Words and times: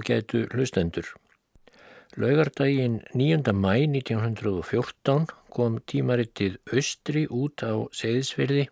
á 0.00 0.06
gætu 0.08 0.48
hlustendur. 0.54 1.04
Laugardaginn 2.16 3.02
9. 3.14 3.52
mæ 3.52 3.74
1914 3.84 5.26
kom 5.52 5.78
tímarittið 5.86 6.56
Östri 6.72 7.26
út 7.28 7.62
á 7.62 7.84
Seyðisfyrði 7.92 8.68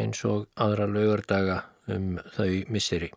eins 0.00 0.24
og 0.24 0.48
aðra 0.56 0.88
laugardaga 0.88 1.58
um 1.92 2.18
þau 2.34 2.64
misseri. 2.72 3.12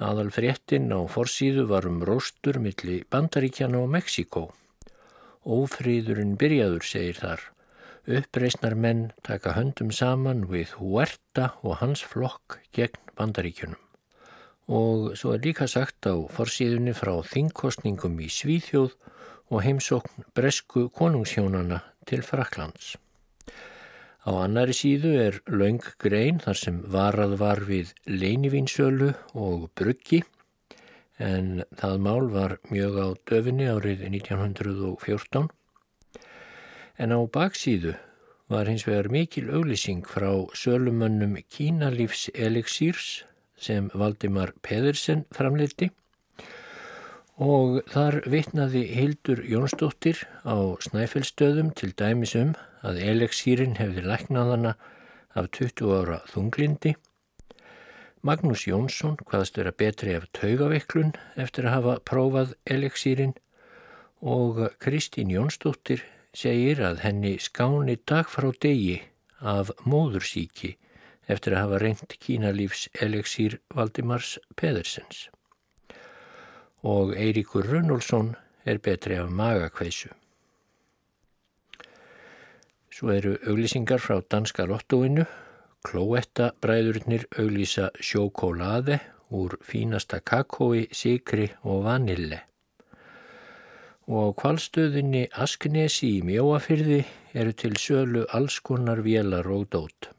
Aðal 0.00 0.30
fréttin 0.32 0.92
á 0.92 1.00
forsýðu 1.08 1.66
var 1.72 1.88
um 1.88 2.00
róstur 2.04 2.60
milli 2.60 3.02
Bandaríkjana 3.10 3.80
og 3.80 3.90
Mexíkó. 3.96 4.46
Ófríðurinn 5.44 6.36
byrjaður, 6.40 6.84
segir 6.84 7.20
þar. 7.20 7.44
Uppreisnar 8.06 8.76
menn 8.76 9.12
taka 9.24 9.56
höndum 9.56 9.92
saman 9.92 10.46
við 10.48 10.76
Huerta 10.80 11.54
og 11.62 11.80
hans 11.80 12.04
flokk 12.04 12.60
gegn 12.76 13.00
Bandaríkjunum 13.16 13.89
og 14.70 15.16
svo 15.18 15.34
er 15.34 15.42
líka 15.42 15.66
sagt 15.66 16.06
á 16.06 16.14
forsíðunni 16.30 16.94
frá 16.94 17.16
þingkostningum 17.26 18.20
í 18.22 18.28
Svíþjóð 18.30 18.92
og 19.50 19.64
heimsókn 19.66 20.26
bresku 20.34 20.86
konungshjónana 20.94 21.80
til 22.06 22.22
Fraklands. 22.22 22.94
Á 24.22 24.30
annari 24.44 24.76
síðu 24.76 25.14
er 25.18 25.40
laung 25.50 25.82
grein 25.98 26.38
þar 26.38 26.58
sem 26.60 26.82
varað 26.94 27.38
var 27.40 27.64
við 27.66 27.94
leinivínsölu 28.06 29.14
og 29.34 29.70
bruggi 29.74 30.20
en 31.18 31.64
það 31.80 31.96
mál 32.04 32.28
var 32.32 32.58
mjög 32.70 33.00
á 33.00 33.08
döfinni 33.26 33.66
árið 33.72 34.04
1914 34.06 35.50
en 37.00 37.16
á 37.16 37.20
baksíðu 37.26 37.96
var 38.50 38.68
hins 38.70 38.86
vegar 38.86 39.08
mikil 39.10 39.50
auglýsing 39.50 40.06
frá 40.06 40.30
sölumönnum 40.54 41.36
Kínalífs 41.50 42.28
Elixírs 42.34 43.24
sem 43.60 43.90
Valdimar 43.94 44.54
Pedersen 44.64 45.26
framleiti 45.36 45.90
og 47.40 47.80
þar 47.88 48.18
vitnaði 48.28 48.82
Hildur 48.92 49.40
Jónsdóttir 49.48 50.26
á 50.44 50.76
Snæfellstöðum 50.84 51.70
til 51.72 51.94
dæmis 51.96 52.34
um 52.36 52.52
að 52.84 53.00
eleksýrin 53.00 53.78
hefði 53.80 54.04
læknaðana 54.04 54.74
af 55.32 55.48
20 55.56 55.94
ára 55.96 56.18
þunglindi. 56.28 56.96
Magnús 58.20 58.66
Jónsson 58.68 59.16
hvaðast 59.24 59.56
vera 59.56 59.72
betri 59.72 60.16
af 60.18 60.26
taugaveiklun 60.36 61.14
eftir 61.40 61.68
að 61.68 61.76
hafa 61.78 61.94
prófað 62.04 62.52
eleksýrin 62.68 63.32
og 64.20 64.66
Kristín 64.82 65.32
Jónsdóttir 65.32 66.04
segir 66.36 66.82
að 66.84 67.00
henni 67.06 67.38
skáni 67.40 67.96
dag 68.04 68.28
frá 68.28 68.50
degi 68.60 69.00
af 69.40 69.72
móðursíki 69.88 70.74
eftir 71.30 71.54
að 71.56 71.62
hafa 71.64 71.80
reynt 71.82 72.16
kínalífs 72.22 72.88
eleksýr 73.06 73.58
Valdimars 73.74 74.38
Pedersens. 74.56 75.28
Og 76.82 77.14
Eiríkur 77.14 77.68
Runnolfsson 77.68 78.34
er 78.64 78.78
betri 78.78 79.18
af 79.20 79.30
magakveisu. 79.30 80.10
Svo 82.90 83.12
eru 83.14 83.36
auglýsingar 83.48 84.02
frá 84.02 84.20
danska 84.20 84.66
lottóinu. 84.68 85.24
Klóetta 85.80 86.50
bræðurnir 86.60 87.24
auglýsa 87.40 87.86
sjókólaði 87.96 88.98
úr 89.30 89.56
fínasta 89.64 90.20
kakói, 90.20 90.88
sikri 90.92 91.46
og 91.64 91.84
vanille. 91.86 92.42
Og 94.10 94.34
á 94.34 94.36
kvalstöðinni 94.42 95.28
Asknesi 95.32 96.16
í 96.18 96.22
Mjóafyrði 96.26 97.04
eru 97.32 97.54
til 97.54 97.76
sölu 97.78 98.26
alls 98.36 98.58
konar 98.60 99.00
vélar 99.06 99.46
og 99.48 99.68
dót. 99.70 100.10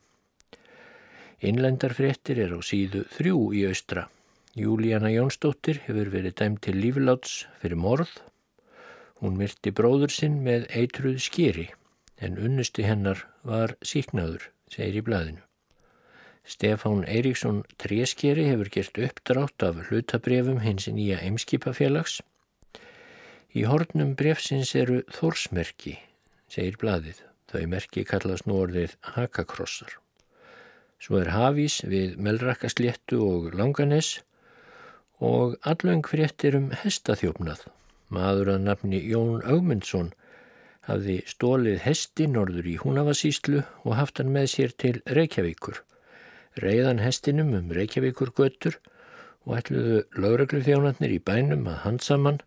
Innlendarfréttir 1.42 2.38
er 2.38 2.52
á 2.54 2.60
síðu 2.62 3.06
þrjú 3.16 3.38
í 3.58 3.64
austra. 3.66 4.06
Júlíana 4.54 5.10
Jónsdóttir 5.10 5.80
hefur 5.88 6.12
verið 6.14 6.36
dæmt 6.38 6.62
til 6.68 6.76
lífláts 6.78 7.48
fyrir 7.62 7.80
morð. 7.82 8.12
Hún 9.18 9.40
myrti 9.40 9.74
bróður 9.74 10.14
sinn 10.14 10.42
með 10.46 10.68
eitruð 10.70 11.18
skýri 11.26 11.72
en 12.22 12.38
unnusti 12.38 12.86
hennar 12.86 13.24
var 13.42 13.74
síknaður, 13.82 14.52
segir 14.70 15.00
í 15.02 15.04
blæðinu. 15.08 15.42
Stefán 16.46 17.02
Eiríksson 17.10 17.64
Tréskeri 17.82 18.46
hefur 18.50 18.70
gert 18.74 19.02
uppdrátt 19.08 19.66
af 19.66 19.82
hlutabrefum 19.88 20.62
hins 20.62 20.86
nýja 20.94 21.22
eimskipafélags. 21.26 22.20
Í 23.58 23.66
hornum 23.66 24.14
brefsins 24.20 24.76
eru 24.78 25.02
þórsmerki, 25.18 25.98
segir 26.50 26.78
blæðið. 26.82 27.26
Þau 27.52 27.66
merki 27.74 28.06
kallast 28.08 28.48
nú 28.48 28.62
orðið 28.62 28.96
hakakrossar. 29.18 30.01
Svo 31.02 31.18
er 31.18 31.32
hafís 31.34 31.80
við 31.90 32.20
Melrakkasléttu 32.22 33.18
og 33.26 33.56
Langanes 33.58 34.20
og 35.18 35.56
allöng 35.66 36.04
fréttir 36.06 36.54
um 36.60 36.68
hestaþjófnað. 36.78 37.64
Maður 38.14 38.52
að 38.54 38.68
nafni 38.68 39.00
Jón 39.10 39.40
Augmundsson 39.42 40.12
hafði 40.86 41.16
stólið 41.32 41.80
hesti 41.88 42.28
norður 42.30 42.68
í 42.70 42.76
Húnavasíslu 42.84 43.64
og 43.82 43.96
haft 43.98 44.22
hann 44.22 44.30
með 44.36 44.46
sér 44.52 44.76
til 44.84 45.00
Reykjavíkur. 45.18 45.80
Reyðan 46.62 47.02
hestinum 47.02 47.50
um 47.58 47.72
Reykjavíkur 47.74 48.30
göttur 48.38 48.78
og 49.48 49.56
ætluðu 49.58 50.04
lauraglu 50.22 50.62
þjónarnir 50.68 51.16
í 51.16 51.22
bænum 51.32 51.66
að 51.72 51.80
handsamann 51.88 52.38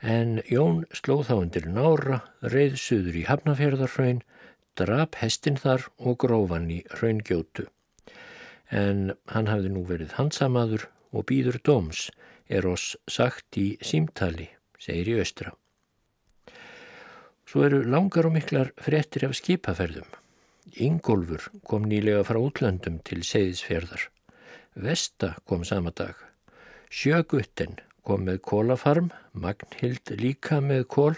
en 0.00 0.38
Jón 0.48 0.86
slóð 0.96 1.26
þá 1.28 1.34
undir 1.36 1.68
nára, 1.68 2.22
reyð 2.40 2.80
suður 2.80 3.20
í 3.20 3.26
Hafnafjörðarfraun, 3.28 4.24
drap 4.80 5.20
hestin 5.20 5.60
þar 5.60 5.84
og 5.98 6.16
grófan 6.24 6.70
í 6.72 6.80
hraungjótu 6.94 7.68
en 8.70 9.12
hann 9.34 9.50
hafði 9.50 9.72
nú 9.74 9.84
verið 9.88 10.14
hansamaður 10.18 10.86
og 11.10 11.26
býður 11.30 11.58
dóms 11.66 12.08
er 12.50 12.66
oss 12.66 12.96
sagt 13.10 13.58
í 13.58 13.74
símtali, 13.82 14.48
segir 14.78 15.10
í 15.14 15.18
östra. 15.22 15.52
Svo 17.50 17.64
eru 17.66 17.82
langar 17.82 18.28
og 18.28 18.36
miklar 18.36 18.70
frettir 18.78 19.26
af 19.26 19.34
skipaferðum. 19.38 20.06
Ingólfur 20.78 21.48
kom 21.66 21.88
nýlega 21.90 22.22
frá 22.26 22.38
útlöndum 22.38 23.00
til 23.02 23.24
Seyðisferðar. 23.26 24.06
Vesta 24.78 25.34
kom 25.50 25.64
sama 25.66 25.90
dag. 25.90 26.14
Sjögutten 26.90 27.80
kom 28.06 28.22
með 28.28 28.38
kólafarm, 28.46 29.10
Magnhild 29.34 30.14
líka 30.22 30.60
með 30.62 30.86
kól. 30.94 31.16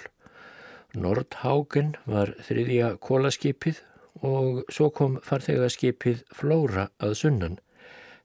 Nordhágen 0.97 1.95
var 2.09 2.33
þriðja 2.49 2.95
kólaskipið 3.01 3.83
og 4.23 4.63
svo 4.71 4.89
kom 4.95 5.19
farþegarskipið 5.27 6.23
Flóra 6.35 6.89
að 7.03 7.17
sunnan 7.19 7.59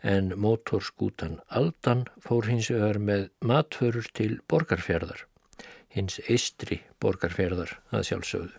en 0.05 0.29
mótorskútan 0.38 1.39
Aldan 1.49 2.05
fór 2.21 2.47
hins 2.51 2.69
vegar 2.71 2.99
með 3.01 3.27
matförur 3.41 4.05
til 4.13 4.38
borgarfjörðar, 4.49 5.25
hins 5.89 6.19
eistri 6.29 6.83
borgarfjörðar 7.01 7.73
að 7.89 8.05
sjálfsögðu. 8.11 8.55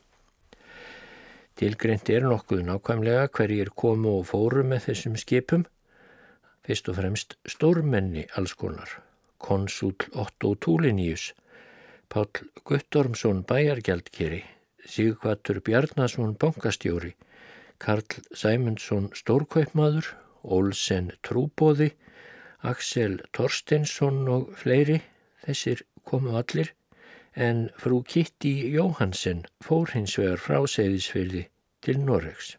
Tilgreint 1.59 2.11
er 2.15 2.27
nokkuð 2.27 2.63
nákvæmlega 2.67 3.31
hverjir 3.35 3.71
komu 3.75 4.19
og 4.21 4.29
fóru 4.31 4.63
með 4.67 4.91
þessum 4.91 5.17
skipum, 5.19 5.65
fyrst 6.67 6.91
og 6.91 6.99
fremst 6.99 7.39
stórmenni 7.47 8.27
alls 8.39 8.55
konar, 8.59 8.91
konsúl 9.43 9.97
Otto 10.15 10.55
Túliníus, 10.55 11.33
Pál 12.09 12.29
Guttormsson 12.65 13.43
bæjargjaldkeri, 13.45 14.45
Sigvatur 14.89 15.59
Bjarnason 15.61 16.37
bankastjóri, 16.41 17.15
Karl 17.79 18.03
Sæmundsson 18.35 19.11
stórkaupmaður, 19.15 20.11
Olsen 20.43 21.13
Trúbóði, 21.27 21.93
Aksel 22.67 23.19
Torstensson 23.33 24.25
og 24.29 24.53
fleiri, 24.59 24.99
þessir 25.45 25.85
komu 26.09 26.35
allir, 26.41 26.73
en 27.35 27.69
frú 27.79 28.01
Kitty 28.03 28.55
Jóhansen 28.75 29.45
fór 29.65 29.95
hins 29.95 30.17
vegar 30.19 30.43
frá 30.43 30.59
Seyðisfyrði 30.67 31.45
til 31.87 32.01
Norregs. 32.03 32.57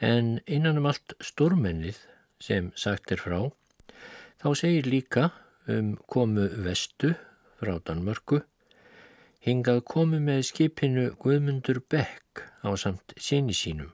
En 0.00 0.38
innan 0.46 0.78
um 0.78 0.86
allt 0.86 1.16
stórmennið 1.18 1.98
sem 2.38 2.70
sagt 2.78 3.10
er 3.10 3.24
frá, 3.24 3.40
þá 4.38 4.48
segir 4.62 4.86
líka 4.86 5.30
um 5.66 5.96
komu 6.06 6.46
vestu 6.68 7.16
frá 7.58 7.74
Danmörku 7.82 8.44
Hingað 9.46 9.84
komu 9.86 10.18
með 10.22 10.40
skipinu 10.48 11.04
Guðmundur 11.22 11.78
Beck 11.90 12.42
á 12.66 12.74
samt 12.74 13.14
síni 13.22 13.54
sínum 13.54 13.92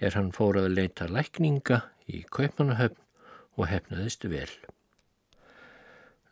er 0.00 0.14
hann 0.14 0.30
fór 0.34 0.58
að 0.60 0.72
leita 0.76 1.08
lækninga 1.10 1.82
í 2.08 2.22
Kaupmannahöfn 2.34 3.00
og 3.58 3.70
hefnaðist 3.70 4.24
vel. 4.30 4.50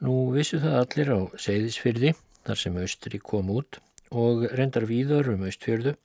Nú 0.05 0.31
vissu 0.35 0.61
það 0.63 0.79
allir 0.83 1.13
á 1.13 1.21
Seyðisfyrði 1.41 2.15
þar 2.47 2.61
sem 2.61 2.79
Austri 2.83 3.21
kom 3.23 3.51
út 3.55 3.81
og 4.15 4.47
rendar 4.55 4.87
víðar 4.87 5.33
um 5.33 5.47
Austfjörðu 5.49 5.97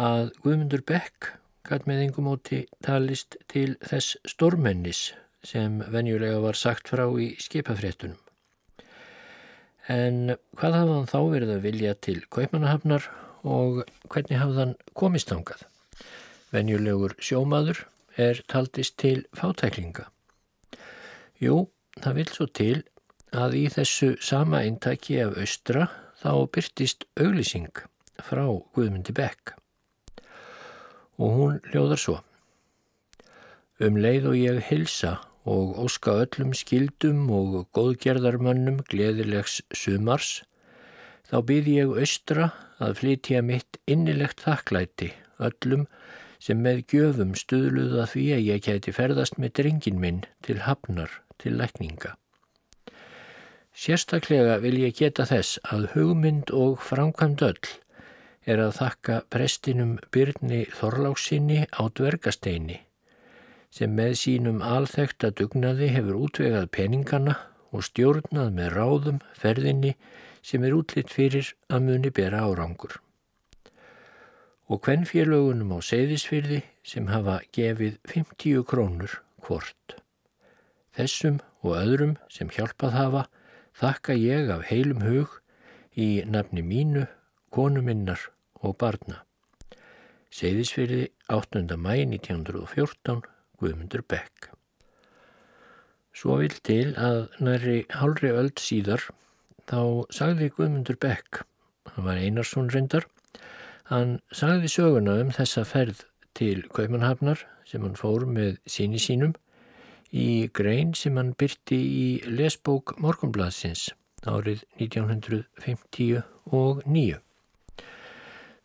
að 0.00 0.30
Guðmundur 0.44 0.84
Beck 0.86 1.32
gæt 1.66 1.86
með 1.88 2.04
yngum 2.06 2.30
óti 2.30 2.64
talist 2.84 3.36
til 3.50 3.74
þess 3.82 4.16
stormennis 4.28 5.10
sem 5.46 5.80
venjulega 5.92 6.40
var 6.44 6.58
sagt 6.58 6.90
frá 6.92 7.06
í 7.16 7.32
skipafréttunum. 7.40 8.18
En 9.90 10.36
hvað 10.60 10.76
hafði 10.76 10.94
hann 10.94 11.10
þá 11.10 11.20
verið 11.32 11.52
að 11.56 11.64
vilja 11.66 11.96
til 12.06 12.18
kaupmanahafnar 12.30 13.08
og 13.48 13.82
hvernig 14.12 14.38
hafði 14.38 14.60
hann 14.60 14.74
komist 14.94 15.32
ángað? 15.34 15.64
Venjulegur 16.50 17.14
sjómaður 17.22 17.84
er 18.18 18.40
taldist 18.50 18.96
til 18.98 19.24
fátæklinga. 19.38 20.08
Jú, 21.40 21.68
það 22.02 22.16
vil 22.18 22.28
svo 22.34 22.46
til 22.60 22.76
að 23.30 23.56
í 23.60 23.64
þessu 23.70 24.14
sama 24.24 24.64
eintaki 24.66 25.20
af 25.22 25.38
austra 25.38 25.86
þá 26.20 26.32
byrtist 26.52 27.06
auglýsing 27.20 27.70
frá 28.20 28.44
Guðmundi 28.74 29.14
Beck 29.16 29.54
og 31.20 31.36
hún 31.36 31.58
ljóðar 31.72 32.00
svo. 32.00 32.18
Um 33.80 33.98
leið 34.00 34.30
og 34.30 34.36
ég 34.40 34.60
hilsa 34.70 35.18
og 35.48 35.78
óska 35.80 36.14
öllum 36.24 36.52
skildum 36.56 37.28
og 37.32 37.66
góðgerðarmönnum 37.76 38.82
gleðilegs 38.88 39.60
sumars, 39.76 40.42
þá 41.28 41.36
byrð 41.48 41.70
ég 41.74 41.94
austra 42.02 42.50
að 42.80 42.96
flytja 43.00 43.42
mitt 43.44 43.80
innilegt 43.88 44.44
þakklæti 44.44 45.12
öllum 45.40 45.86
sem 46.40 46.62
með 46.64 46.82
gjöfum 46.92 47.36
stuðluða 47.36 48.06
því 48.14 48.24
að 48.36 48.46
ég 48.46 48.64
kæti 48.66 48.94
ferðast 48.96 49.38
með 49.38 49.54
drengin 49.60 50.00
minn 50.00 50.24
til 50.46 50.58
hafnar 50.64 51.20
til 51.40 51.54
lækninga. 51.60 52.16
Sérstaklega 53.76 54.58
vil 54.64 54.76
ég 54.80 54.96
geta 54.98 55.28
þess 55.28 55.60
að 55.72 55.90
hugmynd 55.94 56.50
og 56.56 56.80
framkvæmd 56.84 57.44
öll 57.46 57.72
er 58.50 58.60
að 58.64 58.76
þakka 58.80 59.18
prestinum 59.30 59.98
Byrni 60.12 60.64
Þorláksinni 60.74 61.66
á 61.70 61.82
dvergasteini 61.86 62.80
sem 63.70 63.92
með 63.94 64.16
sínum 64.18 64.64
alþekta 64.66 65.30
dugnaði 65.38 65.92
hefur 65.94 66.18
útvegað 66.26 66.66
peningana 66.74 67.36
og 67.70 67.84
stjórnað 67.86 68.50
með 68.56 68.72
ráðum 68.74 69.20
ferðinni 69.38 69.92
sem 70.42 70.64
er 70.66 70.74
útlitt 70.74 71.12
fyrir 71.14 71.52
að 71.70 71.86
muni 71.86 72.10
bera 72.10 72.42
árangur. 72.48 72.98
Og 74.70 74.78
hvern 74.86 75.02
félögunum 75.02 75.72
á 75.74 75.78
seyðisfyrði 75.82 76.60
sem 76.86 77.08
hafa 77.10 77.40
gefið 77.56 77.96
50 78.06 78.62
krónur 78.70 79.16
hvort. 79.42 79.96
Þessum 80.94 81.40
og 81.64 81.74
öðrum 81.80 82.14
sem 82.30 82.52
hjálpað 82.54 82.94
hafa 82.94 83.24
þakka 83.80 84.14
ég 84.14 84.52
af 84.54 84.68
heilum 84.70 85.02
hug 85.02 85.34
í 85.98 86.22
nafni 86.22 86.62
mínu, 86.62 87.08
konu 87.50 87.82
minnar 87.82 88.22
og 88.62 88.76
barna. 88.78 89.24
Seyðisfyrði 90.30 91.08
8. 91.26 91.66
mæ 91.74 91.94
1914, 92.06 93.24
Guðmundur 93.58 94.06
Beck. 94.06 94.52
Svo 96.14 96.36
vil 96.38 96.54
til 96.62 96.92
að 96.94 97.24
næri 97.42 97.80
hálfri 97.90 98.30
öll 98.30 98.52
síðar 98.58 99.08
þá 99.70 100.06
sagði 100.14 100.50
Guðmundur 100.54 100.98
Beck, 101.02 101.42
hann 101.90 102.06
var 102.06 102.20
Einarsson 102.22 102.70
reyndar, 102.70 103.06
hann 103.90 104.20
sagði 104.30 104.68
söguna 104.70 105.16
um 105.20 105.30
þessa 105.34 105.64
ferð 105.66 106.04
til 106.38 106.62
Kaupmannhafnar 106.70 107.42
sem 107.66 107.82
hann 107.82 107.98
fór 107.98 108.26
með 108.26 108.58
síni 108.70 108.98
sínum 109.02 109.34
í 110.10 110.50
grein 110.54 110.94
sem 110.98 111.16
hann 111.18 111.34
byrti 111.38 111.78
í 111.78 112.06
lesbók 112.30 112.96
Morgonbladsins 113.02 113.88
árið 114.26 114.64
1959. 114.78 117.18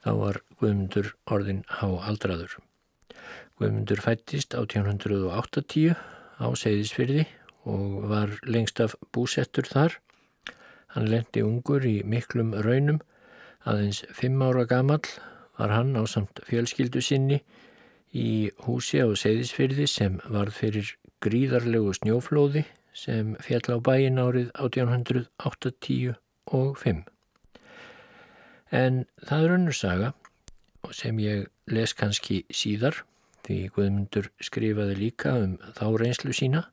Þá 0.05 0.11
var 0.19 0.41
Guðmundur 0.59 1.13
orðin 1.31 1.63
há 1.79 1.87
aldraður. 2.09 2.57
Guðmundur 3.57 4.01
fættist 4.03 4.53
á 4.53 4.61
1880 4.61 5.95
á 5.95 6.47
Seyðisfyrði 6.59 7.25
og 7.65 8.05
var 8.11 8.29
lengst 8.45 8.79
af 8.83 8.95
búsettur 9.15 9.65
þar. 9.69 9.91
Hann 10.93 11.09
lendi 11.09 11.43
ungur 11.43 11.85
í 11.87 12.03
miklum 12.05 12.53
raunum, 12.53 12.99
aðeins 13.65 14.03
fimm 14.13 14.41
ára 14.45 14.65
gamal 14.69 15.01
var 15.57 15.73
hann 15.73 15.95
á 15.97 16.03
samt 16.09 16.41
fjölskyldu 16.47 17.01
sinni 17.01 17.41
í 18.15 18.51
húsi 18.65 19.01
á 19.01 19.09
Seyðisfyrði 19.11 19.87
sem 19.89 20.19
varð 20.31 20.59
fyrir 20.59 20.91
gríðarlegu 21.25 21.95
snjóflóði 21.97 22.65
sem 22.95 23.33
fjall 23.43 23.75
á 23.75 23.77
bæin 23.83 24.21
árið 24.21 24.51
1880 24.55 26.15
og 26.55 26.77
5. 26.79 27.03
En 28.71 29.03
það 29.25 29.47
er 29.47 29.55
önnur 29.57 29.77
saga 29.77 30.13
sem 30.93 31.19
ég 31.19 31.49
les 31.71 31.95
kannski 31.97 32.43
síðar 32.53 33.01
því 33.45 33.57
Guðmundur 33.75 34.29
skrifaði 34.43 34.97
líka 34.99 35.35
um 35.41 35.57
þá 35.77 35.85
reynslu 36.01 36.33
sína 36.35 36.65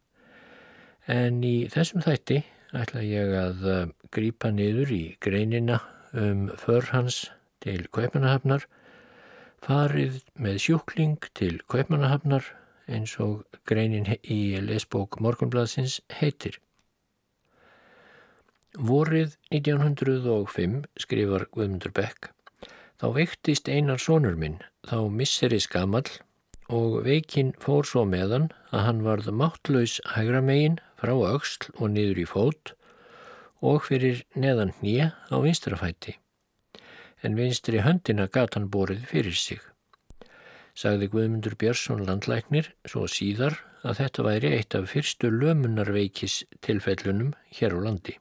en 1.11 1.41
í 1.45 1.69
þessum 1.73 2.05
þætti 2.05 2.43
ætla 2.73 3.03
ég 3.05 3.35
að 3.37 3.67
uh, 3.69 3.81
grýpa 4.15 4.53
niður 4.55 4.93
í 4.95 5.03
greinina 5.21 5.81
um 6.13 6.49
förhans 6.59 7.31
til 7.65 7.87
Kaupanahafnar 7.93 8.67
farið 9.63 10.21
með 10.35 10.59
sjúkling 10.67 11.17
til 11.39 11.61
Kaupanahafnar 11.71 12.45
eins 12.91 13.15
og 13.23 13.47
greinin 13.69 14.09
í 14.23 14.59
lesbók 14.61 15.21
Morgonbladsins 15.23 16.01
heitir. 16.19 16.59
Vorið 18.77 19.37
1905 19.53 20.79
skrifar 21.01 21.47
Guðmundur 21.53 21.93
Beck 21.93 22.33
Þá 23.03 23.09
veiktist 23.17 23.67
einar 23.67 23.99
sonur 23.99 24.37
minn, 24.39 24.61
þá 24.87 25.11
misseri 25.11 25.57
skamall 25.59 26.07
og 26.71 27.01
veikinn 27.03 27.49
fór 27.59 27.89
svo 27.89 28.05
meðan 28.07 28.45
að 28.71 28.85
hann 28.87 29.01
varð 29.03 29.31
máttlaus 29.41 29.97
hægra 30.13 30.39
megin 30.47 30.77
frá 31.01 31.11
auksl 31.11 31.73
og 31.81 31.91
niður 31.97 32.21
í 32.23 32.27
fót 32.31 32.73
og 33.63 33.87
fyrir 33.89 34.25
neðan 34.35 34.75
hnýja 34.81 35.13
á 35.31 35.37
vinstrafæti. 35.41 36.19
En 37.23 37.39
vinstri 37.39 37.83
höndina 37.87 38.27
gat 38.27 38.59
hann 38.59 38.71
borið 38.71 39.07
fyrir 39.07 39.39
sig 39.39 39.63
sagði 40.79 41.09
Guðmundur 41.13 41.55
Björnsson 41.61 42.05
landlæknir 42.07 42.71
svo 42.89 43.05
síðar 43.11 43.59
að 43.85 43.99
þetta 44.01 44.27
væri 44.27 44.53
eitt 44.57 44.77
af 44.79 44.89
fyrstu 44.93 45.31
lömunarveikis 45.33 46.43
tilfellunum 46.65 47.33
hér 47.59 47.77
á 47.77 47.79
landi. 47.87 48.17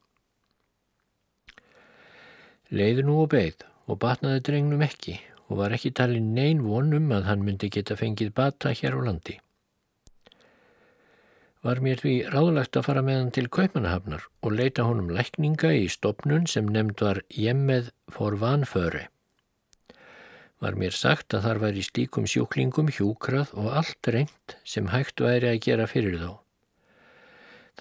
Leiði 2.71 3.05
nú 3.07 3.19
og 3.23 3.31
beigð 3.33 3.65
og 3.87 3.99
batnaði 4.03 4.43
drengnum 4.47 4.83
ekki 4.85 5.17
og 5.47 5.59
var 5.59 5.75
ekki 5.75 5.93
talin 5.95 6.31
nein 6.35 6.63
vonum 6.63 7.11
að 7.15 7.27
hann 7.29 7.45
myndi 7.47 7.71
geta 7.71 7.97
fengið 7.99 8.33
bata 8.35 8.71
hér 8.75 8.99
á 8.99 9.01
landi. 9.07 9.39
Var 11.61 11.81
mér 11.85 12.01
því 12.01 12.15
ráðlagt 12.33 12.77
að 12.77 12.87
fara 12.89 13.05
með 13.05 13.19
hann 13.19 13.33
til 13.37 13.47
Kaupanahafnar 13.53 14.27
og 14.41 14.57
leita 14.57 14.87
honum 14.89 15.11
lækninga 15.13 15.75
í 15.77 15.87
stopnun 15.93 16.49
sem 16.49 16.69
nefnd 16.69 17.05
var 17.05 17.21
Jemmeð 17.29 17.91
for 18.09 18.37
vanföre 18.41 19.07
var 20.61 20.77
mér 20.77 20.93
sagt 20.93 21.33
að 21.33 21.47
þar 21.47 21.59
var 21.63 21.77
í 21.77 21.83
slíkum 21.85 22.27
sjúklingum 22.29 22.91
hjúkrað 22.93 23.53
og 23.57 23.71
allt 23.79 24.09
reynd 24.13 24.55
sem 24.73 24.91
hægt 24.93 25.23
væri 25.25 25.49
að 25.49 25.61
gera 25.65 25.87
fyrir 25.89 26.19
þá. 26.21 26.31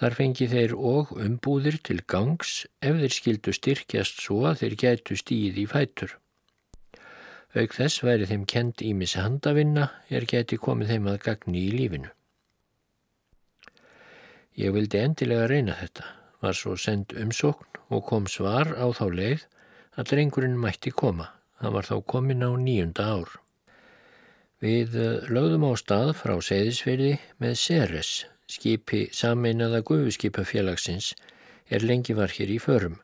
Þar 0.01 0.17
fengi 0.17 0.47
þeir 0.49 0.73
og 0.93 1.11
umbúðir 1.13 1.77
til 1.85 1.99
gangs 2.09 2.65
ef 2.81 2.97
þeir 3.03 3.17
skildu 3.17 3.53
styrkjast 3.53 4.23
svo 4.25 4.47
að 4.49 4.63
þeir 4.63 4.77
gætu 4.85 5.19
stíð 5.21 5.61
í 5.61 5.67
fætur. 5.69 6.17
Auk 7.53 7.75
þess 7.77 8.01
væri 8.07 8.31
þeim 8.31 8.47
kend 8.49 8.81
í 8.87 8.95
mishandavinna 8.97 9.91
er 10.09 10.25
gæti 10.31 10.57
komið 10.57 10.95
þeim 10.95 11.11
að 11.13 11.21
gagni 11.27 11.67
í 11.67 11.75
lífinu. 11.75 12.15
Ég 14.59 14.73
vildi 14.75 14.99
endilega 14.99 15.47
reyna 15.47 15.77
þetta, 15.79 16.07
var 16.43 16.57
svo 16.59 16.75
send 16.77 17.13
umsókn 17.15 17.79
og 17.95 18.03
kom 18.09 18.27
svar 18.27 18.73
á 18.75 18.87
þá 18.91 19.05
leið 19.15 19.45
að 19.95 20.11
drengurinn 20.11 20.59
mætti 20.59 20.91
koma. 20.91 21.29
Það 21.61 21.75
var 21.77 21.87
þá 21.87 21.97
komin 22.13 22.43
á 22.43 22.51
nýjunda 22.57 23.07
ár. 23.15 23.31
Við 24.61 24.97
eh, 24.97 25.29
lögðum 25.33 25.69
á 25.69 25.73
stað 25.81 26.15
frá 26.19 26.35
Seyðisverði 26.43 27.13
með 27.41 27.55
Ceres, 27.63 28.11
skipi 28.51 29.07
sameinaða 29.17 29.81
gufuskipafélagsins, 29.89 31.15
er 31.71 31.87
lengi 31.87 32.17
var 32.19 32.33
hér 32.35 32.53
í 32.53 32.59
förum. 32.61 32.99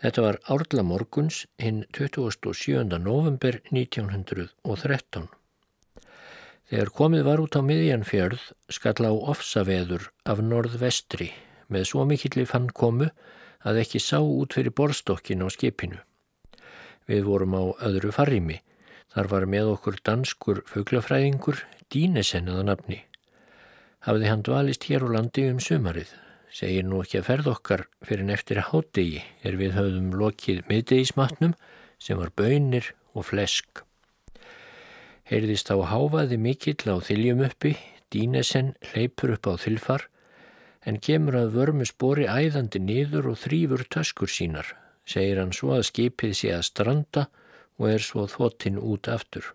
Þetta 0.00 0.24
var 0.24 0.40
Árla 0.52 0.82
Morguns 0.84 1.44
hinn 1.60 1.84
27. 1.96 2.84
november 2.98 3.60
1913. 3.70 5.28
Þegar 6.70 6.90
komið 6.94 7.24
var 7.26 7.40
út 7.42 7.56
á 7.58 7.66
miðjanfjörð 7.66 8.42
skall 8.70 9.02
á 9.02 9.10
ofsaveður 9.10 10.04
af 10.22 10.38
norðvestri 10.38 11.32
með 11.66 11.88
svo 11.90 12.04
mikilli 12.06 12.44
fann 12.46 12.68
komu 12.70 13.08
að 13.66 13.80
ekki 13.82 13.98
sá 13.98 14.20
út 14.22 14.54
fyrir 14.54 14.70
borstokkin 14.78 15.42
á 15.42 15.50
skipinu. 15.50 15.98
Við 17.10 17.26
vorum 17.26 17.58
á 17.58 17.62
öðru 17.90 18.14
farrými. 18.14 18.60
Þar 19.10 19.30
var 19.32 19.48
með 19.50 19.72
okkur 19.72 19.98
danskur 20.06 20.62
fuglafræðingur, 20.70 21.58
Dínesen 21.90 22.46
eða 22.46 22.68
nafni. 22.68 23.00
Hafði 24.06 24.30
hann 24.30 24.46
dvalist 24.46 24.86
hér 24.86 25.02
á 25.02 25.18
landi 25.18 25.48
um 25.50 25.58
sumarið. 25.58 26.14
Segir 26.54 26.86
nú 26.86 27.02
ekki 27.02 27.18
að 27.18 27.28
ferð 27.32 27.50
okkar 27.56 27.86
fyrir 28.06 28.22
en 28.28 28.34
eftir 28.38 28.62
hátegi 28.70 29.24
er 29.42 29.58
við 29.58 29.74
höfðum 29.74 30.14
lokið 30.22 30.62
miðdegismatnum 30.70 31.58
sem 31.98 32.18
var 32.22 32.30
bönir 32.38 32.94
og 33.10 33.26
flesk. 33.26 33.82
Heyrðist 35.30 35.70
á 35.70 35.78
háfaði 35.78 36.40
mikill 36.42 36.90
á 36.90 36.98
þiljum 36.98 37.44
uppi, 37.46 37.76
Dínesen 38.10 38.72
leipur 38.90 39.36
upp 39.36 39.46
á 39.46 39.54
þilfar 39.62 40.08
en 40.82 40.98
kemur 40.98 41.36
að 41.38 41.52
vörmu 41.54 41.86
spori 41.86 42.26
æðandi 42.26 42.80
niður 42.82 43.30
og 43.30 43.38
þrýfur 43.44 43.84
töskur 43.94 44.32
sínar 44.32 44.72
segir 45.06 45.38
hann 45.38 45.54
svo 45.54 45.76
að 45.76 45.86
skipið 45.90 46.34
sé 46.36 46.52
að 46.56 46.66
stranda 46.66 47.26
og 47.78 47.88
er 47.92 48.04
svo 48.04 48.26
þvotinn 48.30 48.80
út 48.82 49.08
aftur. 49.10 49.52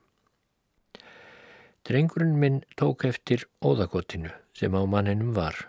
Drengurinn 1.85 2.39
minn 2.41 2.63
tók 2.79 3.05
eftir 3.05 3.45
óðagotinu 3.61 4.31
sem 4.57 4.73
á 4.73 4.81
manninum 4.89 5.35
var. 5.35 5.59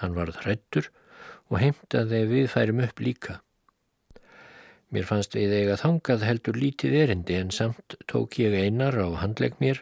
Hann 0.00 0.14
varð 0.16 0.38
hrættur 0.44 0.88
og 1.50 1.58
heimtaði 1.60 2.22
við 2.30 2.46
færum 2.54 2.80
upp 2.86 3.02
líka. 3.04 3.42
Mér 4.92 5.06
fannst 5.08 5.32
við 5.32 5.54
eiga 5.56 5.78
þangað 5.80 6.24
heldur 6.28 6.58
lítið 6.60 6.94
erindi 7.00 7.36
en 7.40 7.52
samt 7.56 7.94
tók 8.12 8.36
ég 8.42 8.52
einar 8.52 8.98
á 9.00 9.08
handleg 9.22 9.54
mér 9.62 9.80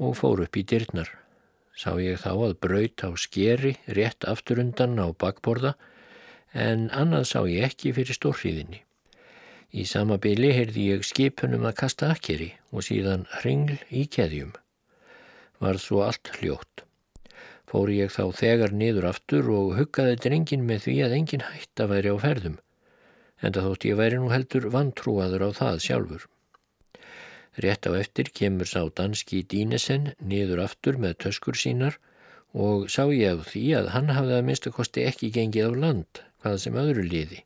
og 0.00 0.16
fór 0.16 0.40
upp 0.46 0.56
í 0.56 0.62
dyrnar. 0.64 1.10
Sá 1.76 1.92
ég 2.00 2.22
þá 2.22 2.30
að 2.32 2.54
braut 2.64 3.04
á 3.04 3.12
skeri 3.20 3.74
rétt 3.98 4.24
afturundan 4.24 4.96
á 4.96 5.12
bakborða 5.12 5.74
en 6.56 6.88
annað 6.88 7.28
sá 7.28 7.40
ég 7.44 7.68
ekki 7.68 7.92
fyrir 7.92 8.16
stórhríðinni. 8.16 8.80
Í 9.76 9.84
sama 9.84 10.16
byli 10.16 10.54
heyrði 10.56 10.88
ég 10.94 11.04
skipunum 11.04 11.68
að 11.68 11.76
kasta 11.84 12.14
akkeri 12.16 12.54
og 12.72 12.88
síðan 12.88 13.28
hringl 13.42 13.76
í 13.92 14.08
keðjum. 14.08 14.56
Var 15.60 15.76
svo 15.84 16.00
allt 16.08 16.32
hljótt. 16.38 16.86
Fóri 17.68 18.00
ég 18.00 18.14
þá 18.14 18.32
þegar 18.40 18.72
niður 18.72 19.12
aftur 19.12 19.52
og 19.52 19.74
huggaði 19.76 20.16
drengin 20.24 20.64
með 20.64 20.86
því 20.86 21.02
að 21.04 21.18
engin 21.18 21.50
hætta 21.50 21.92
væri 21.92 22.14
á 22.14 22.16
ferðum 22.24 22.62
en 23.42 23.52
það 23.52 23.68
þótt 23.68 23.86
ég 23.88 23.98
væri 24.00 24.18
nú 24.20 24.30
heldur 24.32 24.68
vantrúaður 24.72 25.46
á 25.46 25.50
það 25.60 25.78
sjálfur. 25.86 26.26
Rétt 27.64 27.88
á 27.88 27.92
eftir 27.96 28.30
kemur 28.36 28.68
sá 28.68 28.82
danski 28.92 29.42
Dínesen 29.48 30.12
niður 30.20 30.62
aftur 30.66 30.98
með 31.00 31.16
töskur 31.24 31.56
sínar 31.56 31.96
og 32.52 32.88
sá 32.92 33.08
ég 33.12 33.40
á 33.40 33.44
því 33.44 33.64
að 33.78 33.90
hann 33.94 34.12
hafði 34.12 34.36
að 34.36 34.46
minnstu 34.48 34.72
kosti 34.72 35.06
ekki 35.08 35.32
gengið 35.32 35.72
á 35.72 35.80
land, 35.84 36.22
hvað 36.40 36.58
sem 36.64 36.76
öðru 36.80 37.06
liði. 37.08 37.42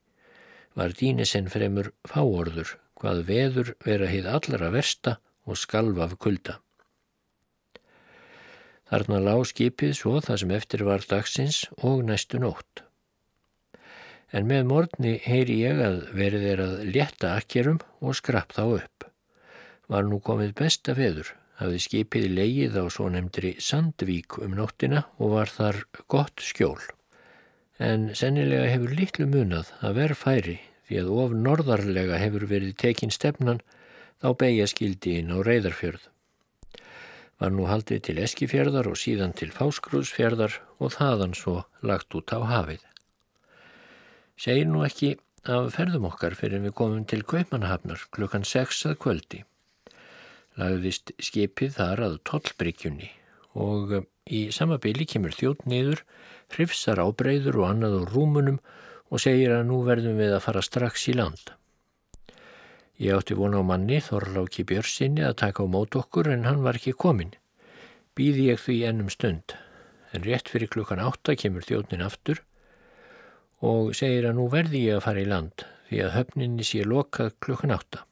Var 0.79 0.95
Dínesen 0.99 1.51
fremur 1.51 1.93
fáorður, 2.07 2.77
hvað 2.99 3.23
veður 3.31 3.73
vera 3.87 4.11
heið 4.11 4.29
allara 4.31 4.75
versta 4.75 5.17
og 5.47 5.59
skalva 5.59 6.07
af 6.07 6.19
kulda. 6.19 6.59
Þarna 8.91 9.23
lág 9.23 9.47
skipið 9.47 9.95
svo 9.95 10.19
það 10.19 10.43
sem 10.43 10.55
eftir 10.55 10.87
var 10.87 11.07
dagsins 11.07 11.65
og 11.87 12.03
næstu 12.07 12.43
nótt 12.43 12.90
en 14.31 14.47
með 14.47 14.67
morgni 14.71 15.17
heyri 15.25 15.61
ég 15.65 15.81
að 15.83 16.01
verið 16.17 16.47
er 16.53 16.63
að 16.65 16.75
létta 16.95 17.35
akkerum 17.39 17.81
og 18.01 18.17
skrapp 18.19 18.55
þá 18.55 18.63
upp. 18.67 19.07
Var 19.91 20.07
nú 20.07 20.21
komið 20.23 20.55
besta 20.61 20.95
veður, 20.95 21.33
hafði 21.59 21.83
skipið 21.85 22.27
leið 22.37 22.79
á 22.79 22.85
svo 22.95 23.09
nefndri 23.11 23.57
Sandvík 23.59 24.39
um 24.45 24.55
nóttina 24.59 25.05
og 25.19 25.35
var 25.35 25.51
þar 25.51 25.83
gott 26.07 26.45
skjól. 26.47 26.79
En 27.81 28.11
sennilega 28.15 28.69
hefur 28.71 28.95
litlu 28.95 29.27
munað 29.27 29.73
að 29.81 29.99
verð 29.99 30.21
færi 30.21 30.59
því 30.87 31.03
að 31.03 31.13
of 31.25 31.35
norðarlega 31.35 32.21
hefur 32.21 32.47
verið 32.51 32.77
tekin 32.79 33.15
stefnan 33.15 33.63
þá 34.21 34.31
beigja 34.39 34.69
skildi 34.71 35.19
inn 35.21 35.33
á 35.35 35.39
reyðarfjörð. 35.43 36.03
Var 37.41 37.55
nú 37.57 37.65
haldið 37.65 38.03
til 38.05 38.19
Eskifjörðar 38.21 38.91
og 38.91 39.01
síðan 39.01 39.33
til 39.33 39.49
Fáskrúsfjörðar 39.55 40.61
og 40.79 40.93
þaðan 40.99 41.33
svo 41.39 41.63
lagt 41.81 42.13
út 42.15 42.37
á 42.37 42.39
hafið 42.45 42.90
segir 44.41 44.69
nú 44.69 44.81
ekki 44.87 45.15
af 45.45 45.75
ferðum 45.75 46.07
okkar 46.09 46.37
fyrir 46.39 46.63
við 46.65 46.75
komum 46.79 47.05
til 47.09 47.21
Kaupmannahafnar 47.29 48.07
klukkan 48.15 48.47
6 48.49 48.87
að 48.89 48.99
kvöldi. 49.03 49.41
Lagðist 50.61 51.13
skipið 51.21 51.77
þar 51.77 52.05
að 52.07 52.19
tollbryggjunni 52.29 53.11
og 53.61 53.95
eh, 53.99 54.07
í 54.31 54.41
samabili 54.55 55.07
kemur 55.09 55.35
þjótt 55.37 55.67
niður, 55.69 56.05
hrifsar 56.55 57.01
ábreyður 57.03 57.61
og 57.61 57.69
annað 57.69 57.97
á 58.01 58.03
rúmunum 58.13 58.61
og 59.11 59.23
segir 59.23 59.53
að 59.57 59.67
nú 59.69 59.81
verðum 59.87 60.21
við 60.21 60.37
að 60.37 60.45
fara 60.47 60.65
strax 60.65 61.09
í 61.11 61.17
land. 61.19 61.53
Ég 63.01 63.17
átti 63.17 63.37
vona 63.37 63.61
á 63.61 63.65
manni, 63.65 63.99
Þorláki 64.05 64.65
Björnsinni, 64.69 65.25
að 65.25 65.39
taka 65.43 65.65
á 65.65 65.73
mót 65.73 65.97
okkur 65.97 66.29
en 66.33 66.45
hann 66.45 66.61
var 66.65 66.77
ekki 66.77 66.93
komin. 66.93 67.33
Býði 68.17 68.51
ég 68.53 68.61
því 68.61 68.77
ennum 68.91 69.09
stund, 69.13 69.57
en 70.13 70.25
rétt 70.25 70.53
fyrir 70.53 70.71
klukkan 70.71 71.01
átta 71.01 71.37
kemur 71.37 71.65
þjótnin 71.65 72.05
aftur 72.05 72.45
og 73.61 73.93
segir 73.97 74.29
að 74.29 74.39
nú 74.39 74.47
verði 74.53 74.87
ég 74.87 74.99
að 74.99 75.05
fara 75.09 75.23
í 75.23 75.29
land 75.29 75.67
því 75.91 76.01
að 76.05 76.15
höfninni 76.17 76.67
sé 76.67 76.85
lokað 76.87 77.35
klukkan 77.45 77.75
átta. 77.75 78.05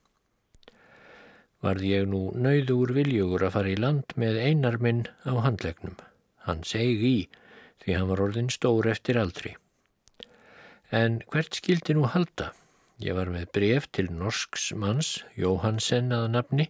Varði 1.65 1.93
ég 1.95 2.09
nú 2.11 2.29
nauður 2.39 2.93
viljugur 2.95 3.47
að 3.47 3.55
fara 3.57 3.73
í 3.73 3.79
land 3.79 4.15
með 4.15 4.39
einar 4.45 4.79
minn 4.83 5.07
á 5.27 5.35
handlegnum. 5.43 5.97
Hann 6.47 6.63
seg 6.67 7.03
í 7.03 7.17
því 7.83 7.97
hann 7.97 8.11
var 8.11 8.23
orðin 8.23 8.51
stór 8.53 8.87
eftir 8.91 9.19
aldri. 9.19 9.55
En 10.95 11.21
hvert 11.33 11.59
skildi 11.59 11.97
nú 11.97 12.07
halda? 12.11 12.53
Ég 12.99 13.15
var 13.15 13.31
með 13.31 13.51
bref 13.55 13.87
til 13.95 14.09
norsks 14.11 14.73
manns, 14.75 15.21
Jóhansen 15.39 16.11
að 16.15 16.31
nafni, 16.35 16.67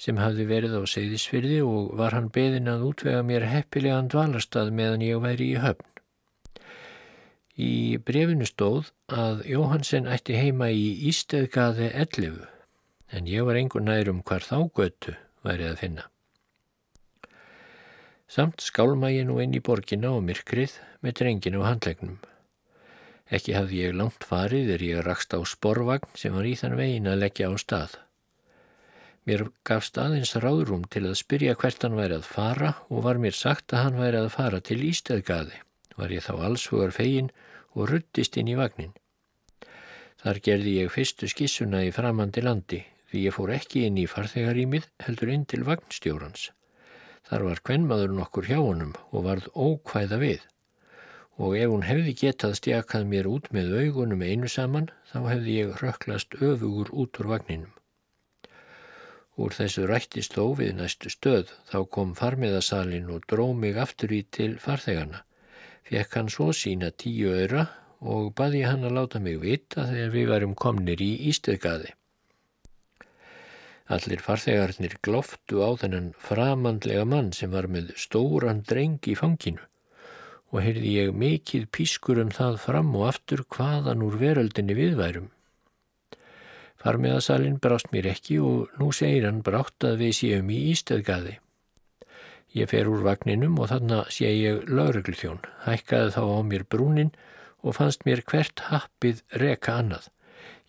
sem 0.00 0.16
hafði 0.16 0.46
verið 0.48 0.78
á 0.80 0.82
segðisfyrði 0.88 1.58
og 1.66 1.90
var 2.00 2.16
hann 2.16 2.30
beðin 2.32 2.70
að 2.72 2.86
útvega 2.88 3.20
mér 3.26 3.44
heppilegan 3.50 4.08
dvalarstað 4.08 4.72
meðan 4.72 5.04
ég 5.04 5.20
væri 5.20 5.50
í 5.52 5.60
höfn. 5.60 5.89
Í 7.58 7.98
brefinu 8.06 8.46
stóð 8.46 8.92
að 9.10 9.42
Jóhansen 9.50 10.06
ætti 10.06 10.36
heima 10.38 10.68
í 10.70 11.08
Ísteðgaði 11.10 11.90
11 11.90 12.46
en 13.10 13.26
ég 13.26 13.42
var 13.46 13.58
einhver 13.58 13.82
nær 13.82 14.10
um 14.12 14.22
hvar 14.22 14.44
þá 14.46 14.70
götu 14.78 15.16
værið 15.42 15.72
að 15.72 15.80
finna. 15.80 16.04
Samt 18.30 18.62
skálma 18.62 19.10
ég 19.10 19.26
nú 19.26 19.40
inn 19.42 19.56
í 19.58 19.62
borginna 19.66 20.12
og 20.14 20.22
myrkrið 20.22 20.76
með 21.02 21.16
drenginu 21.18 21.64
og 21.64 21.66
handlegnum. 21.66 22.20
Ekki 23.30 23.56
hafði 23.56 23.80
ég 23.82 23.96
langt 23.98 24.26
farið 24.26 24.70
er 24.76 24.84
ég 24.86 25.02
rakst 25.06 25.34
á 25.34 25.42
sporvagn 25.42 26.14
sem 26.14 26.34
var 26.34 26.46
í 26.46 26.54
þann 26.58 26.78
vegin 26.78 27.10
að 27.10 27.24
leggja 27.24 27.50
á 27.50 27.54
stað. 27.58 27.96
Mér 29.26 29.48
gaf 29.66 29.84
staðins 29.86 30.36
ráðrúm 30.38 30.86
til 30.90 31.04
að 31.08 31.18
spyrja 31.18 31.56
hvert 31.58 31.82
hann 31.82 31.98
væri 31.98 32.16
að 32.20 32.30
fara 32.30 32.72
og 32.88 33.02
var 33.06 33.18
mér 33.22 33.34
sagt 33.34 33.74
að 33.74 33.84
hann 33.84 33.98
væri 33.98 34.22
að 34.22 34.30
fara 34.38 34.62
til 34.62 34.78
Ísteðgaði. 34.86 35.58
Var 36.00 36.16
ég 36.16 36.24
þá 36.24 36.34
allshugar 36.48 36.96
fegin 36.96 37.28
og 37.76 37.90
ruttist 37.90 38.38
inn 38.40 38.48
í 38.48 38.56
vagnin. 38.58 38.94
Þar 40.20 40.38
gerði 40.46 40.72
ég 40.82 40.92
fyrstu 40.94 41.28
skissuna 41.32 41.82
í 41.84 41.92
framandi 41.96 42.42
landi 42.44 42.80
því 43.10 43.24
ég 43.26 43.34
fór 43.36 43.52
ekki 43.54 43.84
inn 43.88 43.98
í 44.00 44.06
farþegarímið 44.10 44.88
heldur 45.04 45.32
inn 45.34 45.44
til 45.52 45.62
vagnstjórans. 45.68 46.50
Þar 47.28 47.44
var 47.48 47.62
kvennmaður 47.68 48.14
nokkur 48.16 48.48
hjá 48.48 48.58
honum 48.58 48.94
og 49.10 49.26
varð 49.26 49.48
ókvæða 49.54 50.20
við 50.24 50.46
og 51.40 51.56
ef 51.56 51.72
hún 51.72 51.86
hefði 51.88 52.12
getað 52.20 52.56
stjakað 52.58 53.06
mér 53.12 53.28
út 53.30 53.48
með 53.56 53.72
augunum 53.80 54.24
einu 54.24 54.48
saman 54.52 54.90
þá 55.12 55.18
hefði 55.30 55.56
ég 55.56 55.78
röklast 55.80 56.36
öfugur 56.36 56.92
út 56.92 57.20
úr 57.22 57.30
vagninum. 57.32 57.72
Úr 59.40 59.56
þessu 59.56 59.86
rættist 59.88 60.36
þó 60.36 60.52
við 60.58 60.74
næstu 60.82 61.12
stöð 61.12 61.54
þá 61.72 61.78
kom 61.96 62.12
farmiðasalinn 62.18 63.08
og 63.14 63.24
dró 63.30 63.46
mig 63.56 63.80
aftur 63.80 64.12
í 64.12 64.20
til 64.36 64.52
farþegarna 64.60 65.24
fekk 65.88 66.18
hann 66.18 66.28
svo 66.32 66.50
sína 66.56 66.90
tíu 66.90 67.32
öra 67.32 67.68
og 68.00 68.32
baði 68.36 68.64
hann 68.64 68.84
að 68.88 68.96
láta 68.96 69.20
mig 69.20 69.40
vita 69.42 69.86
þegar 69.88 70.12
við 70.14 70.28
varum 70.34 70.54
komnir 70.56 71.02
í 71.04 71.10
Ístöðgaði. 71.30 71.94
Allir 73.90 74.22
farþegarnir 74.22 74.94
gloftu 75.02 75.64
á 75.66 75.70
þennan 75.80 76.12
framandlega 76.14 77.04
mann 77.04 77.32
sem 77.34 77.50
var 77.50 77.66
með 77.66 77.90
stóran 77.98 78.62
dreng 78.62 79.02
í 79.10 79.16
fanginu 79.18 79.66
og 80.50 80.62
heyrði 80.64 80.94
ég 80.96 81.12
mikið 81.14 81.66
pískur 81.74 82.20
um 82.22 82.30
það 82.34 82.56
fram 82.62 82.94
og 82.98 83.08
aftur 83.10 83.44
hvaðan 83.54 84.02
úr 84.06 84.16
veröldinni 84.18 84.74
viðværum. 84.78 85.28
Farmiðasalinn 86.80 87.60
brást 87.62 87.90
mér 87.92 88.08
ekki 88.14 88.40
og 88.42 88.72
nú 88.80 88.88
segir 88.96 89.28
hann 89.28 89.44
brátt 89.46 89.84
að 89.86 90.00
við 90.04 90.16
séum 90.22 90.50
í 90.50 90.60
Ístöðgaði. 90.72 91.36
Ég 92.50 92.70
fer 92.72 92.88
úr 92.90 93.04
vagninum 93.06 93.58
og 93.62 93.68
þannig 93.70 94.08
sé 94.10 94.30
ég 94.34 94.64
laurugluþjón, 94.66 95.44
hækkaði 95.66 96.14
þá 96.16 96.22
á 96.26 96.38
mér 96.42 96.64
brúnin 96.66 97.12
og 97.62 97.76
fannst 97.76 98.02
mér 98.08 98.24
hvert 98.26 98.64
happið 98.70 99.22
reka 99.42 99.76
annað. 99.78 100.08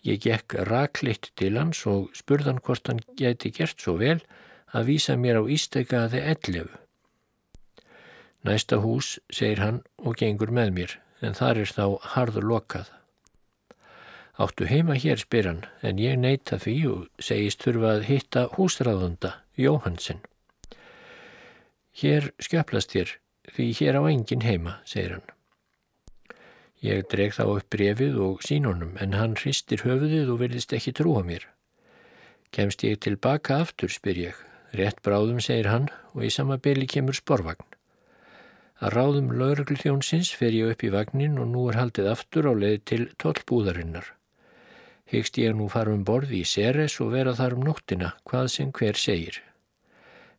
Ég 0.06 0.22
gekk 0.22 0.54
raklitt 0.68 1.30
til 1.38 1.56
hans 1.58 1.82
og 1.90 2.10
spurðan 2.14 2.62
hvort 2.62 2.86
hann 2.90 3.02
geti 3.18 3.50
gert 3.54 3.82
svo 3.82 3.96
vel 3.98 4.20
að 4.70 4.88
vísa 4.92 5.18
mér 5.18 5.42
á 5.42 5.44
ístækaði 5.46 6.22
ellefu. 6.32 6.78
Næsta 8.42 8.80
hús, 8.82 9.18
segir 9.30 9.62
hann 9.62 9.84
og 9.98 10.18
gengur 10.18 10.50
með 10.50 10.74
mér, 10.78 10.96
en 11.22 11.38
þar 11.38 11.62
er 11.62 11.70
þá 11.70 11.86
harður 12.14 12.48
lokað. 12.50 12.90
Áttu 14.42 14.66
heima 14.66 14.96
hér, 14.98 15.20
spyr 15.22 15.46
hann, 15.50 15.62
en 15.82 16.02
ég 16.02 16.18
neyta 16.18 16.58
því 16.58 16.76
og 16.90 17.22
segist 17.22 17.62
þurfa 17.62 17.96
að 17.98 18.06
hitta 18.10 18.48
húsræðunda, 18.56 19.36
Jóhansen. 19.54 20.22
Hér 21.92 22.30
skjöplast 22.40 22.94
þér, 22.94 23.10
því 23.52 23.64
hér 23.76 23.98
á 24.00 24.02
engin 24.08 24.44
heima, 24.46 24.78
segir 24.88 25.18
hann. 25.18 25.26
Ég 26.82 27.04
dreg 27.12 27.34
þá 27.36 27.42
upp 27.44 27.68
brefið 27.70 28.16
og 28.24 28.40
sín 28.46 28.64
honum, 28.66 28.94
en 28.96 29.12
hann 29.12 29.36
hristir 29.36 29.84
höfuðið 29.84 30.32
og 30.32 30.40
vilist 30.40 30.72
ekki 30.72 30.94
trúa 30.96 31.20
mér. 31.26 31.44
Kemst 32.50 32.82
ég 32.88 32.96
tilbaka 33.04 33.60
aftur, 33.66 33.92
spyr 33.92 34.22
ég. 34.22 34.40
Rétt 34.72 35.04
bráðum, 35.04 35.38
segir 35.44 35.68
hann, 35.68 35.90
og 36.16 36.24
í 36.24 36.32
sama 36.32 36.56
byli 36.56 36.88
kemur 36.88 37.18
sporvagn. 37.20 37.68
Að 38.80 38.96
ráðum 38.96 39.30
lauruglþjónsins 39.36 40.32
fer 40.34 40.56
ég 40.56 40.72
upp 40.72 40.82
í 40.82 40.90
vagnin 40.96 41.38
og 41.38 41.52
nú 41.52 41.68
er 41.68 41.78
haldið 41.78 42.08
aftur 42.16 42.48
á 42.48 42.52
leið 42.56 42.80
til 42.88 43.02
tollbúðarinnar. 43.20 44.08
Hegst 45.12 45.36
ég 45.38 45.54
nú 45.54 45.68
fara 45.68 45.92
um 45.92 46.08
borði 46.08 46.40
í 46.40 46.48
Ceres 46.48 46.96
og 47.04 47.12
vera 47.12 47.36
þar 47.36 47.60
um 47.60 47.66
nóttina, 47.68 48.14
hvað 48.24 48.54
sem 48.56 48.72
hver 48.72 48.96
segir 48.96 49.42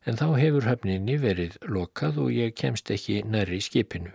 en 0.04 0.18
þá 0.20 0.26
hefur 0.38 0.68
höfninni 0.68 1.16
verið 1.20 1.56
lokað 1.64 2.20
og 2.24 2.32
ég 2.34 2.54
kemst 2.58 2.90
ekki 2.92 3.22
nærri 3.24 3.60
skipinu. 3.64 4.12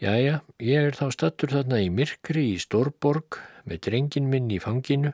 Jæja, 0.00 0.38
ég 0.64 0.86
er 0.88 0.96
þá 0.96 1.10
stattur 1.12 1.52
þarna 1.52 1.82
í 1.84 1.90
myrkri 1.92 2.46
í 2.54 2.60
Stórborg 2.62 3.36
með 3.68 3.82
drengin 3.86 4.30
minn 4.32 4.48
í 4.48 4.56
fanginu, 4.62 5.12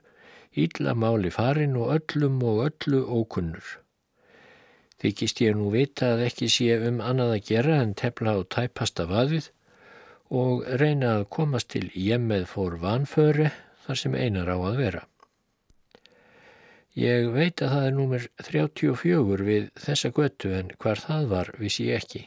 ílla 0.54 0.94
máli 0.94 1.32
farin 1.34 1.74
og 1.80 1.90
öllum 1.96 2.38
og 2.46 2.62
öllu 2.68 3.02
ókunnur. 3.02 3.66
Þykist 5.02 5.42
ég 5.42 5.58
nú 5.58 5.72
vita 5.74 6.14
að 6.14 6.22
ekki 6.28 6.46
sé 6.48 6.78
um 6.86 7.02
annað 7.02 7.34
að 7.34 7.44
gera 7.50 7.80
en 7.82 7.96
tepla 7.98 8.38
og 8.38 8.46
tæpasta 8.54 9.08
vaðið 9.10 9.50
og 10.30 10.62
reyna 10.80 11.16
að 11.18 11.28
komast 11.34 11.72
til 11.74 11.90
ég 11.92 12.22
með 12.22 12.46
fór 12.54 12.78
vanföri 12.80 13.50
þar 13.84 14.00
sem 14.00 14.14
einar 14.14 14.54
á 14.54 14.56
að 14.56 14.80
vera. 14.84 15.02
Ég 16.96 17.26
veit 17.28 17.60
að 17.60 17.72
það 17.74 17.86
er 17.86 17.92
númer 17.92 18.22
34 18.40 19.44
við 19.44 19.64
þessa 19.76 20.10
götu 20.16 20.52
en 20.56 20.70
hvar 20.80 21.02
það 21.02 21.26
var 21.28 21.50
vissi 21.60 21.90
ég 21.90 21.98
ekki. 22.00 22.22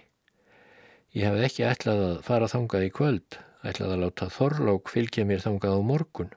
Ég 1.18 1.26
hafði 1.26 1.46
ekki 1.48 1.66
ætlað 1.66 2.02
að 2.06 2.20
fara 2.28 2.50
þangað 2.52 2.86
í 2.86 2.92
kvöld, 2.94 3.40
ætlað 3.66 3.96
að 3.96 4.04
láta 4.04 4.28
Þorlák 4.36 4.94
fylgja 4.94 5.26
mér 5.26 5.42
þangað 5.42 5.74
á 5.74 5.82
morgun. 5.90 6.30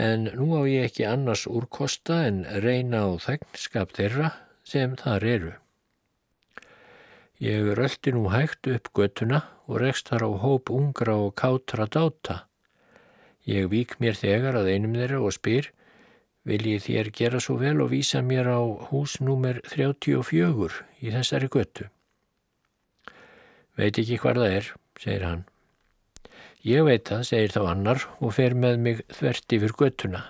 En 0.00 0.24
nú 0.40 0.48
á 0.56 0.64
ég 0.64 0.88
ekki 0.88 1.04
annars 1.04 1.44
úr 1.44 1.68
kosta 1.68 2.22
en 2.30 2.46
reyna 2.64 3.04
á 3.04 3.12
þegnskap 3.28 3.92
þeirra 3.92 4.32
sem 4.64 4.96
þar 4.96 5.30
eru. 5.36 5.54
Ég 7.44 7.74
röldi 7.76 8.16
nú 8.16 8.30
hægt 8.32 8.72
upp 8.72 8.88
götuna 8.96 9.44
og 9.68 9.82
rekst 9.84 10.08
þar 10.08 10.24
á 10.24 10.30
hóp 10.48 10.72
ungra 10.72 11.20
og 11.28 11.36
kátra 11.36 11.84
dáta. 11.84 12.46
Ég 13.44 13.68
vík 13.68 13.98
mér 14.00 14.16
þegar 14.16 14.56
að 14.64 14.72
einum 14.72 14.96
þeirra 14.96 15.20
og 15.20 15.36
spyr 15.36 15.75
Viljið 16.46 16.84
þér 16.84 17.08
gera 17.18 17.38
svo 17.42 17.56
vel 17.58 17.80
og 17.82 17.90
vísa 17.90 18.20
mér 18.22 18.46
á 18.54 18.62
hús 18.90 19.16
númer 19.18 19.58
34 19.72 20.84
í 21.02 21.10
þessari 21.10 21.48
göttu? 21.50 21.88
Veit 23.74 23.98
ekki 23.98 24.18
hvað 24.22 24.38
það 24.40 24.52
er, 24.58 24.68
segir 25.02 25.24
hann. 25.26 25.42
Ég 26.66 26.86
veit 26.86 27.10
það, 27.10 27.24
segir 27.26 27.52
þá 27.54 27.62
annar 27.72 28.04
og 28.20 28.34
fer 28.36 28.54
með 28.54 28.78
mig 28.84 29.02
þvert 29.18 29.54
yfir 29.58 29.74
göttuna. 29.80 30.20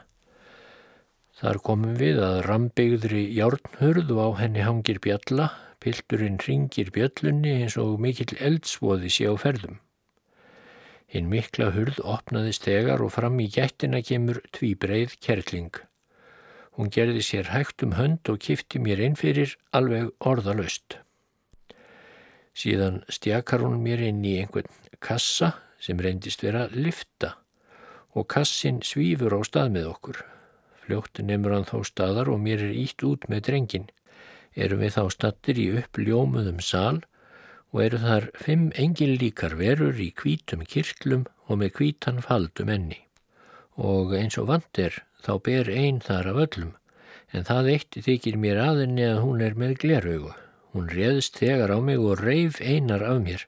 Þar 1.37 1.61
komum 1.65 1.99
við 2.01 2.23
að 2.25 2.39
rambyggðri 2.47 3.23
járnhurð 3.37 4.13
og 4.15 4.21
á 4.25 4.29
henni 4.41 4.65
hangir 4.65 5.01
bjalla, 5.05 5.51
pilturinn 5.85 6.41
ringir 6.41 6.89
bjöllunni 6.97 7.59
eins 7.61 7.77
og 7.81 7.99
mikill 8.01 8.33
eldsvoði 8.41 9.13
sé 9.13 9.29
á 9.29 9.37
ferðum. 9.37 9.83
Hinn 11.13 11.29
mikla 11.31 11.69
hurð 11.77 12.01
opnaðist 12.03 12.65
þegar 12.65 13.05
og 13.05 13.13
fram 13.15 13.37
í 13.45 13.51
gættina 13.53 14.01
kemur 14.01 14.41
tvíbreið 14.57 15.19
kerling. 15.21 15.77
Hún 16.77 16.93
gerði 16.93 17.23
sér 17.25 17.51
hægt 17.55 17.83
um 17.87 17.95
hönd 17.97 18.29
og 18.29 18.43
kifti 18.45 18.79
mér 18.83 19.01
inn 19.01 19.17
fyrir 19.17 19.57
alveg 19.73 20.11
orðalöst. 20.21 20.99
Síðan 22.57 23.03
stjakar 23.13 23.65
hún 23.65 23.81
mér 23.85 24.03
inn 24.05 24.21
í 24.25 24.37
einhvern 24.43 24.69
kassa 25.01 25.55
sem 25.81 26.01
reyndist 26.01 26.45
vera 26.45 26.67
lifta 26.73 27.35
og 28.17 28.29
kassin 28.33 28.83
svífur 28.85 29.37
á 29.37 29.41
stað 29.45 29.73
með 29.77 29.91
okkur. 29.95 30.21
Fljótt 30.85 31.21
nefnur 31.21 31.57
hann 31.57 31.69
þó 31.69 31.81
staðar 31.85 32.31
og 32.33 32.41
mér 32.45 32.63
er 32.69 32.77
ítt 32.77 33.05
út 33.09 33.25
með 33.33 33.49
drengin. 33.49 33.89
Erum 34.57 34.85
við 34.85 34.97
þá 34.97 35.03
stattir 35.13 35.61
í 35.61 35.67
uppljómuðum 35.81 36.61
sál 36.65 37.03
og 37.73 37.83
eru 37.85 38.01
þar 38.05 38.29
fimm 38.41 38.69
engin 38.77 39.17
líkar 39.21 39.57
verur 39.59 39.97
í 40.01 40.13
kvítum 40.17 40.65
kirklum 40.65 41.27
og 41.49 41.61
með 41.61 41.75
kvítan 41.81 42.23
faldum 42.25 42.73
enni. 42.73 43.03
Og 43.77 44.15
eins 44.17 44.39
og 44.41 44.49
vant 44.53 44.81
er 44.81 45.03
þá 45.27 45.33
ber 45.43 45.71
einn 45.73 45.99
þar 46.05 46.29
af 46.31 46.41
öllum, 46.45 46.73
en 47.35 47.47
það 47.49 47.71
eitt 47.73 47.99
þykir 48.07 48.37
mér 48.39 48.61
aðinni 48.63 49.07
að 49.09 49.23
hún 49.25 49.43
er 49.43 49.57
með 49.59 49.75
gleraugu. 49.83 50.33
Hún 50.77 50.91
reðst 50.93 51.41
þegar 51.41 51.73
á 51.75 51.79
mig 51.83 51.99
og 51.99 52.21
reif 52.21 52.61
einar 52.61 53.03
af 53.03 53.19
mér. 53.25 53.47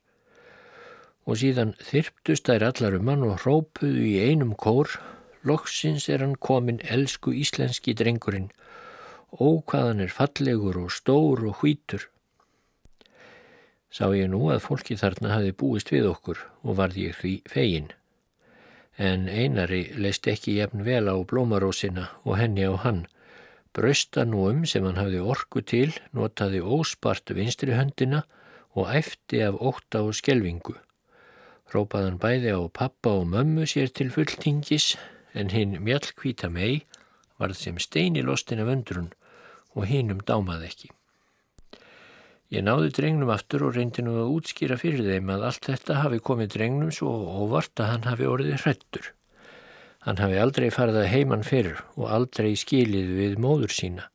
Og 1.29 1.39
síðan 1.43 1.75
þyrptust 1.85 2.49
þær 2.49 2.67
allar 2.71 2.97
um 2.99 3.11
hann 3.13 3.27
og 3.29 3.43
hrópuðu 3.45 4.07
í 4.09 4.17
einum 4.27 4.55
kór, 4.59 4.97
loksins 5.47 6.09
er 6.09 6.25
hann 6.25 6.39
komin 6.41 6.81
elsku 6.89 7.35
íslenski 7.37 7.95
drengurinn, 7.95 8.49
ókvaðan 9.39 10.03
er 10.03 10.15
fallegur 10.15 10.81
og 10.81 10.91
stór 10.95 11.45
og 11.51 11.61
hvítur. 11.61 12.09
Sá 13.93 14.09
ég 14.17 14.33
nú 14.33 14.49
að 14.53 14.65
fólki 14.65 14.99
þarna 15.01 15.37
hafi 15.37 15.55
búist 15.57 15.93
við 15.93 16.11
okkur 16.11 16.43
og 16.65 16.81
varð 16.81 16.99
ég 17.05 17.17
því 17.21 17.35
fegin 17.49 17.93
en 18.99 19.29
einari 19.31 19.85
leist 19.95 20.27
ekki 20.27 20.57
jefn 20.59 20.83
vel 20.83 21.07
á 21.07 21.15
blómarósina 21.31 22.09
og 22.25 22.37
henni 22.41 22.67
á 22.67 22.75
hann. 22.83 23.07
Brausta 23.73 24.25
nú 24.27 24.49
um 24.51 24.65
sem 24.67 24.85
hann 24.85 24.99
hafði 24.99 25.23
orku 25.23 25.63
til, 25.63 25.95
notaði 26.11 26.61
óspart 26.61 27.31
vinstri 27.31 27.77
höndina 27.79 28.25
og 28.75 28.91
æfti 28.91 29.41
af 29.47 29.61
óta 29.63 30.03
og 30.03 30.19
skelvingu. 30.19 30.75
Rópaðan 31.71 32.19
bæði 32.19 32.57
á 32.59 32.61
pappa 32.75 33.15
og 33.21 33.29
mömmu 33.31 33.69
sér 33.71 33.93
til 33.95 34.11
fulltingis 34.11 34.97
en 35.35 35.53
hinn 35.55 35.79
mjallkvíta 35.85 36.51
mei 36.51 36.83
varð 37.39 37.61
sem 37.61 37.79
steini 37.79 38.25
lostin 38.25 38.63
af 38.65 38.73
öndrun 38.75 39.13
og 39.77 39.87
hinnum 39.87 40.25
dámaði 40.27 40.73
ekki. 40.73 40.89
Ég 42.49 42.65
náði 42.65 42.89
drengnum 42.97 43.29
aftur 43.29 43.67
og 43.67 43.75
reyndi 43.77 44.01
nú 44.01 44.15
að 44.17 44.31
útskýra 44.39 44.79
fyrir 44.81 45.05
þeim 45.05 45.35
að 45.35 45.43
allt 45.51 45.67
þetta 45.69 45.99
hafi 46.01 46.21
komið 46.25 46.55
drengnum 46.55 46.93
svo 46.97 47.11
óvart 47.45 47.83
að 47.83 47.91
hann 47.93 48.07
hafi 48.09 48.29
orðið 48.29 48.63
hrettur. 48.63 49.11
Hann 50.07 50.23
hafi 50.23 50.39
aldrei 50.41 50.71
farið 50.73 51.03
að 51.03 51.11
heimann 51.13 51.45
fyrir 51.45 51.83
og 51.99 52.07
aldrei 52.09 52.55
skilið 52.57 53.11
við 53.19 53.37
móður 53.45 53.75
sína. 53.77 54.07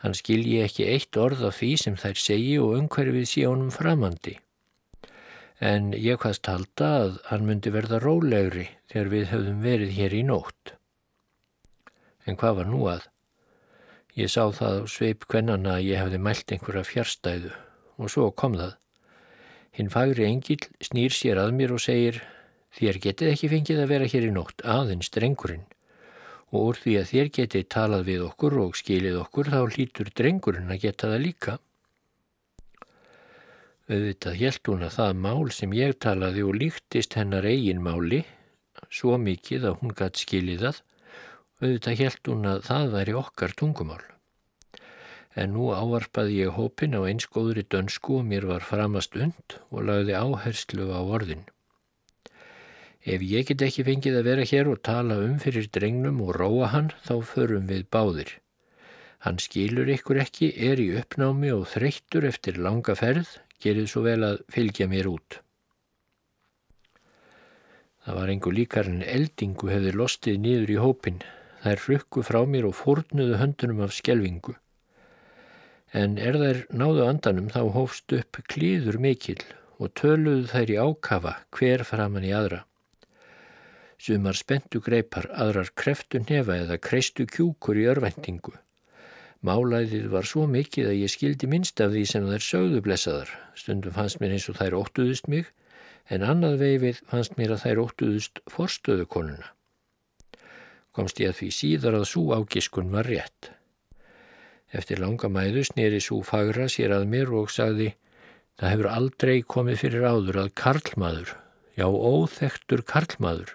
Hann 0.00 0.16
skilji 0.16 0.62
ekki 0.64 0.88
eitt 0.94 1.20
orð 1.20 1.44
af 1.50 1.58
því 1.60 1.70
sem 1.84 2.00
þær 2.00 2.24
segi 2.24 2.56
og 2.62 2.72
umhverfið 2.78 3.28
sé 3.28 3.44
honum 3.44 3.68
framandi. 3.74 4.38
En 5.60 5.92
ég 5.92 6.24
hvaðst 6.24 6.48
halda 6.48 6.88
að 7.02 7.20
hann 7.28 7.44
myndi 7.46 7.70
verða 7.74 8.00
rólegri 8.00 8.70
þegar 8.88 9.12
við 9.12 9.28
höfðum 9.34 9.60
verið 9.68 9.96
hér 10.00 10.16
í 10.16 10.24
nótt. 10.32 10.72
En 12.24 12.40
hvað 12.40 12.62
var 12.62 12.72
nú 12.72 12.86
að? 12.88 13.11
Ég 14.12 14.28
sá 14.28 14.42
það 14.52 14.82
sveip 14.92 15.22
kvennana 15.24 15.78
að 15.78 15.86
ég 15.86 16.02
hefði 16.02 16.18
mælt 16.20 16.52
einhverja 16.52 16.84
fjärstæðu 16.84 17.52
og 17.96 18.10
svo 18.12 18.26
kom 18.36 18.58
það. 18.58 18.74
Hinn 19.72 19.88
fagri 19.92 20.26
engil 20.28 20.58
snýr 20.84 21.14
sér 21.16 21.40
að 21.40 21.54
mér 21.56 21.72
og 21.72 21.80
segir 21.80 22.18
þér 22.76 22.98
getið 23.06 23.30
ekki 23.32 23.48
fengið 23.54 23.80
að 23.80 23.92
vera 23.94 24.10
hér 24.12 24.26
í 24.28 24.34
nótt 24.34 24.64
aðeins 24.68 25.08
drengurinn 25.14 25.64
og 26.52 26.58
úr 26.60 26.80
því 26.82 26.98
að 27.00 27.08
þér 27.08 27.32
getið 27.38 27.66
talað 27.72 28.04
við 28.10 28.26
okkur 28.26 28.58
og 28.66 28.76
skilið 28.76 29.18
okkur 29.22 29.52
þá 29.54 29.60
hlýtur 29.72 30.12
drengurinn 30.20 30.74
að 30.76 30.82
geta 30.84 31.08
það 31.14 31.24
líka. 31.24 31.56
Auðvitað 33.88 34.40
helt 34.42 34.68
hún 34.68 34.84
að 34.84 34.96
það 34.98 35.18
mál 35.24 35.50
sem 35.56 35.72
ég 35.80 35.96
talaði 36.04 36.44
og 36.44 36.58
líktist 36.60 37.16
hennar 37.16 37.48
eigin 37.48 37.80
máli 37.80 38.26
svo 38.92 39.16
mikið 39.16 39.70
að 39.70 39.80
hún 39.80 39.96
gætt 39.96 40.20
skilið 40.20 40.66
það 40.66 40.84
auðvitað 41.62 42.00
helt 42.02 42.28
hún 42.28 42.48
að 42.50 42.64
það 42.66 42.90
væri 42.96 43.14
okkar 43.22 43.54
tungumál. 43.58 44.02
En 45.38 45.54
nú 45.54 45.70
ávarpaði 45.72 46.42
ég 46.42 46.58
hópin 46.58 46.98
á 46.98 47.00
einskóðri 47.06 47.64
dönsku 47.64 48.18
og 48.18 48.28
mér 48.28 48.44
var 48.50 48.66
framast 48.66 49.16
und 49.16 49.56
og 49.70 49.86
lagði 49.88 50.18
áherslu 50.18 50.90
á 50.92 51.00
orðin. 51.00 51.46
Ef 53.02 53.22
ég 53.26 53.48
get 53.48 53.62
ekki 53.66 53.86
fengið 53.86 54.18
að 54.20 54.28
vera 54.28 54.44
hér 54.46 54.68
og 54.70 54.82
tala 54.86 55.16
um 55.24 55.38
fyrir 55.42 55.70
drengnum 55.74 56.20
og 56.22 56.36
róa 56.36 56.68
hann, 56.74 56.92
þá 57.02 57.14
förum 57.26 57.66
við 57.70 57.88
báðir. 57.90 58.30
Hann 59.22 59.38
skilur 59.42 59.90
ykkur 59.90 60.20
ekki, 60.22 60.52
er 60.54 60.82
í 60.82 60.92
uppnámi 60.98 61.50
og 61.54 61.68
þreyttur 61.72 62.26
eftir 62.28 62.58
langa 62.58 62.94
ferð, 62.98 63.38
gerið 63.62 63.88
svo 63.90 64.04
vel 64.06 64.20
að 64.26 64.42
fylgja 64.50 64.90
mér 64.90 65.10
út. 65.10 65.38
Það 68.02 68.18
var 68.18 68.30
einhver 68.32 68.56
líkar 68.56 68.88
en 68.90 69.02
eldingu 69.06 69.70
hefði 69.70 69.92
lostið 69.94 70.40
nýður 70.42 70.74
í 70.74 70.78
hópin, 70.82 71.20
Þær 71.62 71.78
frukku 71.78 72.22
frá 72.26 72.40
mér 72.42 72.64
og 72.66 72.74
fórnuðu 72.74 73.36
höndunum 73.38 73.84
af 73.84 73.92
skjelvingu. 73.94 74.56
En 75.94 76.16
er 76.18 76.34
þær 76.40 76.58
náðu 76.74 77.04
andanum 77.06 77.52
þá 77.54 77.60
hófst 77.76 78.14
upp 78.16 78.40
klíður 78.50 78.98
mikil 79.04 79.38
og 79.78 79.92
töluðu 80.00 80.48
þær 80.50 80.72
í 80.74 80.78
ákafa 80.82 81.34
hver 81.54 81.84
framann 81.86 82.26
í 82.26 82.32
aðra. 82.34 82.64
Sumar 84.02 84.34
spentu 84.34 84.82
greipar, 84.82 85.30
aðrar 85.38 85.70
kreftu 85.78 86.24
nefa 86.24 86.58
eða 86.64 86.80
kreistu 86.82 87.28
kjúkur 87.30 87.78
í 87.78 87.86
örvendingu. 87.94 88.56
Málæðið 89.46 90.10
var 90.10 90.26
svo 90.26 90.48
mikið 90.50 90.90
að 90.90 91.00
ég 91.04 91.14
skildi 91.14 91.46
minnst 91.50 91.78
af 91.82 91.94
því 91.94 92.06
sem 92.10 92.26
þær 92.26 92.46
sögðu 92.48 92.82
blessaðar. 92.82 93.30
Stundum 93.54 93.94
fannst 93.94 94.18
mér 94.18 94.34
eins 94.34 94.50
og 94.50 94.58
þær 94.58 94.80
óttuðust 94.82 95.30
mig, 95.30 95.54
en 96.10 96.26
annað 96.26 96.58
veifið 96.66 97.02
fannst 97.06 97.38
mér 97.38 97.54
að 97.54 97.66
þær 97.68 97.86
óttuðust 97.86 98.42
forstöðukonuna 98.50 99.54
komst 100.92 101.20
ég 101.20 101.32
að 101.32 101.40
því 101.40 101.50
síðar 101.58 101.98
að 101.98 102.08
svo 102.12 102.28
ágiskun 102.36 102.92
var 102.92 103.08
rétt. 103.08 103.50
Eftir 104.72 105.00
langa 105.02 105.28
mæðu 105.28 105.66
snýri 105.68 106.00
svo 106.00 106.22
fagra 106.24 106.68
sér 106.72 106.94
að 106.96 107.10
mér 107.12 107.32
og 107.36 107.52
sagði 107.52 107.92
Það 108.60 108.70
hefur 108.70 108.88
aldrei 108.92 109.36
komið 109.42 109.78
fyrir 109.80 110.04
áður 110.06 110.38
að 110.44 110.50
karlmaður, 110.60 111.30
já 111.74 111.86
óþektur 111.88 112.82
karlmaður, 112.86 113.54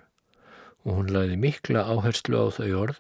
og 0.84 0.97
hún 0.97 1.12
laði 1.13 1.38
mikla 1.39 1.86
áherslu 1.86 2.41
á 2.41 2.47
þau 2.58 2.71
orð, 2.82 2.97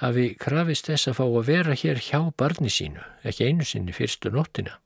hafi 0.00 0.24
krafist 0.40 0.88
þess 0.88 1.12
að 1.12 1.18
fá 1.20 1.24
að 1.26 1.50
vera 1.50 1.76
hér 1.78 2.00
hjá 2.02 2.18
barni 2.40 2.72
sínu, 2.72 3.04
ekki 3.28 3.50
einu 3.50 3.68
sinni 3.68 3.94
fyrstu 3.94 4.32
nóttina. 4.32 4.78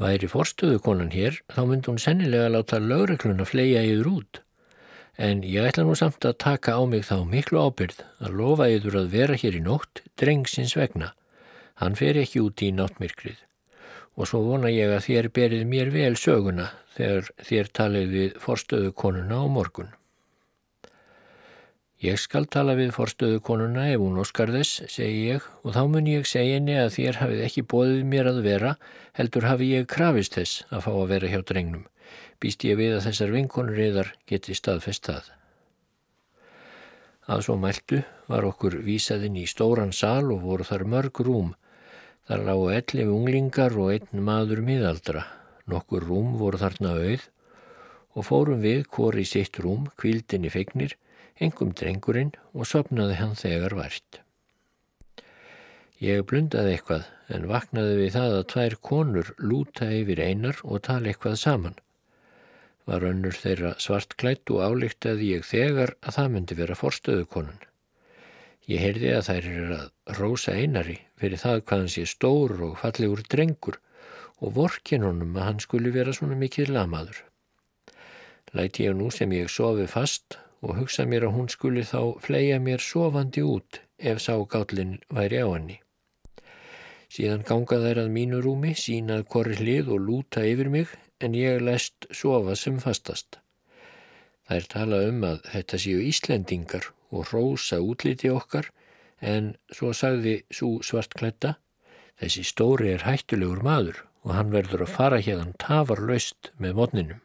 Væri 0.00 0.28
forstöðu 0.28 0.80
konan 0.84 1.12
hér, 1.12 1.38
þá 1.52 1.62
myndi 1.68 1.92
hún 1.92 2.02
sennilega 2.02 2.50
láta 2.52 2.80
lögregluna 2.80 3.46
fleia 3.48 3.84
yfir 3.84 4.10
út. 4.10 4.42
En 5.16 5.40
ég 5.40 5.64
ætla 5.64 5.86
nú 5.88 5.94
samt 5.96 6.24
að 6.28 6.36
taka 6.44 6.76
á 6.76 6.82
mig 6.84 7.06
þá 7.08 7.24
miklu 7.24 7.60
ábyrð 7.64 8.02
að 8.20 8.34
lofa 8.36 8.68
yfir 8.68 8.98
að 9.00 9.12
vera 9.14 9.36
hér 9.40 9.56
í 9.56 9.62
nótt 9.64 10.02
drengsins 10.20 10.76
vegna. 10.76 11.14
Hann 11.80 11.96
fer 11.96 12.18
ekki 12.20 12.42
út 12.44 12.60
í 12.60 12.68
náttmyrkrið. 12.76 13.38
Og 14.16 14.28
svo 14.28 14.42
vona 14.44 14.68
ég 14.72 14.92
að 14.92 15.06
þér 15.08 15.30
berið 15.38 15.64
mér 15.68 15.92
vel 15.94 16.16
söguna 16.20 16.68
þegar 16.96 17.30
þér 17.48 17.72
talið 17.80 18.12
við 18.12 18.36
forstöðu 18.44 18.92
konuna 18.92 19.40
á 19.40 19.44
morgun. 19.48 19.90
Ég 22.04 22.20
skal 22.20 22.44
tala 22.44 22.74
við 22.76 22.92
forstöðu 22.92 23.40
konuna 23.40 23.86
ef 23.88 24.02
hún 24.02 24.20
óskar 24.20 24.52
þess, 24.52 24.82
segi 24.92 25.30
ég, 25.30 25.44
og 25.64 25.72
þá 25.72 25.82
mun 25.88 26.08
ég 26.12 26.28
segja 26.28 26.58
henni 26.58 26.76
að 26.76 26.92
þér 26.98 27.20
hafið 27.22 27.44
ekki 27.48 27.68
bóðið 27.72 28.02
mér 28.12 28.28
að 28.28 28.42
vera, 28.44 28.72
heldur 29.16 29.48
hafi 29.48 29.72
ég 29.72 29.88
krafist 29.88 30.36
þess 30.36 30.66
að 30.68 30.84
fá 30.84 30.90
að 30.92 31.12
vera 31.14 31.30
hjá 31.32 31.40
drengnum. 31.40 31.86
Býst 32.40 32.64
ég 32.68 32.76
við 32.80 32.98
að 32.98 33.06
þessar 33.08 33.32
vinkonur 33.32 33.78
yðar 33.80 34.12
geti 34.28 34.56
staðfest 34.56 35.08
það. 35.08 35.30
Að 37.26 37.40
svo 37.46 37.56
mæltu 37.58 38.02
var 38.30 38.46
okkur 38.46 38.76
vísaðinn 38.86 39.38
í 39.40 39.46
stóran 39.50 39.94
sal 39.96 40.28
og 40.34 40.44
voru 40.46 40.66
þar 40.68 40.84
mörg 40.92 41.22
rúm. 41.26 41.54
Þar 42.26 42.44
lágu 42.46 42.68
ellif 42.74 43.10
unglingar 43.10 43.74
og 43.78 43.94
einn 43.94 44.22
maður 44.28 44.62
miðaldra. 44.66 45.24
Nokkur 45.66 46.06
rúm 46.06 46.36
voru 46.38 46.60
þarna 46.60 46.92
auð 47.00 47.24
og 48.16 48.24
fórum 48.24 48.62
við 48.62 48.86
hvori 48.94 49.24
sitt 49.28 49.58
rúm, 49.60 49.90
kvildinni 50.00 50.48
fegnir, 50.48 50.94
engum 51.42 51.74
drengurinn 51.76 52.32
og 52.54 52.68
sopnaði 52.68 53.18
hann 53.20 53.34
þegar 53.36 53.76
vært. 53.76 54.20
Ég 56.00 56.24
blundaði 56.28 56.76
eitthvað 56.76 57.08
en 57.32 57.48
vaknaði 57.50 57.98
við 58.02 58.14
það 58.16 58.36
að 58.38 58.46
tvær 58.52 58.78
konur 58.88 59.34
lúta 59.40 59.90
yfir 59.92 60.22
einar 60.22 60.62
og 60.64 60.84
tala 60.88 61.12
eitthvað 61.12 61.38
saman. 61.40 61.76
Var 62.86 63.02
önnur 63.08 63.34
þeirra 63.34 63.72
svartklætt 63.82 64.50
og 64.54 64.62
álíktaði 64.62 65.32
ég 65.34 65.46
þegar 65.46 65.96
að 66.06 66.18
það 66.18 66.28
myndi 66.34 66.58
vera 66.60 66.76
forstöðukonun. 66.78 67.64
Ég 68.66 68.82
heyrði 68.82 69.10
að 69.14 69.26
þær 69.28 69.48
er 69.50 69.72
að 69.76 70.18
rósa 70.18 70.54
einari 70.54 70.96
fyrir 71.18 71.42
það 71.42 71.60
hvað 71.66 71.82
hann 71.82 71.92
sé 71.94 72.04
stór 72.10 72.54
og 72.66 72.76
fallegur 72.82 73.22
drengur 73.34 73.78
og 74.42 74.54
vorkin 74.58 75.06
honum 75.06 75.38
að 75.38 75.48
hann 75.48 75.62
skuli 75.62 75.92
vera 75.94 76.14
svona 76.14 76.38
mikið 76.38 76.72
lamaður. 76.76 77.22
Læti 78.54 78.86
ég 78.86 78.94
nú 78.98 79.10
sem 79.14 79.32
ég 79.34 79.50
sofi 79.50 79.86
fast 79.90 80.38
og 80.62 80.76
hugsa 80.78 81.06
mér 81.10 81.28
að 81.28 81.36
hún 81.36 81.50
skuli 81.52 81.82
þá 81.86 82.00
fleia 82.22 82.58
mér 82.62 82.82
sofandi 82.82 83.42
út 83.46 83.80
ef 83.98 84.22
ságállin 84.22 84.98
væri 85.10 85.42
á 85.42 85.48
henni. 85.50 85.80
Síðan 87.06 87.46
ganga 87.46 87.78
þær 87.80 88.02
að 88.02 88.14
mínu 88.14 88.40
rúmi, 88.42 88.74
sínað 88.74 89.26
korri 89.30 89.56
hlið 89.60 89.92
og 89.94 90.02
lúta 90.08 90.42
yfir 90.46 90.70
mig 90.74 90.90
en 91.20 91.34
ég 91.34 91.62
lest 91.64 92.08
sofa 92.12 92.56
sem 92.56 92.80
fastast. 92.82 93.38
Það 94.46 94.56
er 94.56 94.66
tala 94.72 95.02
um 95.08 95.22
að 95.26 95.38
þetta 95.52 95.80
séu 95.82 96.02
Íslendingar 96.06 96.90
og 97.10 97.30
rósa 97.32 97.80
útliti 97.82 98.30
okkar 98.30 98.70
en 99.20 99.54
svo 99.72 99.92
sagði 99.96 100.42
svo 100.50 100.76
svartklætta 100.84 101.56
þessi 102.20 102.44
stóri 102.46 102.92
er 102.94 103.06
hættulegur 103.06 103.62
maður 103.64 104.02
og 104.26 104.34
hann 104.34 104.52
verður 104.52 104.84
að 104.86 104.94
fara 104.98 105.22
hérðan 105.22 105.56
tafarlaust 105.62 106.50
með 106.58 106.78
modninum. 106.80 107.22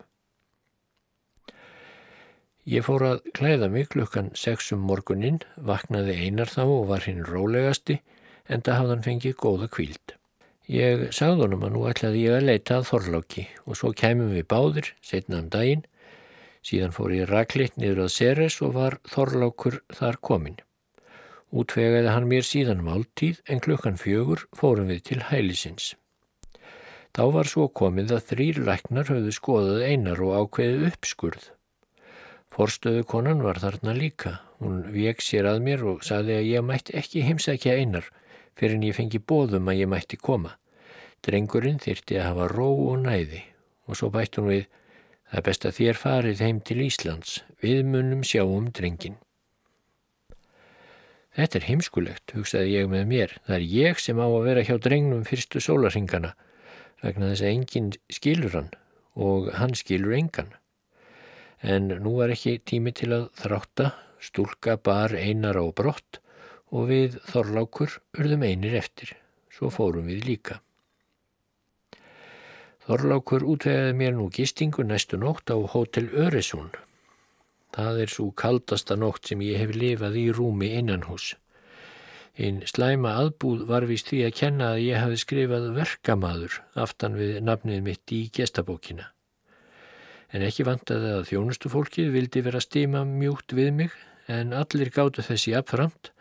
Ég 2.69 2.85
fór 2.85 3.03
að 3.07 3.23
klæða 3.33 3.71
mig 3.73 3.87
klukkan 3.89 4.29
sexum 4.37 4.83
morgunin, 4.85 5.39
vaknaði 5.57 6.13
einar 6.27 6.51
þá 6.51 6.61
og 6.67 6.83
var 6.91 7.07
hinn 7.07 7.23
rólegasti, 7.25 7.97
en 8.45 8.61
það 8.61 8.77
hafðan 8.81 9.05
fengið 9.07 9.39
góða 9.41 9.69
kvíld. 9.73 10.13
Ég 10.71 11.09
sagði 11.11 11.43
honum 11.43 11.63
að 11.67 11.73
nú 11.75 11.79
ætlaði 11.89 12.19
ég 12.23 12.37
að 12.37 12.45
leita 12.47 12.75
að 12.79 12.85
Þorláki 12.87 13.41
og 13.65 13.75
svo 13.75 13.89
kæmum 13.91 14.29
við 14.31 14.45
báðir, 14.53 14.91
setna 15.03 15.41
um 15.41 15.49
daginn. 15.51 15.81
Síðan 16.63 16.93
fór 16.95 17.11
ég 17.11 17.27
rakleitt 17.27 17.75
niður 17.75 18.05
að 18.05 18.13
Ceres 18.15 18.55
og 18.63 18.77
var 18.77 18.95
Þorlákur 19.11 19.81
þar 19.91 20.19
komin. 20.23 20.61
Útvegaði 21.51 22.13
hann 22.13 22.29
mér 22.31 22.47
síðan 22.47 22.85
máltíð 22.85 23.41
en 23.51 23.59
klukkan 23.59 23.99
fjögur 23.99 24.45
fórum 24.55 24.87
við 24.87 25.01
til 25.09 25.19
hælisins. 25.27 25.89
Þá 27.11 27.23
var 27.35 27.51
svo 27.51 27.67
komið 27.67 28.15
að 28.15 28.31
þrýr 28.31 28.63
læknar 28.69 29.11
höfðu 29.11 29.35
skoðað 29.35 29.83
einar 29.89 30.23
og 30.23 30.37
ákveðið 30.39 30.87
uppskurð. 30.93 31.49
Forstöðu 32.47 33.03
konan 33.11 33.43
var 33.43 33.59
þarna 33.59 33.97
líka. 33.99 34.37
Hún 34.63 34.85
vek 34.95 35.19
sér 35.19 35.51
að 35.51 35.65
mér 35.67 35.83
og 35.83 36.07
saði 36.07 36.39
að 36.39 36.49
ég 36.53 36.63
mætti 36.63 36.95
ekki 36.95 37.27
heimsækja 37.27 37.75
einar 37.75 38.07
fyrir 38.55 38.79
en 38.79 38.87
ég 38.87 38.95
fengi 38.95 39.19
bóðum 39.19 39.67
að 39.67 39.83
ég 39.83 39.91
mætti 39.91 40.15
koma. 40.15 40.55
Drengurinn 41.25 41.81
þyrti 41.81 42.17
að 42.19 42.27
hafa 42.29 42.47
ró 42.51 42.69
og 42.91 43.01
næði 43.05 43.41
og 43.87 43.97
svo 43.99 44.09
bætt 44.13 44.39
hún 44.39 44.49
við 44.49 44.63
það 45.31 45.39
er 45.41 45.45
best 45.47 45.67
að 45.67 45.75
þér 45.79 45.99
farið 46.01 46.45
heim 46.45 46.61
til 46.65 46.79
Íslands. 46.85 47.33
Við 47.61 47.83
munum 47.87 48.23
sjá 48.27 48.41
um 48.43 48.71
drengin. 48.73 49.19
Þetta 51.31 51.59
er 51.59 51.67
heimskulegt, 51.69 52.33
hugsaði 52.35 52.73
ég 52.75 52.89
með 52.91 53.05
mér. 53.07 53.35
Það 53.47 53.57
er 53.57 53.67
ég 53.71 54.01
sem 54.03 54.19
á 54.19 54.27
að 54.27 54.47
vera 54.49 54.65
hjá 54.67 54.75
drengnum 54.81 55.27
fyrstu 55.27 55.61
sólarsingana 55.63 56.33
vegna 57.01 57.31
þess 57.31 57.45
að 57.45 57.53
enginn 57.53 57.93
skilur 58.13 58.57
hann 58.57 58.73
og 59.15 59.47
hann 59.57 59.73
skilur 59.77 60.13
engan 60.17 60.51
en 61.61 61.91
nú 62.01 62.15
var 62.17 62.33
ekki 62.33 62.57
tími 62.65 62.93
til 62.97 63.11
að 63.13 63.29
þrátta, 63.37 63.91
stúlka 64.21 64.77
bar 64.81 65.13
einar 65.13 65.59
á 65.61 65.65
brott 65.69 66.19
og 66.71 66.89
við 66.89 67.19
Þorlákur 67.29 67.99
urðum 68.17 68.45
einir 68.47 68.77
eftir, 68.79 69.13
svo 69.51 69.69
fórum 69.73 70.09
við 70.09 70.25
líka. 70.25 70.61
Þorlákur 72.87 73.45
útvegaði 73.53 73.93
mér 73.99 74.17
nú 74.17 74.29
gistingu 74.33 74.83
næstu 74.87 75.19
nótt 75.21 75.53
á 75.53 75.57
Hotel 75.73 76.09
Öresún. 76.25 76.71
Það 77.75 78.01
er 78.03 78.13
svo 78.15 78.31
kaldasta 78.43 78.97
nótt 78.99 79.29
sem 79.29 79.45
ég 79.45 79.61
hef 79.61 79.75
lifað 79.77 80.19
í 80.19 80.25
rúmi 80.35 80.73
innan 80.79 81.07
hús. 81.07 81.35
Einn 82.37 82.61
slæma 82.67 83.15
aðbúð 83.21 83.65
var 83.69 83.87
vist 83.87 84.11
því 84.11 84.25
að 84.27 84.37
kenna 84.41 84.73
að 84.73 84.83
ég 84.87 85.01
hafi 85.03 85.23
skrifað 85.23 85.71
verkamaður 85.77 86.61
aftan 86.85 87.17
við 87.19 87.41
nafnið 87.43 87.83
mitt 87.87 88.15
í 88.15 88.21
gestabókina 88.33 89.11
en 90.31 90.45
ekki 90.47 90.65
vantaði 90.67 91.11
að 91.17 91.27
þjónustufólkið 91.31 92.11
vildi 92.15 92.43
vera 92.45 92.63
stíma 92.63 93.03
mjúkt 93.07 93.55
við 93.57 93.71
mig 93.81 93.95
en 94.31 94.55
allir 94.55 94.91
gáttu 94.95 95.25
þessi 95.25 95.55
apframt 95.59 96.11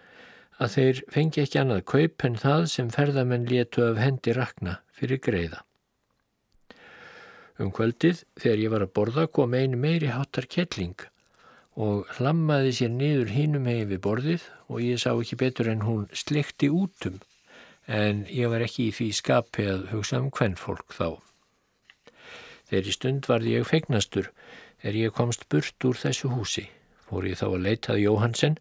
að 0.61 0.75
þeir 0.77 1.03
fengi 1.15 1.45
ekki 1.45 1.61
annað 1.63 1.85
kaup 1.93 2.27
en 2.27 2.39
það 2.41 2.67
sem 2.75 2.91
ferðamenn 2.93 3.47
létu 3.49 3.85
af 3.87 4.01
hendi 4.03 4.35
rakna 4.37 4.81
fyrir 4.97 5.23
greiða. 5.23 5.63
Um 7.61 7.73
kvöldið 7.77 8.23
þegar 8.41 8.61
ég 8.63 8.73
var 8.73 8.85
að 8.87 8.95
borða 8.97 9.27
kom 9.29 9.55
einu 9.55 9.77
meiri 9.81 10.09
hátar 10.15 10.47
kettling 10.49 10.97
og 11.81 12.09
hlammaði 12.17 12.73
sér 12.77 12.93
niður 12.95 13.33
hínum 13.35 13.69
hegi 13.69 13.89
við 13.91 14.01
borðið 14.07 14.47
og 14.69 14.81
ég 14.85 15.01
sá 15.03 15.11
ekki 15.13 15.39
betur 15.43 15.69
en 15.69 15.85
hún 15.85 16.07
slikti 16.17 16.71
útum 16.73 17.21
en 17.87 18.25
ég 18.33 18.51
var 18.53 18.65
ekki 18.65 18.89
í 18.89 18.95
því 18.97 19.09
skapi 19.19 19.67
að 19.69 19.87
hugsa 19.93 20.21
um 20.23 20.31
hvern 20.33 20.57
fólk 20.57 20.95
þá. 20.97 21.21
Þegar 22.71 22.89
í 22.89 22.95
stund 22.95 23.29
varði 23.29 23.57
ég 23.57 23.69
fegnastur 23.69 24.31
er 24.87 24.97
ég 24.97 25.15
komst 25.17 25.49
burt 25.53 25.85
úr 25.85 25.99
þessu 25.99 26.31
húsi. 26.33 26.69
Fór 27.09 27.27
ég 27.27 27.41
þá 27.41 27.47
að 27.51 27.65
leitað 27.67 28.03
Jóhansen 28.05 28.57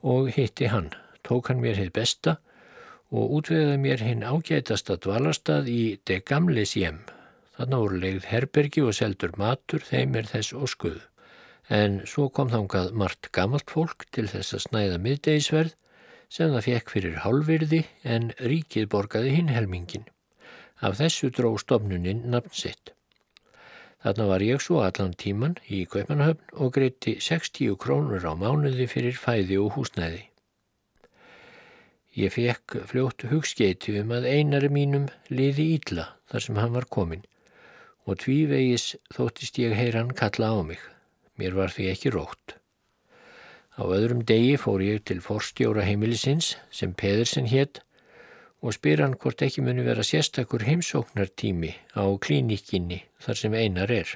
og 0.00 0.30
hitti 0.36 0.70
hann. 0.70 0.92
Tók 1.26 1.50
hann 1.50 1.60
mér 1.64 1.80
heið 1.80 1.92
besta 1.96 2.38
og 3.14 3.36
útvegaði 3.40 3.80
mér 3.82 4.04
hinn 4.04 4.24
ágætasta 4.24 4.96
dvalarstað 4.96 5.68
í 5.72 5.82
De 6.06 6.20
Gamles 6.24 6.76
hjem. 6.78 7.02
Þannig 7.54 7.82
voru 7.84 7.98
leið 8.02 8.24
herbergi 8.32 8.82
og 8.82 8.96
seldur 8.98 9.34
matur, 9.38 9.82
þeim 9.86 10.16
er 10.18 10.26
þess 10.26 10.54
óskuðu. 10.58 11.02
En 11.70 12.00
svo 12.10 12.26
kom 12.34 12.50
þángað 12.50 12.90
margt 12.98 13.30
gamalt 13.36 13.70
fólk 13.70 14.04
til 14.12 14.26
þess 14.28 14.56
að 14.56 14.64
snæða 14.64 14.96
miðdeisverð 15.04 15.76
sem 16.34 16.50
það 16.50 16.66
fekk 16.66 16.90
fyrir 16.90 17.20
hálfyrði 17.22 17.84
en 18.02 18.32
ríkið 18.40 18.88
borgaði 18.90 19.36
hinn 19.36 19.52
helmingin. 19.54 20.08
Af 20.82 20.98
þessu 20.98 21.30
dró 21.30 21.54
stofnuninn 21.62 22.24
nafn 22.32 22.52
sitt. 22.58 22.90
Þarna 24.02 24.26
var 24.28 24.42
ég 24.44 24.60
svo 24.60 24.82
allan 24.84 25.14
tíman 25.16 25.54
í 25.72 25.84
Kaupanahöfn 25.88 26.58
og 26.60 26.74
greitti 26.74 27.14
60 27.22 27.78
krónur 27.80 28.26
á 28.26 28.34
mánuði 28.36 28.88
fyrir 28.90 29.16
fæði 29.16 29.60
og 29.62 29.78
húsnæði. 29.78 30.24
Ég 32.18 32.34
fekk 32.34 32.82
fljótt 32.90 33.24
hugskeiti 33.30 33.94
um 34.02 34.12
að 34.18 34.28
einari 34.28 34.68
mínum 34.74 35.06
liði 35.30 35.70
ídla 35.78 36.10
þar 36.30 36.44
sem 36.44 36.60
hann 36.60 36.76
var 36.76 36.90
komin 36.90 37.24
og 38.04 38.20
tvívegis 38.20 38.94
þóttist 39.14 39.58
ég 39.62 39.74
heyran 39.76 40.12
kalla 40.16 40.52
á 40.52 40.60
mig. 40.64 40.80
Mér 41.40 41.56
var 41.56 41.72
því 41.72 41.88
ekki 41.92 42.12
rótt. 42.14 42.56
Á 43.74 43.82
öðrum 43.82 44.22
degi 44.22 44.54
fór 44.60 44.84
ég 44.84 45.02
til 45.08 45.22
forstjóra 45.24 45.82
heimilisins 45.82 46.54
sem 46.70 46.92
Pedersen 46.94 47.48
hétt 47.50 47.80
og 48.64 48.76
spyr 48.76 49.02
hann 49.02 49.16
hvort 49.20 49.42
ekki 49.44 49.64
muni 49.64 49.82
vera 49.84 50.04
sérstakur 50.06 50.62
heimsóknartími 50.64 51.72
á 51.98 52.04
klínikinni 52.22 53.02
þar 53.24 53.40
sem 53.40 53.56
einar 53.58 53.90
er. 53.90 54.08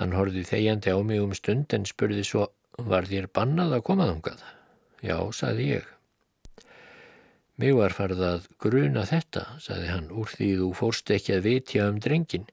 Hann 0.00 0.16
horfið 0.16 0.50
þegjandi 0.50 0.92
á 0.92 0.98
mig 1.04 1.22
um 1.22 1.32
stund 1.36 1.72
en 1.76 1.86
spurði 1.88 2.24
svo, 2.26 2.48
var 2.78 3.06
þér 3.08 3.30
bannað 3.32 3.78
að 3.78 3.86
koma 3.86 4.08
þangað? 4.10 4.44
Já, 5.04 5.16
saði 5.36 5.68
ég. 5.76 5.88
Mig 7.62 7.76
var 7.78 7.92
farið 7.94 8.20
að 8.26 8.46
gruna 8.58 9.04
þetta, 9.06 9.42
saði 9.62 9.84
hann, 9.86 10.06
úr 10.10 10.30
því 10.32 10.46
þú 10.58 10.70
fórst 10.74 11.12
ekki 11.14 11.36
að 11.36 11.44
vitja 11.44 11.84
um 11.92 12.00
drengin. 12.02 12.48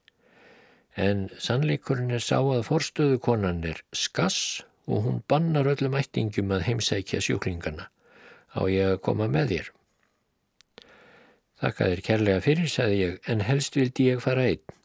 En 0.94 1.24
sannleikurinn 1.34 2.14
er 2.14 2.22
sá 2.22 2.36
að 2.38 2.62
forstöðukonan 2.68 3.64
er 3.72 3.80
skass 3.90 4.62
og 4.86 5.02
hún 5.08 5.18
bannar 5.26 5.72
öllum 5.72 5.98
ættingum 5.98 6.54
að 6.54 6.62
heimsækja 6.68 7.24
sjúklingarna. 7.26 7.88
Á 8.54 8.60
ég 8.70 8.92
að 8.92 9.02
koma 9.08 9.26
með 9.26 9.56
þér. 9.56 9.74
Þakka 11.64 11.92
þér 11.92 12.06
kærlega 12.12 12.46
fyrir, 12.46 12.70
saði 12.70 13.02
ég, 13.02 13.20
en 13.26 13.46
helst 13.50 13.82
vildi 13.82 14.10
ég 14.12 14.22
fara 14.22 14.46
einn. 14.52 14.76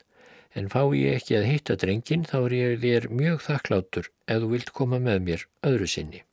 En 0.58 0.74
fá 0.74 0.82
ég 0.98 1.20
ekki 1.20 1.38
að 1.38 1.52
hitta 1.52 1.78
drengin, 1.78 2.26
þá 2.26 2.40
er 2.48 2.62
ég 2.64 2.80
þér 2.82 3.12
mjög 3.14 3.46
þakklátur 3.46 4.10
ef 4.26 4.42
þú 4.42 4.56
vilt 4.58 4.74
koma 4.74 5.06
með 5.12 5.28
mér 5.30 5.52
öðru 5.70 5.94
sinni. 6.00 6.26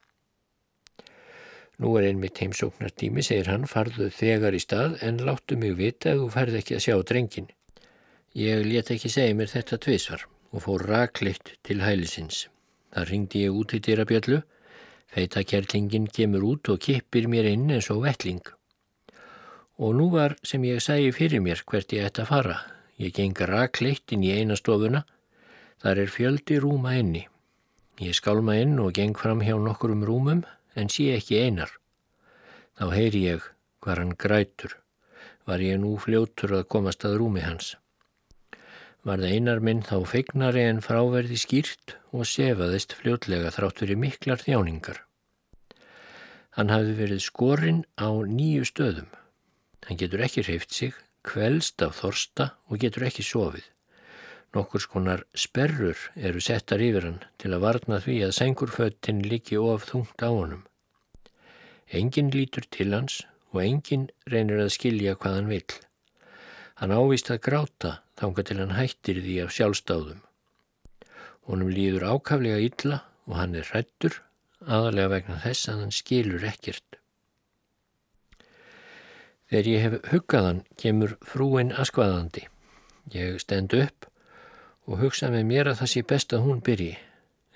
Nú 1.83 1.97
er 1.99 2.05
einmitt 2.07 2.39
heimsóknartími, 2.39 3.25
segir 3.27 3.49
hann, 3.51 3.65
farðu 3.67 4.07
þegar 4.15 4.55
í 4.55 4.61
stað 4.63 5.01
en 5.03 5.17
láttu 5.27 5.57
mig 5.59 5.73
vita 5.81 6.13
ef 6.13 6.21
þú 6.21 6.29
færð 6.31 6.59
ekki 6.61 6.77
að 6.77 6.85
sjá 6.85 6.95
drengin. 7.09 7.49
Ég 8.39 8.63
let 8.69 8.93
ekki 8.95 9.11
segja 9.11 9.35
mér 9.35 9.51
þetta 9.51 9.79
tvísvar 9.83 10.23
og 10.53 10.63
fór 10.63 10.85
rakleitt 10.87 11.57
til 11.67 11.83
hælisins. 11.83 12.45
Það 12.95 13.09
ringdi 13.11 13.43
ég 13.49 13.59
út 13.59 13.75
í 13.75 13.83
dyrabjöllu, 13.83 14.39
feita 15.11 15.43
kærlingin 15.43 16.07
kemur 16.07 16.47
út 16.53 16.71
og 16.71 16.81
kippir 16.87 17.27
mér 17.27 17.51
inn 17.51 17.67
eins 17.75 17.91
og 17.91 18.05
velling. 18.07 18.45
Og 19.83 19.99
nú 19.99 20.13
var 20.15 20.39
sem 20.47 20.63
ég 20.69 20.79
sæi 20.87 21.11
fyrir 21.11 21.43
mér 21.43 21.67
hvert 21.67 21.99
ég 21.99 22.07
ætti 22.07 22.23
að 22.23 22.31
fara. 22.31 22.59
Ég 23.03 23.11
geng 23.17 23.35
rakleitt 23.51 24.15
inn 24.15 24.23
í 24.23 24.31
einastofuna, 24.39 25.03
þar 25.83 26.07
er 26.07 26.15
fjöldi 26.15 26.63
rúma 26.63 26.95
inni. 27.01 27.27
Ég 27.99 28.15
skálma 28.15 28.61
inn 28.63 28.79
og 28.79 28.95
geng 28.95 29.19
fram 29.19 29.43
hjá 29.43 29.57
nokkurum 29.59 30.07
rúmum 30.07 30.47
en 30.75 30.91
sé 30.93 31.13
ekki 31.17 31.41
einar. 31.43 31.71
Þá 32.79 32.87
heyri 32.97 33.23
ég 33.27 33.47
hvar 33.83 34.01
hann 34.01 34.17
grætur. 34.17 34.79
Var 35.47 35.63
ég 35.65 35.81
nú 35.83 35.97
fljótur 35.99 36.55
að 36.61 36.69
komast 36.75 37.05
að 37.05 37.19
rúmi 37.21 37.43
hans. 37.43 37.75
Var 39.03 39.19
það 39.19 39.35
einar 39.35 39.61
minn 39.67 39.83
þá 39.83 39.97
feignari 40.07 40.63
en 40.69 40.83
fráverði 40.85 41.39
skýrt 41.43 41.97
og 42.15 42.29
sefaðist 42.31 42.95
fljótlega 43.01 43.51
þrátt 43.51 43.83
fyrir 43.83 43.99
miklar 43.99 44.45
þjáningar. 44.45 45.01
Hann 46.55 46.71
hafði 46.71 46.95
verið 47.01 47.25
skorinn 47.25 47.83
á 47.99 48.13
nýju 48.13 48.69
stöðum. 48.69 49.11
Hann 49.89 49.99
getur 49.99 50.23
ekki 50.23 50.45
hreift 50.47 50.71
sig, 50.77 50.95
kvelst 51.27 51.83
af 51.83 51.99
þorsta 51.99 52.53
og 52.71 52.79
getur 52.85 53.09
ekki 53.09 53.25
sofið. 53.27 53.65
Nokkur 54.53 54.83
skonar 54.85 55.23
sperrur 55.33 55.97
eru 56.29 56.41
settar 56.45 56.83
yfir 56.85 57.07
hann 57.09 57.21
til 57.41 57.55
að 57.57 57.63
varna 57.65 57.99
því 58.05 58.17
að 58.27 58.35
sengurföttin 58.37 59.23
líki 59.25 59.57
of 59.57 59.87
þungt 59.89 60.21
á 60.21 60.29
honum. 60.29 60.67
Engin 61.89 62.29
lítur 62.35 62.67
til 62.69 62.93
hans 62.93 63.23
og 63.53 63.63
engin 63.65 64.11
reynir 64.29 64.61
að 64.61 64.75
skilja 64.77 65.17
hvað 65.17 65.39
hann 65.39 65.49
vil. 65.53 65.79
Hann 66.83 66.93
ávist 66.93 67.33
að 67.33 67.41
gráta 67.49 67.95
þanga 68.21 68.45
til 68.49 68.59
hann 68.61 68.77
hættir 68.77 69.23
því 69.25 69.39
af 69.47 69.57
sjálfstáðum. 69.57 70.21
Honum 71.49 71.73
líður 71.73 72.07
ákaflega 72.13 72.61
illa 72.69 73.01
og 73.25 73.39
hann 73.41 73.57
er 73.57 73.73
hrættur 73.73 74.21
aðalega 74.67 75.15
vegna 75.17 75.41
þess 75.47 75.73
að 75.73 75.81
hann 75.81 75.97
skilur 75.97 76.47
ekkert. 76.53 77.01
Þegar 79.49 79.69
ég 79.73 79.83
hef 79.87 79.99
huggaðan 80.13 80.65
kemur 80.81 81.17
frúin 81.25 81.73
askvaðandi. 81.73 82.47
Ég 83.17 83.41
stend 83.41 83.73
upp 83.77 84.12
og 84.89 85.03
hugsa 85.03 85.31
með 85.33 85.49
mér 85.49 85.71
að 85.71 85.83
það 85.83 85.91
sé 85.93 86.03
best 86.13 86.35
að 86.35 86.45
hún 86.47 86.63
byrji. 86.65 86.95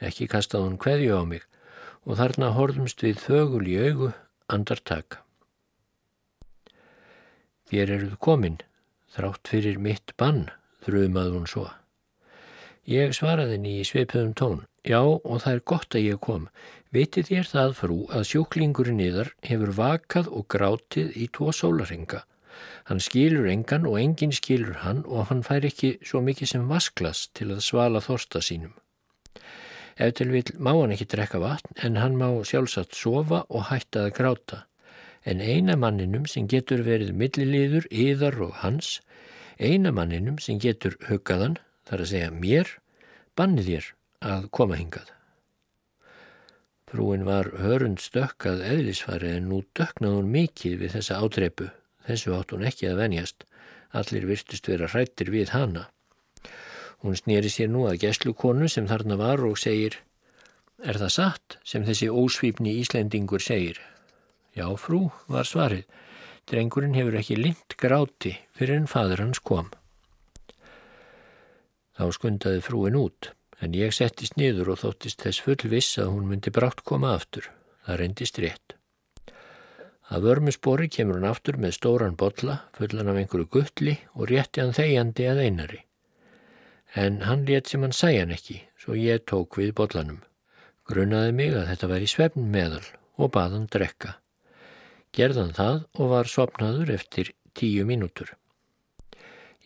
Ekki 0.07 0.29
kastað 0.31 0.67
hún 0.67 0.79
hverju 0.83 1.17
á 1.19 1.23
mig 1.27 1.47
og 2.07 2.21
þarna 2.21 2.53
horðumst 2.55 3.03
við 3.03 3.23
þögul 3.25 3.65
í 3.67 3.79
augu 3.89 4.13
andartak. 4.53 5.19
Þér 7.67 7.93
eruð 7.97 8.15
komin, 8.23 8.61
þrátt 9.11 9.51
fyrir 9.51 9.81
mitt 9.83 10.15
bann, 10.21 10.47
þrjumað 10.87 11.33
hún 11.35 11.49
svo. 11.51 11.67
Ég 12.87 13.17
svaraði 13.17 13.57
henni 13.57 13.81
í 13.81 13.87
sveipuðum 13.89 14.37
tón. 14.39 14.61
Já, 14.87 15.03
og 15.03 15.41
það 15.43 15.57
er 15.57 15.65
gott 15.67 15.97
að 15.99 16.05
ég 16.07 16.21
kom. 16.23 16.47
Vitið 16.95 17.33
þér 17.33 17.49
það 17.51 17.73
frú 17.81 17.97
að 18.15 18.29
sjúklingurinn 18.31 19.03
yðar 19.03 19.33
hefur 19.43 19.73
vakað 19.75 20.31
og 20.31 20.47
grátið 20.55 21.17
í 21.19 21.27
tvo 21.35 21.51
sólaringa 21.51 22.23
Hann 22.87 23.01
skilur 23.03 23.49
engan 23.51 23.87
og 23.91 23.99
engin 24.01 24.35
skilur 24.35 24.83
hann 24.85 25.03
og 25.07 25.27
hann 25.31 25.43
fær 25.47 25.65
ekki 25.67 25.97
svo 26.07 26.21
mikið 26.23 26.53
sem 26.53 26.69
vasklas 26.71 27.27
til 27.35 27.51
að 27.55 27.65
svala 27.67 28.03
þorsta 28.05 28.43
sínum. 28.45 28.75
Ef 29.97 30.13
til 30.19 30.31
vil 30.31 30.53
má 30.61 30.75
hann 30.77 30.93
ekki 30.95 31.09
drekka 31.09 31.41
vatn 31.43 31.79
en 31.87 31.97
hann 31.97 32.19
má 32.21 32.29
sjálfsagt 32.45 32.95
sofa 32.95 33.43
og 33.49 33.69
hætta 33.71 34.07
að 34.07 34.15
gráta. 34.19 34.59
En 35.27 35.41
eina 35.41 35.75
manninum 35.75 36.29
sem 36.31 36.47
getur 36.47 36.85
verið 36.87 37.11
milliliður, 37.17 37.89
yðar 37.91 38.37
og 38.47 38.53
hans, 38.63 39.01
eina 39.59 39.91
manninum 39.91 40.37
sem 40.39 40.61
getur 40.63 40.95
huggaðan, 41.09 41.57
þar 41.89 42.05
að 42.05 42.11
segja 42.13 42.31
mér, 42.31 42.71
bannið 43.35 43.73
þér 43.73 43.89
að 44.35 44.47
koma 44.55 44.79
hingað. 44.79 45.11
Frúin 46.87 47.27
var 47.27 47.51
hörund 47.59 47.99
stökkað 47.99 48.63
eðlisfari 48.69 49.33
en 49.41 49.49
nú 49.51 49.65
döknað 49.75 50.21
hún 50.21 50.31
mikið 50.31 50.79
við 50.85 50.95
þessa 50.95 51.19
ádreipu 51.19 51.73
Þessu 52.07 52.35
átt 52.37 52.55
hún 52.55 52.67
ekki 52.67 52.89
að 52.91 53.03
venjast. 53.03 53.47
Allir 53.97 54.27
virtust 54.29 54.69
vera 54.71 54.89
hrættir 54.91 55.31
við 55.35 55.53
hana. 55.55 55.89
Hún 57.03 57.19
snýri 57.19 57.51
sér 57.53 57.71
nú 57.71 57.85
að 57.87 58.01
gesslukonu 58.07 58.69
sem 58.73 58.89
þarna 58.89 59.19
var 59.21 59.43
og 59.45 59.59
segir 59.61 60.01
Er 60.85 60.99
það 61.01 61.13
satt 61.13 61.57
sem 61.65 61.85
þessi 61.87 62.11
ósvífni 62.13 62.75
Íslendingur 62.83 63.41
segir? 63.41 63.79
Já, 64.53 64.69
frú, 64.77 65.09
var 65.29 65.49
svarið. 65.49 65.87
Drengurinn 66.47 66.95
hefur 66.95 67.17
ekki 67.19 67.39
lind 67.41 67.77
gráti 67.81 68.35
fyrir 68.57 68.83
en 68.83 68.91
fadur 68.91 69.23
hans 69.25 69.41
kom. 69.41 69.71
Þá 71.97 72.13
skundaði 72.13 72.61
frúin 72.63 72.99
út, 73.01 73.33
en 73.65 73.75
ég 73.75 73.97
settist 73.97 74.37
niður 74.37 74.75
og 74.75 74.83
þóttist 74.85 75.25
þess 75.25 75.43
fullviss 75.43 75.97
að 76.03 76.13
hún 76.13 76.29
myndi 76.29 76.53
brátt 76.53 76.85
koma 76.85 77.15
aftur. 77.17 77.49
Það 77.89 78.01
reyndist 78.03 78.41
rétt. 78.45 78.76
Að 80.07 80.29
vörmuspori 80.29 80.87
kemur 80.93 81.19
hann 81.19 81.27
aftur 81.33 81.57
með 81.59 81.75
stóran 81.81 82.15
botla, 82.19 82.61
fullan 82.77 83.11
af 83.11 83.17
einhverju 83.19 83.49
guttli 83.51 83.97
og 84.15 84.29
rétti 84.31 84.63
hann 84.63 84.77
þegjandi 84.77 85.27
að 85.27 85.43
einari. 85.43 85.81
En 86.95 87.25
hann 87.27 87.43
létt 87.49 87.73
sem 87.73 87.83
hann 87.83 87.97
sæjan 87.97 88.31
ekki, 88.37 88.61
svo 88.79 88.95
ég 88.95 89.25
tók 89.27 89.59
við 89.59 89.75
botlanum. 89.77 90.21
Grunnaði 90.87 91.35
mig 91.35 91.57
að 91.59 91.67
þetta 91.73 91.91
væri 91.91 92.13
svefn 92.13 92.47
meðal 92.55 92.85
og 93.19 93.33
bað 93.35 93.57
hann 93.57 93.67
drekka. 93.73 94.15
Gerðan 95.17 95.55
það 95.57 95.83
og 95.99 96.13
var 96.13 96.31
sopnaður 96.31 96.95
eftir 96.95 97.33
tíu 97.59 97.87
mínútur. 97.89 98.31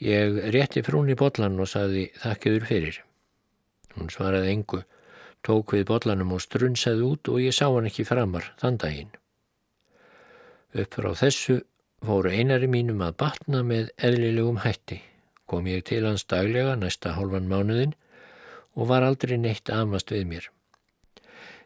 Ég 0.01 0.41
rétti 0.55 0.81
frún 0.81 1.13
í 1.13 1.19
botlan 1.21 1.61
og 1.61 1.69
saði 1.69 2.09
þakkiður 2.23 2.69
fyrir. 2.71 3.01
Hún 3.99 4.09
svaraði 4.09 4.55
engu, 4.55 4.85
tók 5.45 5.75
við 5.77 5.85
botlanum 5.91 6.33
og 6.33 6.41
strunsaði 6.41 7.05
út 7.05 7.29
og 7.29 7.43
ég 7.45 7.53
sá 7.53 7.67
hann 7.69 7.91
ekki 7.91 8.09
framar 8.09 8.55
þann 8.63 8.81
daginn. 8.81 9.13
Upp 10.71 10.95
frá 10.95 11.11
þessu 11.19 11.57
fóru 12.07 12.31
einari 12.31 12.69
mínum 12.71 13.01
að 13.03 13.17
batna 13.23 13.65
með 13.67 13.89
eðlilegum 14.07 14.61
hætti. 14.63 15.01
Kom 15.51 15.67
ég 15.67 15.83
til 15.89 16.05
hans 16.07 16.23
daglega 16.31 16.77
næsta 16.79 17.17
hálfan 17.17 17.49
mánuðin 17.51 17.97
og 18.79 18.87
var 18.93 19.03
aldrei 19.03 19.35
neitt 19.35 19.73
amast 19.75 20.13
við 20.15 20.29
mér. 20.31 20.45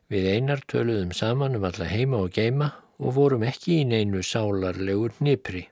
Við 0.08 0.28
einar 0.32 0.62
töluðum 0.72 1.12
saman 1.12 1.58
um 1.58 1.66
alla 1.68 1.84
heima 1.90 2.22
og 2.24 2.32
geima 2.32 2.70
og 2.96 3.12
vorum 3.18 3.44
ekki 3.44 3.82
í 3.82 3.88
neinu 3.90 4.22
sálarlegur 4.24 5.12
nýpri. 5.20 5.66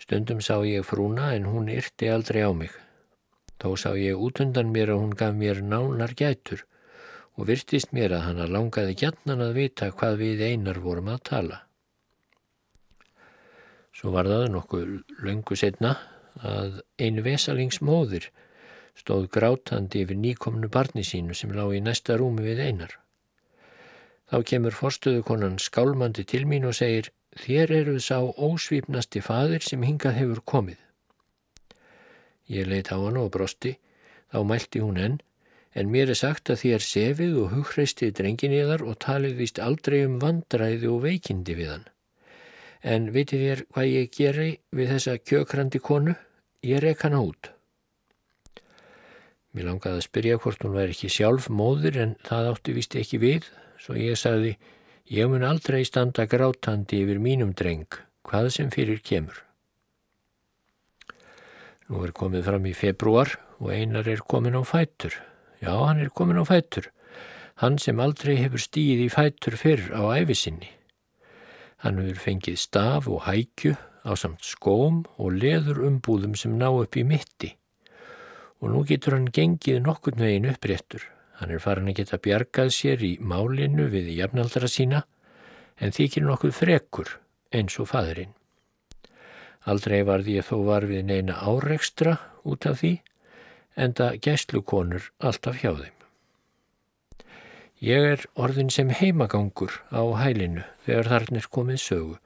Stundum 0.00 0.40
sá 0.40 0.56
ég 0.64 0.86
frúna 0.88 1.34
en 1.36 1.44
hún 1.50 1.68
yrti 1.68 2.08
aldrei 2.08 2.40
á 2.40 2.56
mig. 2.56 2.72
Þó 3.60 3.76
sá 3.76 3.90
ég 4.00 4.16
út 4.16 4.40
undan 4.40 4.72
mér 4.72 4.94
að 4.94 5.02
hún 5.02 5.12
gaf 5.12 5.36
mér 5.36 5.60
nánar 5.60 6.16
gætur 6.16 6.64
og 7.36 7.50
virtist 7.52 7.92
mér 7.92 8.16
að 8.16 8.24
hann 8.30 8.42
langaði 8.56 8.96
gætnan 9.04 9.44
að 9.44 9.60
vita 9.60 9.90
hvað 9.92 10.18
við 10.24 10.46
einar 10.48 10.80
vorum 10.80 11.12
að 11.12 11.22
tala. 11.28 11.60
Svo 14.02 14.10
var 14.10 14.26
það 14.26 14.48
nokkuð 14.50 14.88
löngu 15.22 15.54
setna 15.54 15.92
að 16.42 16.80
einu 16.98 17.22
vesalingsmóðir 17.22 18.24
stóð 18.98 19.28
grátandi 19.30 20.02
yfir 20.02 20.18
nýkomnu 20.18 20.66
barni 20.74 21.04
sínu 21.06 21.36
sem 21.38 21.52
lág 21.54 21.76
í 21.76 21.78
næsta 21.86 22.16
rúmi 22.18 22.42
við 22.42 22.64
einar. 22.64 22.96
Þá 24.26 24.42
kemur 24.50 24.74
forstöðukonan 24.74 25.60
skálmandi 25.62 26.24
til 26.26 26.48
mín 26.50 26.66
og 26.66 26.74
segir 26.80 27.12
þér 27.44 27.76
eruð 27.78 28.00
sá 28.08 28.18
ósvífnasti 28.18 29.22
fadir 29.22 29.62
sem 29.62 29.86
hingað 29.86 30.18
hefur 30.18 30.42
komið. 30.50 30.82
Ég 32.50 32.66
leitt 32.66 32.90
á 32.90 32.98
hann 32.98 33.22
og 33.22 33.30
brosti, 33.38 33.76
þá 34.34 34.42
mælti 34.50 34.82
hún 34.82 34.98
enn, 34.98 35.18
en 35.78 35.94
mér 35.94 36.10
er 36.10 36.18
sagt 36.24 36.50
að 36.50 36.64
þér 36.66 36.88
sefið 36.90 37.38
og 37.44 37.54
hugreistið 37.54 38.16
drengin 38.18 38.58
í 38.58 38.66
þar 38.66 38.82
og 38.82 38.98
talið 39.06 39.38
vist 39.46 39.62
aldrei 39.62 40.02
um 40.10 40.18
vandræði 40.18 40.90
og 40.90 41.04
veikindi 41.06 41.54
við 41.62 41.76
hann. 41.76 41.86
En 42.82 43.10
vitið 43.14 43.46
þér 43.46 43.64
hvað 43.70 43.88
ég 43.92 44.12
geri 44.16 44.50
við 44.74 44.94
þessa 44.96 45.16
kjökrandi 45.22 45.78
konu? 45.78 46.14
Ég 46.66 46.82
rek 46.82 47.02
hana 47.06 47.22
út. 47.22 47.50
Mér 49.52 49.68
langaði 49.68 50.00
að 50.00 50.06
spyrja 50.06 50.38
hvort 50.42 50.62
hún 50.64 50.76
væri 50.76 50.94
ekki 50.94 51.10
sjálf 51.12 51.48
móður 51.52 51.98
en 52.02 52.14
það 52.26 52.52
átti 52.52 52.76
vist 52.76 52.96
ekki 52.98 53.20
við, 53.22 53.50
svo 53.78 53.98
ég 53.98 54.16
sagði, 54.18 54.56
Ég 55.12 55.28
mun 55.28 55.42
aldrei 55.44 55.82
standa 55.84 56.24
grátandi 56.30 57.02
yfir 57.02 57.18
mínum 57.20 57.50
dreng, 57.58 57.90
hvað 58.24 58.46
sem 58.54 58.70
fyrir 58.72 59.02
kemur. 59.04 59.42
Nú 61.90 62.04
er 62.06 62.14
komið 62.16 62.46
fram 62.46 62.68
í 62.70 62.72
februar 62.72 63.34
og 63.58 63.74
einar 63.74 64.08
er 64.08 64.22
komin 64.24 64.56
á 64.56 64.62
fætur. 64.64 65.18
Já, 65.60 65.74
hann 65.74 66.00
er 66.00 66.08
komin 66.14 66.40
á 66.40 66.48
fætur. 66.48 66.88
Hann 67.60 67.76
sem 67.82 68.00
aldrei 68.00 68.38
hefur 68.38 68.62
stíð 68.62 69.02
í 69.04 69.10
fætur 69.12 69.58
fyrr 69.60 69.90
á 69.92 70.00
æfisinni. 70.16 70.70
Hann 71.82 71.98
hefur 71.98 72.20
fengið 72.22 72.60
staf 72.62 73.08
og 73.10 73.24
hækju 73.26 73.74
á 74.06 74.12
samt 74.18 74.44
skóm 74.46 75.02
og 75.18 75.34
leður 75.34 75.82
umbúðum 75.88 76.36
sem 76.38 76.54
ná 76.58 76.68
upp 76.70 76.98
í 76.98 77.02
mitti. 77.06 77.50
Og 78.62 78.70
nú 78.70 78.82
getur 78.86 79.16
hann 79.16 79.32
gengið 79.34 79.80
nokkurn 79.82 80.22
veginn 80.22 80.46
uppréttur. 80.52 81.02
Hann 81.40 81.50
er 81.50 81.62
farin 81.62 81.90
að 81.90 81.98
geta 81.98 82.20
bjargað 82.22 82.70
sér 82.76 83.02
í 83.02 83.16
málinu 83.18 83.88
við 83.90 84.12
jafnaldra 84.14 84.70
sína 84.70 85.02
en 85.82 85.94
þykir 85.94 86.26
nokkuð 86.28 86.54
frekur 86.54 87.16
eins 87.50 87.78
og 87.82 87.90
fadurinn. 87.90 88.30
Aldrei 89.66 90.02
varði 90.06 90.38
ég 90.38 90.46
þó 90.46 90.62
var 90.66 90.86
við 90.90 91.02
neina 91.10 91.38
áreikstra 91.42 92.16
út 92.46 92.66
af 92.66 92.80
því, 92.82 92.94
enda 93.74 94.12
gæslukonur 94.22 95.10
alltaf 95.18 95.58
hjá 95.62 95.70
þeim. 95.78 96.01
Ég 97.82 98.04
er 98.12 98.20
orðin 98.38 98.68
sem 98.70 98.92
heimagangur 98.94 99.80
á 99.90 100.06
hælinu 100.14 100.62
þegar 100.86 101.08
þarnir 101.10 101.46
komið 101.50 101.80
sögu 101.82 102.18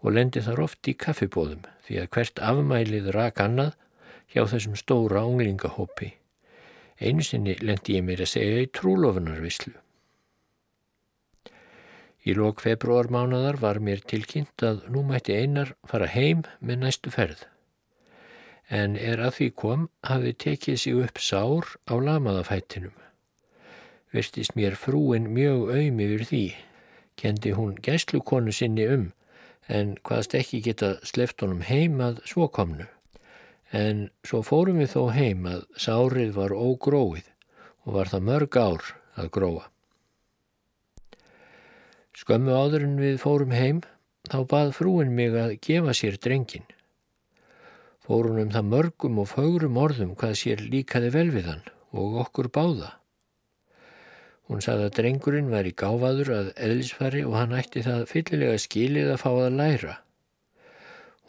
og 0.00 0.14
lendi 0.16 0.40
þar 0.46 0.62
oft 0.64 0.88
í 0.88 0.94
kaffibóðum 0.96 1.66
því 1.84 1.98
að 2.00 2.08
hvert 2.16 2.40
afmælið 2.50 3.10
rak 3.12 3.42
annað 3.44 3.74
hjá 4.32 4.46
þessum 4.48 4.78
stóra 4.80 5.26
unglingahópi. 5.28 6.14
Einu 7.04 7.26
sinni 7.26 7.58
lendi 7.60 7.98
ég 7.98 8.06
mér 8.08 8.24
að 8.24 8.32
segja 8.32 8.64
í 8.64 8.72
trúlofunarvislu. 8.72 9.74
Í 12.24 12.32
lók 12.40 12.64
februarmánadar 12.64 13.60
var 13.60 13.84
mér 13.84 14.00
tilkynnt 14.08 14.64
að 14.64 14.86
nú 14.88 15.04
mætti 15.04 15.36
einar 15.36 15.76
fara 15.84 16.08
heim 16.08 16.46
með 16.64 16.86
næstu 16.86 17.12
ferð. 17.12 17.44
En 18.72 18.96
er 18.96 19.20
að 19.20 19.36
því 19.36 19.52
kom 19.52 19.88
hafði 20.08 20.36
tekið 20.48 20.80
sig 20.80 21.00
upp 21.04 21.20
sár 21.20 21.74
á 21.84 21.92
lamaðafættinum. 21.92 23.03
Verstist 24.14 24.54
mér 24.54 24.76
frúin 24.78 25.26
mjög 25.34 25.72
auðm 25.74 26.00
yfir 26.04 26.24
því. 26.28 26.44
Kendi 27.18 27.50
hún 27.56 27.74
gæslukonu 27.82 28.52
sinni 28.54 28.86
um 28.86 29.08
en 29.66 29.94
hvaðst 30.06 30.36
ekki 30.38 30.60
geta 30.62 30.90
sleft 31.08 31.42
honum 31.42 31.64
heim 31.66 32.00
að 32.04 32.20
svo 32.28 32.46
komnu. 32.52 32.86
En 33.74 34.08
svo 34.22 34.42
fórum 34.46 34.78
við 34.82 34.92
þó 34.94 35.02
heim 35.16 35.46
að 35.50 35.64
sárið 35.80 36.34
var 36.36 36.54
ógróið 36.54 37.30
og 37.84 37.96
var 37.96 38.12
það 38.12 38.26
mörg 38.28 38.58
ár 38.60 38.90
að 39.18 39.30
gróa. 39.34 39.64
Skömmu 42.14 42.54
áður 42.54 42.86
en 42.86 42.98
við 43.00 43.16
fórum 43.18 43.54
heim, 43.56 43.80
þá 44.30 44.38
bað 44.46 44.74
frúin 44.76 45.10
mig 45.16 45.34
að 45.34 45.56
gefa 45.64 45.94
sér 45.96 46.20
drengin. 46.22 46.68
Fórun 48.04 48.38
um 48.44 48.52
það 48.54 48.70
mörgum 48.70 49.18
og 49.18 49.32
fagrum 49.32 49.80
orðum 49.80 50.14
hvað 50.14 50.36
sér 50.38 50.62
líkaði 50.62 51.10
vel 51.10 51.30
við 51.34 51.50
hann 51.50 51.64
og 51.90 52.20
okkur 52.22 52.52
báða. 52.54 52.92
Hún 54.44 54.60
sagði 54.60 54.88
að 54.88 54.96
drengurinn 54.98 55.52
væri 55.52 55.70
gáfaður 55.72 56.30
að 56.36 56.48
eðlisfari 56.66 57.22
og 57.24 57.36
hann 57.38 57.54
ætti 57.56 57.82
það 57.86 58.02
fyllilega 58.10 58.58
skilið 58.60 59.12
að 59.14 59.22
fá 59.22 59.30
að 59.32 59.54
læra. 59.60 59.94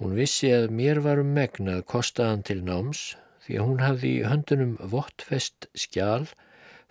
Hún 0.01 0.17
vissi 0.17 0.49
að 0.51 0.73
mér 0.75 0.99
varum 1.05 1.31
megnað 1.37 1.85
kostaðan 1.87 2.43
til 2.43 2.57
náms 2.67 3.05
því 3.45 3.55
að 3.59 3.69
hún 3.69 3.85
hafði 3.85 4.11
í 4.17 4.25
höndunum 4.27 4.73
vottfest 4.91 5.69
skjál 5.79 6.27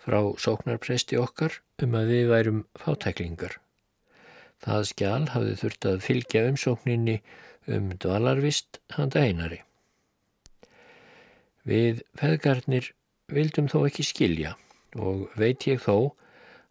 frá 0.01 0.17
sóknarpresti 0.41 1.21
okkar 1.21 1.59
um 1.85 1.93
að 1.99 2.11
við 2.15 2.33
værum 2.33 2.65
fátæklingar. 2.81 3.59
Það 4.65 4.89
skjál 4.89 5.23
hafði 5.35 5.55
þurft 5.61 5.89
að 5.91 6.03
fylgja 6.07 6.45
umsókninni 6.49 7.19
um 7.69 7.93
dvalarvist 8.01 8.81
handa 8.97 9.21
einari. 9.21 9.61
Við 11.65 12.01
feðgarnir 12.17 12.93
vildum 13.29 13.69
þó 13.69 13.83
ekki 13.85 14.09
skilja 14.09 14.57
og 14.95 15.27
veit 15.39 15.67
ég 15.67 15.83
þó 15.83 16.15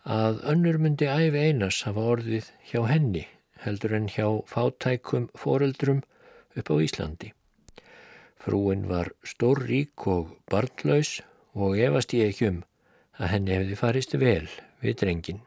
að 0.05 0.43
önnur 0.53 0.81
myndi 0.81 1.09
æfi 1.09 1.47
einars 1.49 1.83
hafa 1.87 2.05
orðið 2.15 2.51
hjá 2.71 2.83
henni 2.89 3.25
heldur 3.65 3.95
en 3.97 4.11
hjá 4.13 4.27
fátækum 4.51 5.31
foreldrum 5.39 6.03
upp 6.57 6.69
á 6.69 6.77
Íslandi. 6.85 7.33
Frúin 8.37 8.85
var 8.89 9.15
stór 9.25 9.65
rík 9.65 10.07
og 10.07 10.37
barnlaus 10.53 11.21
og 11.55 11.79
efast 11.81 12.13
ég 12.13 12.35
ekki 12.35 12.51
um 12.51 12.63
að 13.17 13.31
henni 13.33 13.57
hefði 13.57 13.81
farist 13.81 14.17
vel 14.21 14.49
við 14.83 14.99
drengin. 15.01 15.41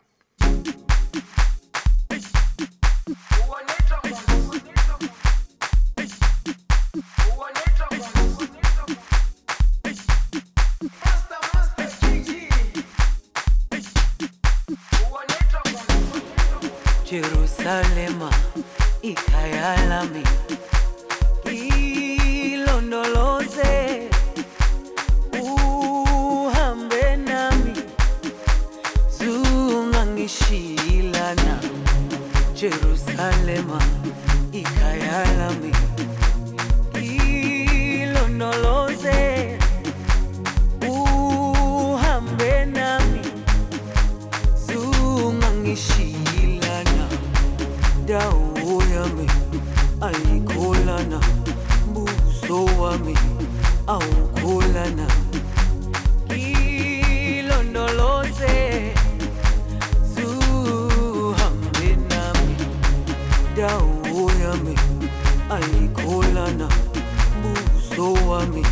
wami 68.38 68.64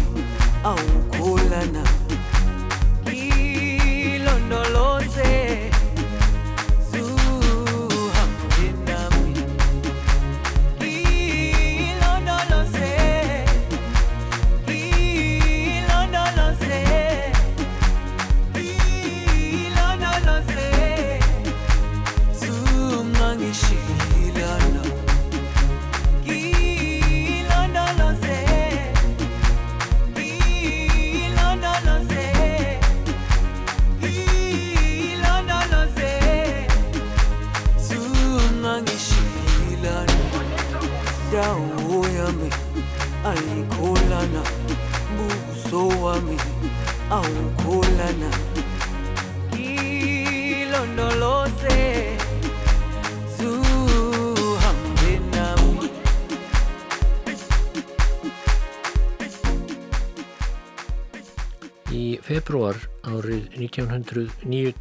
awukhula 0.63 1.65
now. 1.73 2.04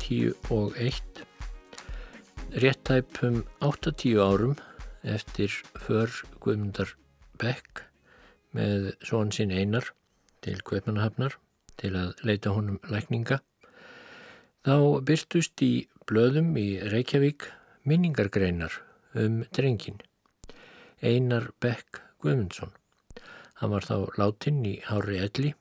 1991, 0.05 1.25
réttæpum 2.53 3.45
80 3.61 4.21
árum 4.21 4.57
eftir 5.03 5.49
för 5.75 6.11
Guðmundar 6.41 6.91
Beck 7.41 7.87
með 8.53 8.91
svon 9.01 9.33
sinn 9.33 9.51
einar 9.51 9.89
til 10.45 10.61
Guðmannahafnar 10.61 11.39
til 11.81 11.95
að 11.97 12.21
leita 12.21 12.53
honum 12.53 12.83
lækninga, 12.85 13.39
þá 14.69 14.77
byrtust 15.09 15.65
í 15.65 15.87
blöðum 16.05 16.53
í 16.61 16.69
Reykjavík 16.93 17.49
minningargreinar 17.89 18.77
um 19.17 19.41
drengin. 19.57 20.03
Einar 21.01 21.49
Beck 21.65 22.03
Guðmundsson. 22.21 22.77
Hann 23.57 23.73
var 23.73 23.89
þá 23.89 24.13
látin 24.21 24.61
í 24.69 24.77
Hári 24.85 25.17
Elli 25.25 25.55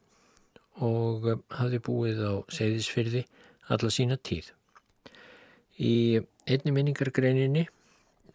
og 0.83 1.31
hafði 1.55 1.79
búið 1.87 2.21
á 2.27 2.33
Seyðisfyrði 2.51 3.23
alla 3.71 3.91
sína 3.93 4.17
tíð. 4.17 4.51
Í 5.79 6.21
einni 6.47 6.73
minningargreininni 6.75 7.67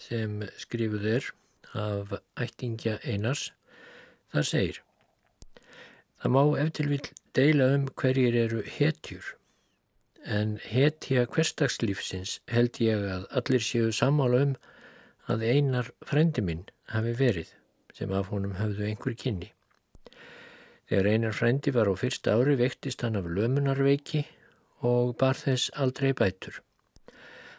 sem 0.02 0.42
skrifuð 0.58 1.08
er 1.16 1.32
af 1.78 2.14
ættingja 2.40 2.98
Einars 3.04 3.50
þar 4.32 4.46
segir 4.46 4.82
Það 6.18 6.32
má 6.34 6.42
eftir 6.58 6.88
vil 6.90 7.04
deila 7.36 7.68
um 7.76 7.84
hverjir 8.00 8.34
eru 8.34 8.62
hetjur 8.66 9.34
en 10.38 10.56
hetja 10.64 11.26
hverstagslífsins 11.30 12.38
held 12.50 12.80
ég 12.82 13.04
að 13.06 13.28
allir 13.38 13.62
séu 13.62 13.92
sammála 13.94 14.40
um 14.46 14.56
að 15.30 15.44
einar 15.46 15.92
frendi 16.08 16.42
minn 16.42 16.64
hafi 16.94 17.14
verið 17.20 17.52
sem 17.94 18.12
af 18.14 18.32
honum 18.32 18.56
höfðu 18.58 18.88
einhver 18.88 19.14
kynni. 19.18 19.52
Þegar 20.88 21.10
einar 21.12 21.36
frendi 21.36 21.72
var 21.74 21.90
á 21.90 21.94
fyrsta 22.00 22.34
ári 22.34 22.56
vektist 22.58 23.04
hann 23.04 23.18
af 23.20 23.28
lömunarveiki 23.28 24.24
og 24.80 25.16
bar 25.18 25.36
þess 25.38 25.70
aldrei 25.74 26.12
bætur. 26.12 26.62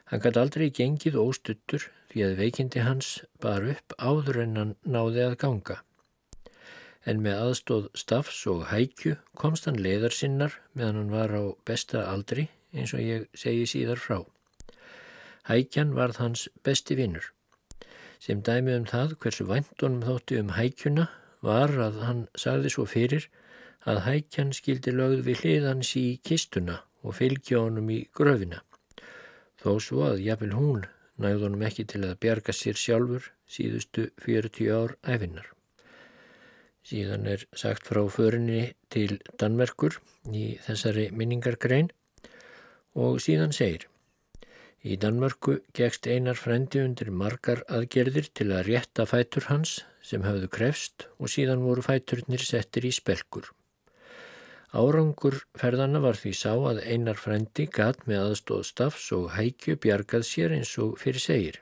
Hann 0.09 0.21
gæti 0.23 0.41
aldrei 0.41 0.69
gengið 0.73 1.19
óstuttur 1.21 1.89
því 2.09 2.23
að 2.25 2.39
veikindi 2.39 2.81
hans 2.85 3.09
bar 3.43 3.65
upp 3.69 3.93
áður 3.99 4.41
en 4.43 4.55
hann 4.57 4.75
náði 4.83 5.25
að 5.27 5.37
ganga. 5.43 5.77
En 7.05 7.21
með 7.25 7.41
aðstóð 7.43 7.89
stafs 7.97 8.39
og 8.49 8.65
hækju 8.71 9.17
komst 9.37 9.69
hann 9.69 9.77
leiðarsinnar 9.81 10.55
meðan 10.73 11.01
hann 11.03 11.13
var 11.13 11.35
á 11.35 11.43
besta 11.65 12.07
aldri 12.09 12.49
eins 12.73 12.93
og 12.93 13.03
ég 13.05 13.27
segi 13.37 13.67
síðar 13.69 14.01
frá. 14.01 14.23
Hækjan 15.49 15.93
varð 15.97 16.19
hans 16.23 16.47
besti 16.65 16.97
vinnur 16.97 17.31
sem 18.19 18.41
dæmi 18.43 18.73
um 18.75 18.85
það 18.89 19.15
hversu 19.23 19.45
væntunum 19.47 20.03
þótti 20.03 20.41
um 20.41 20.49
hækjuna 20.57 21.07
var 21.45 21.71
að 21.85 22.01
hann 22.03 22.25
sagði 22.35 22.73
svo 22.73 22.85
fyrir 22.89 23.29
að 23.87 24.03
hækjan 24.07 24.51
skildi 24.57 24.91
lögð 24.91 25.23
við 25.29 25.43
hliðans 25.43 25.93
í 25.95 26.07
kistuna 26.25 26.81
og 27.03 27.15
fylgja 27.19 27.63
honum 27.63 27.89
í 27.93 27.99
gröfina. 28.15 28.63
Þó 29.59 29.71
svo 29.83 30.05
að 30.07 30.23
jafnvel 30.25 30.55
hún 30.55 30.87
nægði 31.19 31.45
honum 31.47 31.67
ekki 31.67 31.85
til 31.91 32.03
að 32.07 32.17
bjarga 32.23 32.55
sér 32.55 32.79
sjálfur 32.79 33.29
síðustu 33.49 34.09
40 34.23 34.71
ár 34.75 34.95
æfinnar. 35.03 35.47
Síðan 36.89 37.27
er 37.29 37.45
sagt 37.53 37.85
frá 37.89 38.01
förinni 38.09 38.73
til 38.89 39.19
Danmerkur 39.37 39.99
í 40.33 40.55
þessari 40.65 41.09
minningargrein 41.11 41.91
og 42.95 43.19
síðan 43.23 43.53
segir 43.55 43.89
Í 44.79 44.95
Danmörku 44.95 45.57
gegst 45.75 46.07
einar 46.07 46.37
frendi 46.39 46.79
undir 46.79 47.09
margar 47.11 47.65
aðgerðir 47.67 48.29
til 48.31 48.45
að 48.55 48.69
rétta 48.69 49.03
fætur 49.09 49.49
hans 49.49 49.81
sem 50.09 50.23
hafðu 50.23 50.47
krefst 50.55 51.09
og 51.19 51.27
síðan 51.33 51.65
voru 51.67 51.83
fæturnir 51.83 52.39
settir 52.39 52.87
í 52.87 52.93
spelkur. 52.95 53.49
Árangur 54.73 55.39
ferðana 55.57 56.01
var 56.03 56.19
því 56.19 56.33
sá 56.37 56.51
að 56.53 56.83
einar 56.85 57.17
frendi 57.17 57.65
gat 57.65 58.05
með 58.09 58.21
aðstóð 58.25 58.63
stafs 58.69 59.07
og 59.17 59.31
hækju 59.33 59.79
bjargað 59.85 60.27
sér 60.29 60.53
eins 60.57 60.75
og 60.77 60.99
fyrir 61.01 61.23
segir. 61.23 61.61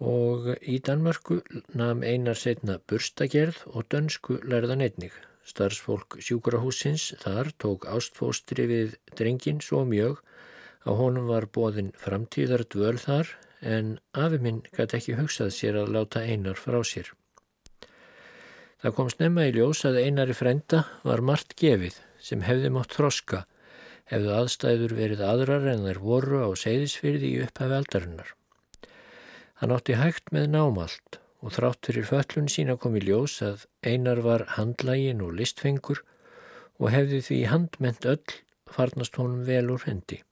Og 0.00 0.52
í 0.62 0.78
Danmörku 0.80 1.40
nam 1.76 2.04
einar 2.06 2.38
setna 2.38 2.78
burstagerð 2.88 3.64
og 3.74 3.90
dönsku 3.92 4.38
lærðan 4.46 4.86
einnig. 4.86 5.12
Starfsfólk 5.44 6.20
sjúkrahúsins 6.22 7.10
þar 7.20 7.50
tók 7.58 7.88
ástfóstri 7.90 8.68
við 8.70 8.96
drengin 9.18 9.60
svo 9.64 9.82
mjög 9.88 10.22
Á 10.88 10.96
honum 10.96 11.26
var 11.28 11.44
bóðin 11.56 11.90
framtíðar 12.02 12.62
dvöl 12.72 12.96
þar 13.00 13.30
en 13.60 13.88
afi 14.16 14.38
minn 14.44 14.60
gæti 14.76 14.96
ekki 14.96 15.16
hugsað 15.18 15.50
sér 15.52 15.76
að 15.82 15.90
láta 15.96 16.22
einar 16.24 16.56
frá 16.56 16.80
sér. 16.90 17.10
Það 18.80 18.94
kom 18.96 19.08
snemma 19.12 19.42
í 19.44 19.52
ljós 19.52 19.82
að 19.84 19.98
einari 20.00 20.34
frenda 20.36 20.84
var 21.04 21.20
margt 21.20 21.52
gefið 21.60 21.98
sem 22.24 22.44
hefði 22.46 22.70
mátt 22.72 22.94
þroska 22.96 23.42
hefðu 24.10 24.30
aðstæður 24.34 24.94
verið 24.98 25.24
aðrar 25.26 25.66
en 25.70 25.84
þær 25.84 26.00
voru 26.02 26.40
á 26.42 26.50
seyðisfyrði 26.58 27.28
í 27.34 27.42
upphafi 27.44 27.76
aldarinnar. 27.76 28.30
Hann 29.60 29.74
átti 29.76 29.98
hægt 30.00 30.32
með 30.32 30.48
námalt 30.54 31.20
og 31.44 31.54
þrátt 31.56 31.90
fyrir 31.90 32.08
föllun 32.08 32.48
sína 32.52 32.78
kom 32.80 32.96
í 32.96 33.04
ljós 33.04 33.36
að 33.44 33.66
einar 33.84 34.22
var 34.24 34.46
handlægin 34.56 35.20
og 35.24 35.36
listfengur 35.36 36.00
og 36.80 36.88
hefði 36.94 37.20
því 37.28 37.40
handment 37.52 38.08
öll 38.08 38.34
farnast 38.70 39.20
honum 39.20 39.44
vel 39.44 39.68
úr 39.76 39.84
hendi. 39.84 40.22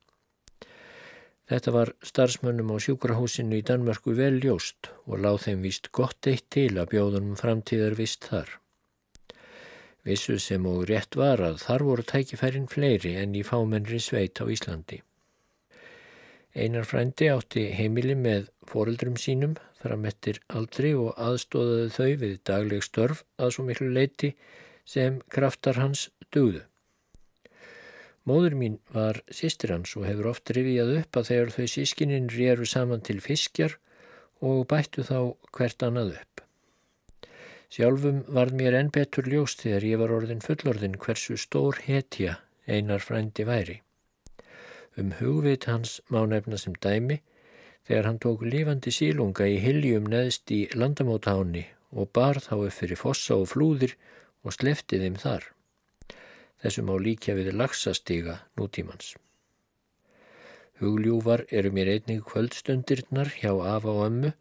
Þetta 1.49 1.73
var 1.73 1.91
starfsmönnum 2.05 2.75
á 2.75 2.77
sjúkrahúsinu 2.85 3.57
í 3.57 3.65
Danmarku 3.65 4.13
vel 4.17 4.37
ljóst 4.43 4.91
og 5.07 5.23
láð 5.25 5.39
þeim 5.47 5.63
víst 5.65 5.89
gott 5.97 6.29
eitt 6.29 6.45
til 6.53 6.75
að 6.77 6.91
bjóðunum 6.93 7.39
framtíðar 7.41 7.97
vist 7.97 8.29
þar. 8.29 8.51
Vissu 10.05 10.37
sem 10.41 10.67
og 10.69 10.85
rétt 10.91 11.17
var 11.17 11.41
að 11.45 11.63
þar 11.65 11.85
voru 11.89 12.05
tækifærin 12.13 12.69
fleiri 12.69 13.15
enn 13.23 13.37
í 13.37 13.45
fámennri 13.49 14.01
sveit 14.01 14.41
á 14.41 14.45
Íslandi. 14.45 15.01
Einar 16.53 16.85
frændi 16.89 17.29
átti 17.33 17.65
heimili 17.79 18.17
með 18.19 18.49
foreldrum 18.69 19.17
sínum 19.21 19.57
fram 19.81 20.05
eftir 20.11 20.41
aldri 20.49 20.95
og 21.01 21.17
aðstóðaði 21.17 21.91
þau 21.97 22.11
við 22.23 22.39
dagleg 22.51 22.85
störf 22.85 23.25
að 23.41 23.53
svo 23.57 23.65
miklu 23.69 23.91
leiti 23.95 24.35
sem 24.85 25.21
kraftar 25.33 25.81
hans 25.81 26.09
dugðu. 26.35 26.65
Móður 28.29 28.55
mín 28.61 28.77
var 28.93 29.23
sýstir 29.33 29.73
hans 29.73 29.95
og 29.97 30.05
hefur 30.09 30.33
oft 30.33 30.51
rifjað 30.53 30.91
upp 30.99 31.19
að 31.21 31.29
þegar 31.31 31.55
þau 31.55 31.67
sískininn 31.75 32.29
rýru 32.35 32.67
saman 32.69 33.05
til 33.07 33.23
fiskjar 33.25 33.79
og 34.45 34.67
bættu 34.71 35.05
þá 35.07 35.19
hvert 35.57 35.85
annað 35.87 36.13
upp. 36.19 36.43
Sjálfum 37.73 38.21
var 38.37 38.53
mér 38.59 38.77
enn 38.79 38.93
betur 38.93 39.27
ljóst 39.29 39.65
þegar 39.65 39.87
ég 39.89 40.01
var 40.03 40.13
orðin 40.19 40.45
fullorðin 40.45 40.97
hversu 41.01 41.37
stór 41.41 41.81
hetja 41.87 42.39
einar 42.67 43.05
frændi 43.05 43.45
væri. 43.49 43.81
Um 44.99 45.13
hugvit 45.21 45.69
hans 45.71 45.99
má 46.13 46.23
nefna 46.29 46.61
sem 46.61 46.77
dæmi 46.85 47.21
þegar 47.89 48.09
hann 48.09 48.23
tók 48.25 48.45
lífandi 48.45 48.93
sílunga 48.93 49.49
í 49.49 49.61
hiljum 49.65 50.09
neðst 50.13 50.51
í 50.53 50.65
landamótáni 50.75 51.67
og 51.93 52.11
bar 52.13 52.41
þá 52.45 52.55
upp 52.59 52.77
fyrir 52.81 53.01
fossa 53.01 53.37
og 53.37 53.53
flúðir 53.53 53.95
og 54.45 54.57
slefti 54.57 55.01
þeim 55.01 55.17
þar. 55.21 55.45
Þessum 56.63 56.91
á 56.91 56.97
líkja 56.99 57.37
við 57.39 57.53
lagsastíga 57.55 58.41
nútímans. 58.59 59.15
Hugljúvar 60.79 61.45
eru 61.51 61.71
mér 61.75 61.91
einnig 61.95 62.23
kvöldstundirnar 62.27 63.33
hjá 63.41 63.51
afa 63.51 63.91
og 63.95 64.05
ömmu 64.09 64.33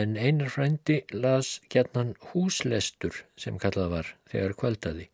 en 0.00 0.16
einar 0.16 0.50
frændi 0.54 0.98
las 1.12 1.60
gætnan 1.70 2.14
húslestur 2.30 3.22
sem 3.36 3.58
kallað 3.62 3.94
var 3.94 4.12
þegar 4.32 4.56
kvöldaði. 4.62 5.06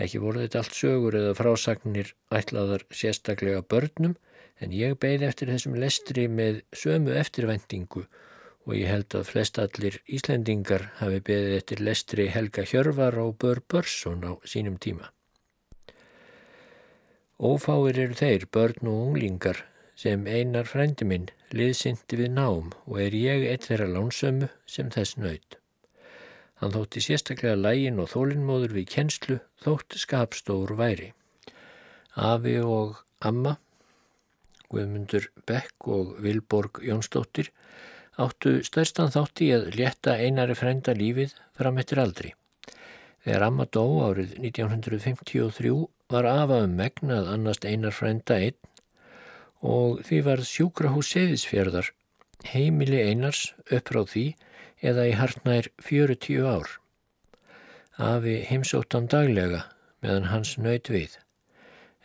Ekki 0.00 0.22
voru 0.24 0.42
þetta 0.42 0.62
allt 0.62 0.76
sögur 0.78 1.16
eða 1.20 1.36
frásagnir 1.38 2.14
ætlaðar 2.40 2.86
sérstaklega 3.02 3.62
börnum 3.74 4.16
en 4.64 4.72
ég 4.72 4.96
beigði 5.04 5.28
eftir 5.28 5.52
þessum 5.52 5.76
lestri 5.84 6.26
með 6.40 6.62
sömu 6.82 7.16
eftirvendingu 7.20 8.06
og 8.66 8.76
ég 8.78 8.88
held 8.88 9.16
að 9.18 9.28
flest 9.32 9.58
allir 9.58 9.98
Íslendingar 10.06 10.88
hafi 11.00 11.20
beigðið 11.20 11.56
eftir 11.58 11.82
lestri 11.88 12.28
Helga 12.30 12.64
Hjörvar 12.64 13.18
og 13.24 13.36
Bör 13.42 13.60
Börsson 13.68 14.24
á 14.24 14.32
sínum 14.46 14.78
tíma. 14.78 15.10
Ófáir 17.40 17.98
eru 17.98 18.14
þeir, 18.18 18.46
börn 18.52 18.88
og 18.90 18.98
unglingar, 19.06 19.64
sem 19.96 20.26
einar 20.26 20.68
frændi 20.68 21.06
minn 21.08 21.30
liðsindi 21.52 22.18
við 22.20 22.30
nám 22.36 22.72
og 22.86 23.00
er 23.02 23.16
ég 23.16 23.46
eitt 23.48 23.68
þeirra 23.68 23.88
lánsömu 23.92 24.48
sem 24.66 24.90
þess 24.92 25.18
nöyt. 25.20 25.58
Hann 26.60 26.74
þótti 26.74 27.02
sérstaklega 27.02 27.58
lægin 27.58 28.00
og 28.02 28.12
þólinnmóður 28.12 28.76
við 28.76 28.88
kennslu 28.94 29.38
þótt 29.64 29.98
skapstór 29.98 30.74
væri. 30.78 31.12
Afi 32.14 32.58
og 32.62 33.00
Amma, 33.24 33.56
Guðmundur 34.72 35.26
Beck 35.46 35.88
og 35.88 36.14
Vilborg 36.22 36.80
Jónsdóttir 36.86 37.50
áttu 38.20 38.60
stærstan 38.64 39.12
þátti 39.12 39.50
að 39.56 39.72
létta 39.76 40.16
einari 40.20 40.56
frænda 40.56 40.94
lífið 40.96 41.34
fram 41.56 41.80
eftir 41.82 42.00
aldri. 42.04 42.32
Þegar 43.22 43.46
Amma 43.46 43.66
dó 43.70 43.84
árið 44.08 44.36
1953 44.42 45.74
var 46.10 46.26
afa 46.26 46.62
um 46.66 46.76
megnað 46.78 47.28
annast 47.30 47.64
einar 47.64 47.94
frænda 47.94 48.38
einn 48.42 48.58
og 49.62 50.00
því 50.08 50.18
var 50.26 50.42
sjúkrahús 50.46 51.12
seðisfjörðar 51.14 51.92
heimili 52.50 52.98
einars 53.06 53.52
uppráð 53.70 54.08
því 54.14 54.24
eða 54.90 55.04
í 55.06 55.12
hartnær 55.18 55.68
40 55.86 56.48
ár. 56.50 56.70
Afi 58.02 58.40
heimsóttan 58.48 59.06
daglega 59.12 59.66
meðan 60.02 60.30
hans 60.32 60.56
nöyt 60.58 60.90
við 60.90 61.18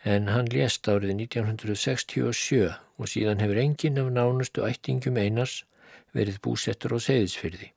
en 0.06 0.30
hann 0.30 0.50
lést 0.52 0.86
árið 0.86 1.16
1967 1.16 2.68
og 2.70 3.10
síðan 3.10 3.42
hefur 3.42 3.58
enginn 3.64 3.98
af 3.98 4.12
nánustu 4.14 4.62
ættingum 4.68 5.18
einars 5.18 5.64
verið 6.14 6.38
búsettur 6.44 6.94
á 6.94 6.98
seðisfyrði. 7.02 7.72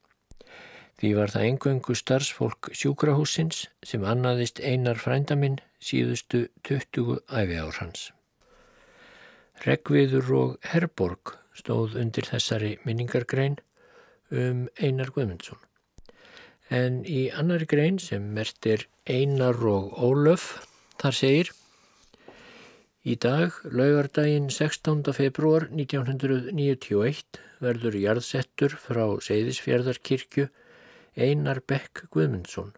Því 1.02 1.16
var 1.18 1.32
það 1.34 1.45
engöngu 1.47 1.95
starfsfólk 1.97 2.68
sjúkrahúsins 2.78 3.64
sem 3.82 4.04
annaðist 4.06 4.60
einar 4.62 4.99
frændaminn 5.02 5.56
síðustu 5.82 6.43
20 6.70 7.24
æfi 7.26 7.58
ár 7.58 7.80
hans. 7.80 8.04
Reggviður 9.66 10.30
og 10.38 10.70
Herborg 10.70 11.34
stóð 11.58 11.97
undir 12.04 12.30
þessari 12.30 12.76
minningargrein 12.86 13.58
um 14.30 14.68
Einar 14.78 15.10
Guðmundsson. 15.18 15.58
En 16.70 17.02
í 17.02 17.32
annari 17.34 17.66
grein 17.66 17.97
sem 17.97 18.30
mertir 18.38 18.86
Einar 19.10 19.58
og 19.74 19.97
Ólöf 19.97 20.52
þar 21.02 21.18
segir 21.24 21.54
Í 23.02 23.16
dag, 23.18 23.56
laugardaginn 23.66 24.52
16. 24.54 25.02
februar 25.18 25.72
1991, 25.74 27.39
verður 27.58 27.97
jarðsettur 27.97 28.76
frá 28.78 29.08
Seyðisfjörðarkirkju 29.26 30.52
Einar 31.18 31.59
Beck 31.68 32.05
Guðmundsson. 32.16 32.70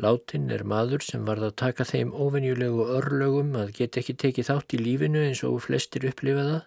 Látin 0.00 0.46
er 0.54 0.62
maður 0.64 1.02
sem 1.04 1.26
varð 1.28 1.50
að 1.50 1.58
taka 1.60 1.84
þeim 1.84 2.14
ofennjulegu 2.16 2.86
örlögum 2.94 3.50
að 3.60 3.74
geta 3.76 4.00
ekki 4.00 4.14
tekið 4.22 4.48
þátt 4.48 4.76
í 4.78 4.80
lífinu 4.80 5.26
eins 5.26 5.42
og 5.44 5.58
flestir 5.66 6.06
upplifa 6.08 6.46
það, 6.48 6.62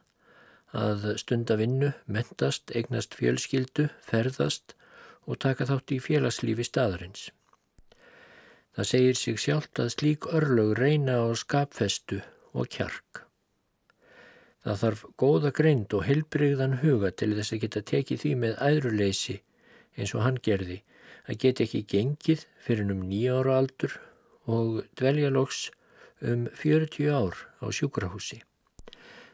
að 0.83 1.07
stunda 1.23 1.57
vinnu, 1.57 1.91
mentast, 2.05 2.75
eignast 2.77 3.17
fjölskyldu, 3.17 3.87
ferðast 4.05 4.77
og 5.25 5.41
taka 5.41 5.65
þátt 5.65 5.97
í 5.97 5.99
félagslífi 6.03 6.69
staðarins. 6.69 7.27
Það 8.77 8.91
segir 8.93 9.21
sig 9.23 9.41
sjálft 9.41 9.81
að 9.81 9.93
slík 9.97 10.29
örlög 10.29 10.77
reyna 10.77 11.19
á 11.25 11.33
skapfestu 11.33 12.21
og 12.53 12.69
kjark. 12.69 13.25
Það 14.61 14.83
þarf 14.85 15.07
góða 15.17 15.57
greind 15.57 15.93
og 15.97 16.05
heilbrigðan 16.05 16.83
huga 16.85 17.09
til 17.11 17.33
þess 17.33 17.55
að 17.55 17.63
geta 17.65 17.89
tekið 17.95 18.21
því 18.27 18.41
með 18.45 18.59
æðruleysi 18.61 19.41
eins 19.97 20.13
og 20.15 20.25
hann 20.25 20.39
gerði 20.43 20.81
að 21.27 21.41
geta 21.43 21.65
ekki 21.65 21.83
gengið 21.93 22.45
fyrir 22.65 22.93
um 22.93 23.03
nýja 23.09 23.37
ára 23.39 23.59
aldur 23.61 23.97
og 24.49 24.81
dvelja 24.99 25.29
loks 25.33 25.69
um 26.21 26.47
40 26.61 27.09
ár 27.09 27.37
á 27.61 27.65
sjúkrahúsi. 27.69 28.41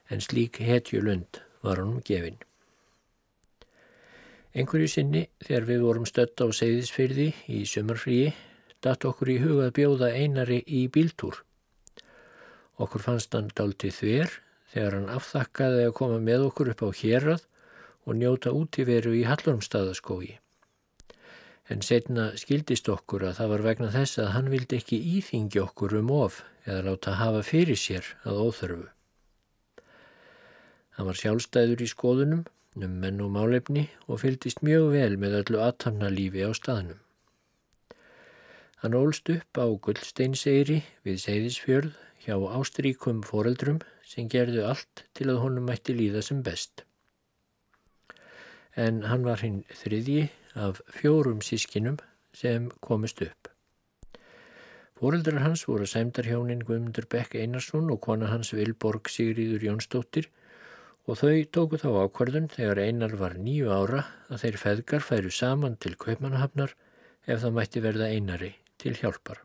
En 0.10 0.24
slík 0.24 0.62
hetjulund 0.64 1.42
var 1.64 1.82
hann 1.82 1.98
um 1.98 2.04
gefin. 2.04 2.40
Einhverju 4.58 4.90
sinni 4.90 5.28
þegar 5.44 5.68
við 5.68 5.84
vorum 5.86 6.08
stött 6.10 6.42
á 6.42 6.48
segðisfyrði 6.50 7.28
í 7.54 7.64
sömarfríi 7.70 8.32
datt 8.82 9.06
okkur 9.06 9.34
í 9.34 9.38
hugað 9.44 9.76
bjóða 9.78 10.14
einari 10.16 10.62
í 10.66 10.88
bíltúr. 10.94 11.44
Okkur 12.78 13.04
fannst 13.04 13.36
hann 13.36 13.52
daldi 13.58 13.92
þver 13.94 14.34
þegar 14.72 14.98
hann 14.98 15.14
afþakkaði 15.14 15.86
að 15.88 15.96
koma 16.00 16.20
með 16.24 16.50
okkur 16.50 16.74
upp 16.74 16.84
á 16.86 16.90
hérað 17.02 17.46
og 18.08 18.20
njóta 18.20 18.54
útíveru 18.56 19.16
í 19.18 19.26
Hallormstaðaskógi. 19.28 20.38
En 21.68 21.82
setna 21.84 22.30
skildist 22.40 22.88
okkur 22.90 23.26
að 23.28 23.40
það 23.40 23.50
var 23.54 23.64
vegna 23.66 23.90
þess 23.92 24.22
að 24.24 24.30
hann 24.36 24.52
vildi 24.54 24.78
ekki 24.80 25.00
íþingi 25.18 25.60
okkur 25.66 25.98
um 26.00 26.14
of 26.16 26.38
eða 26.64 26.86
láta 26.86 27.18
hafa 27.20 27.42
fyrir 27.44 27.80
sér 27.80 28.08
að 28.24 28.40
óþörfu. 28.46 28.86
Hann 30.96 31.10
var 31.10 31.20
sjálfstæður 31.20 31.84
í 31.84 31.90
skoðunum, 31.92 32.46
um 32.78 32.96
menn 33.04 33.20
og 33.22 33.34
málefni 33.36 33.84
og 34.08 34.24
fyldist 34.24 34.64
mjög 34.66 34.88
vel 34.96 35.20
með 35.20 35.38
öllu 35.42 35.62
aðtamnalífi 35.66 36.48
á 36.48 36.52
staðnum. 36.58 37.04
Hann 38.82 38.98
ólst 38.98 39.30
upp 39.34 39.60
á 39.60 39.68
Guldsteinseyri 39.68 40.80
við 41.06 41.22
Seyðisfjörð 41.26 41.94
hjá 42.24 42.36
ástríkum 42.58 43.24
foreldrum 43.28 43.84
sem 44.08 44.32
gerðu 44.32 44.64
allt 44.72 45.08
til 45.18 45.32
að 45.34 45.42
honum 45.44 45.68
mætti 45.68 45.96
líða 45.98 46.24
sem 46.24 46.44
best. 46.46 46.87
En 48.78 49.02
hann 49.10 49.26
var 49.26 49.42
hinn 49.42 49.64
þriðji 49.74 50.28
af 50.54 50.82
fjórum 50.94 51.40
sískinum 51.42 51.98
sem 52.38 52.68
komist 52.86 53.24
upp. 53.26 53.50
Fóreldrar 54.98 55.42
hans 55.44 55.64
voru 55.70 55.86
sæmdarhjónin 55.90 56.62
Guðmundur 56.66 57.08
Bekk 57.10 57.36
Einarsson 57.42 57.90
og 57.94 58.02
kona 58.06 58.30
hans 58.32 58.54
Vilborg 58.54 59.10
Sigriður 59.14 59.66
Jónsdóttir 59.66 60.30
og 61.08 61.20
þau 61.22 61.42
tóku 61.54 61.82
þá 61.82 61.90
ákvarðun 62.04 62.50
þegar 62.54 62.82
Einar 62.86 63.18
var 63.20 63.38
nýju 63.42 63.74
ára 63.74 64.06
að 64.30 64.42
þeir 64.46 64.62
feðgar 64.64 65.06
færu 65.10 65.34
saman 65.34 65.78
til 65.82 65.94
Kaupmannahafnar 65.98 66.74
ef 67.26 67.44
það 67.44 67.58
mætti 67.60 67.84
verða 67.86 68.10
Einari 68.14 68.54
til 68.82 68.94
hjálpar. 68.98 69.42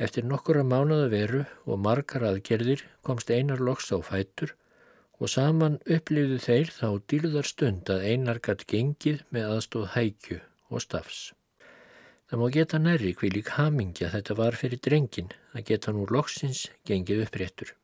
Eftir 0.00 0.24
nokkura 0.24 0.64
mánuða 0.64 1.10
veru 1.12 1.44
og 1.68 1.80
margar 1.84 2.24
aðgerðir 2.30 2.86
komst 3.04 3.30
einar 3.30 3.60
loks 3.60 3.92
á 3.92 4.00
fætur 4.00 4.56
og 5.20 5.28
saman 5.28 5.76
upplifðu 5.84 6.38
þeir 6.40 6.70
þá 6.72 6.86
dýrðar 7.12 7.48
stund 7.48 7.90
að 7.92 8.06
einar 8.08 8.40
gatt 8.40 8.64
gengið 8.70 9.20
með 9.34 9.50
aðstóð 9.54 9.90
hækju 9.94 10.38
og 10.70 10.84
stafs. 10.84 11.20
Það 12.30 12.40
má 12.40 12.46
geta 12.54 12.78
nærri 12.80 13.12
hví 13.18 13.28
lík 13.34 13.52
hamingja 13.58 14.08
þetta 14.14 14.36
var 14.38 14.56
fyrir 14.56 14.80
drengin 14.86 15.32
að 15.52 15.66
geta 15.72 15.92
nú 15.92 16.06
loksins 16.08 16.68
gengið 16.88 17.24
uppréttur. 17.26 17.74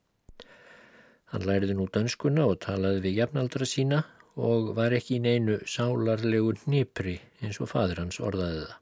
Hann 1.32 1.44
læriði 1.44 1.76
nú 1.76 1.88
dönskuna 1.92 2.46
og 2.46 2.60
talaði 2.64 3.02
við 3.04 3.20
jafnaldra 3.20 3.68
sína 3.68 4.04
og 4.36 4.72
var 4.78 4.94
ekki 4.96 5.18
í 5.18 5.22
neinu 5.24 5.58
sálarlegu 5.68 6.54
nýpri 6.70 7.18
eins 7.42 7.60
og 7.60 7.72
fadur 7.72 8.04
hans 8.04 8.20
orðaði 8.22 8.64
það. 8.64 8.74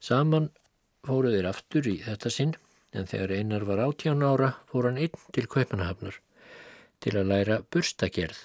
Saman 0.00 0.50
fóru 1.06 1.32
þeir 1.34 1.50
aftur 1.50 1.88
í 1.88 1.98
þetta 2.04 2.30
sinn 2.30 2.56
en 2.94 3.08
þegar 3.10 3.34
einar 3.40 3.66
var 3.66 3.82
áttján 3.88 4.22
ára 4.22 4.54
fór 4.70 4.90
hann 4.90 5.00
inn 5.00 5.22
til 5.34 5.48
Kaupanahafnar 5.50 6.20
til 7.00 7.16
að 7.16 7.30
læra 7.32 7.60
burstagerð, 7.72 8.40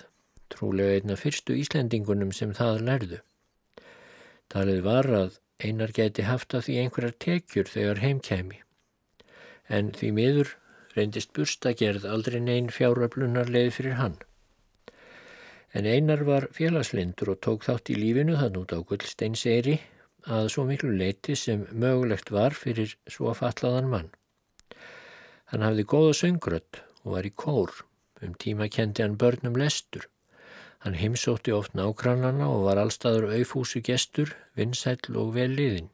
trúlega 0.51 0.99
einna 0.99 1.17
fyrstu 1.19 1.55
Íslendingunum 1.59 2.31
sem 2.35 2.53
það 2.55 2.83
lærðu. 2.89 3.21
Talið 4.51 4.83
var 4.85 5.09
að 5.21 5.39
einar 5.63 5.91
geti 5.95 6.27
haft 6.27 6.53
að 6.53 6.67
því 6.67 6.77
einhverjar 6.83 7.17
tekjur 7.25 7.71
þegar 7.71 8.03
heimkæmi, 8.03 8.61
en 9.67 9.91
því 9.95 10.11
miður 10.19 10.53
reyndist 10.95 11.33
burstagerð 11.35 12.05
aldrei 12.07 12.39
neyn 12.39 12.71
fjáröflunar 12.71 13.51
leið 13.51 13.71
fyrir 13.77 13.99
hann. 13.99 14.17
En 15.75 15.87
einar 15.89 16.23
var 16.23 16.47
félagslindur 16.55 17.33
og 17.33 17.41
tók 17.43 17.65
þátt 17.67 17.91
í 17.91 17.97
lífinu 17.99 18.37
þann 18.39 18.61
út 18.61 18.71
á 18.71 18.79
Gullsteinseyri 18.79 19.75
að 20.31 20.47
svo 20.53 20.63
miklu 20.69 20.93
leiti 20.95 21.35
sem 21.35 21.65
mögulegt 21.71 22.31
var 22.31 22.55
fyrir 22.55 22.95
svo 23.11 23.33
fallaðan 23.35 23.91
mann. 23.91 24.07
Hann 25.51 25.65
hafði 25.65 25.83
góða 25.91 26.15
söngrött 26.21 26.79
og 27.03 27.17
var 27.17 27.27
í 27.27 27.33
kór. 27.35 27.73
Um 28.25 28.33
tíma 28.33 28.67
kendi 28.69 29.03
hann 29.03 29.17
börnum 29.21 29.57
lestur. 29.59 30.07
Hann 30.81 30.97
heimsótti 30.97 31.53
oft 31.53 31.75
nákrannana 31.77 32.47
og 32.49 32.63
var 32.65 32.79
allstaður 32.81 33.27
auðfúsu 33.35 33.81
gestur, 33.85 34.31
vinsæll 34.57 35.17
og 35.21 35.35
vel 35.37 35.51
liðin. 35.57 35.91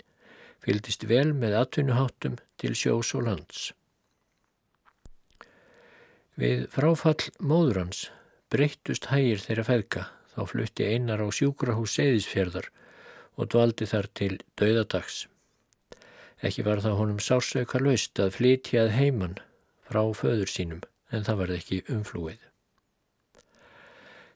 Fyldist 0.63 1.03
vel 1.09 1.33
með 1.35 1.57
atvinnuháttum 1.61 2.37
til 2.61 2.75
sjós 2.77 3.11
og 3.17 3.25
lands. 3.27 3.71
Við 6.39 6.67
fráfall 6.71 7.31
móður 7.39 7.81
hans 7.83 8.05
breyttust 8.51 9.09
hægir 9.11 9.43
þeirra 9.43 9.67
feðka. 9.67 10.05
Þá 10.31 10.41
flutti 10.47 10.87
einar 10.87 11.19
á 11.19 11.27
sjúkrahús 11.27 11.97
Seyðisfjörðar 11.97 12.69
og 13.35 13.49
dvaldi 13.51 13.87
þar 13.91 14.07
til 14.15 14.37
dauðadags. 14.59 15.25
Ekki 16.39 16.63
var 16.63 16.79
það 16.83 16.97
honum 17.01 17.19
sársauka 17.19 17.81
laust 17.83 18.19
að 18.23 18.37
flytjað 18.37 18.95
heimann 18.95 19.35
frá 19.89 20.05
föður 20.15 20.47
sínum 20.47 20.79
en 21.11 21.27
það 21.27 21.39
var 21.41 21.53
ekki 21.57 21.83
umflúið. 21.91 22.39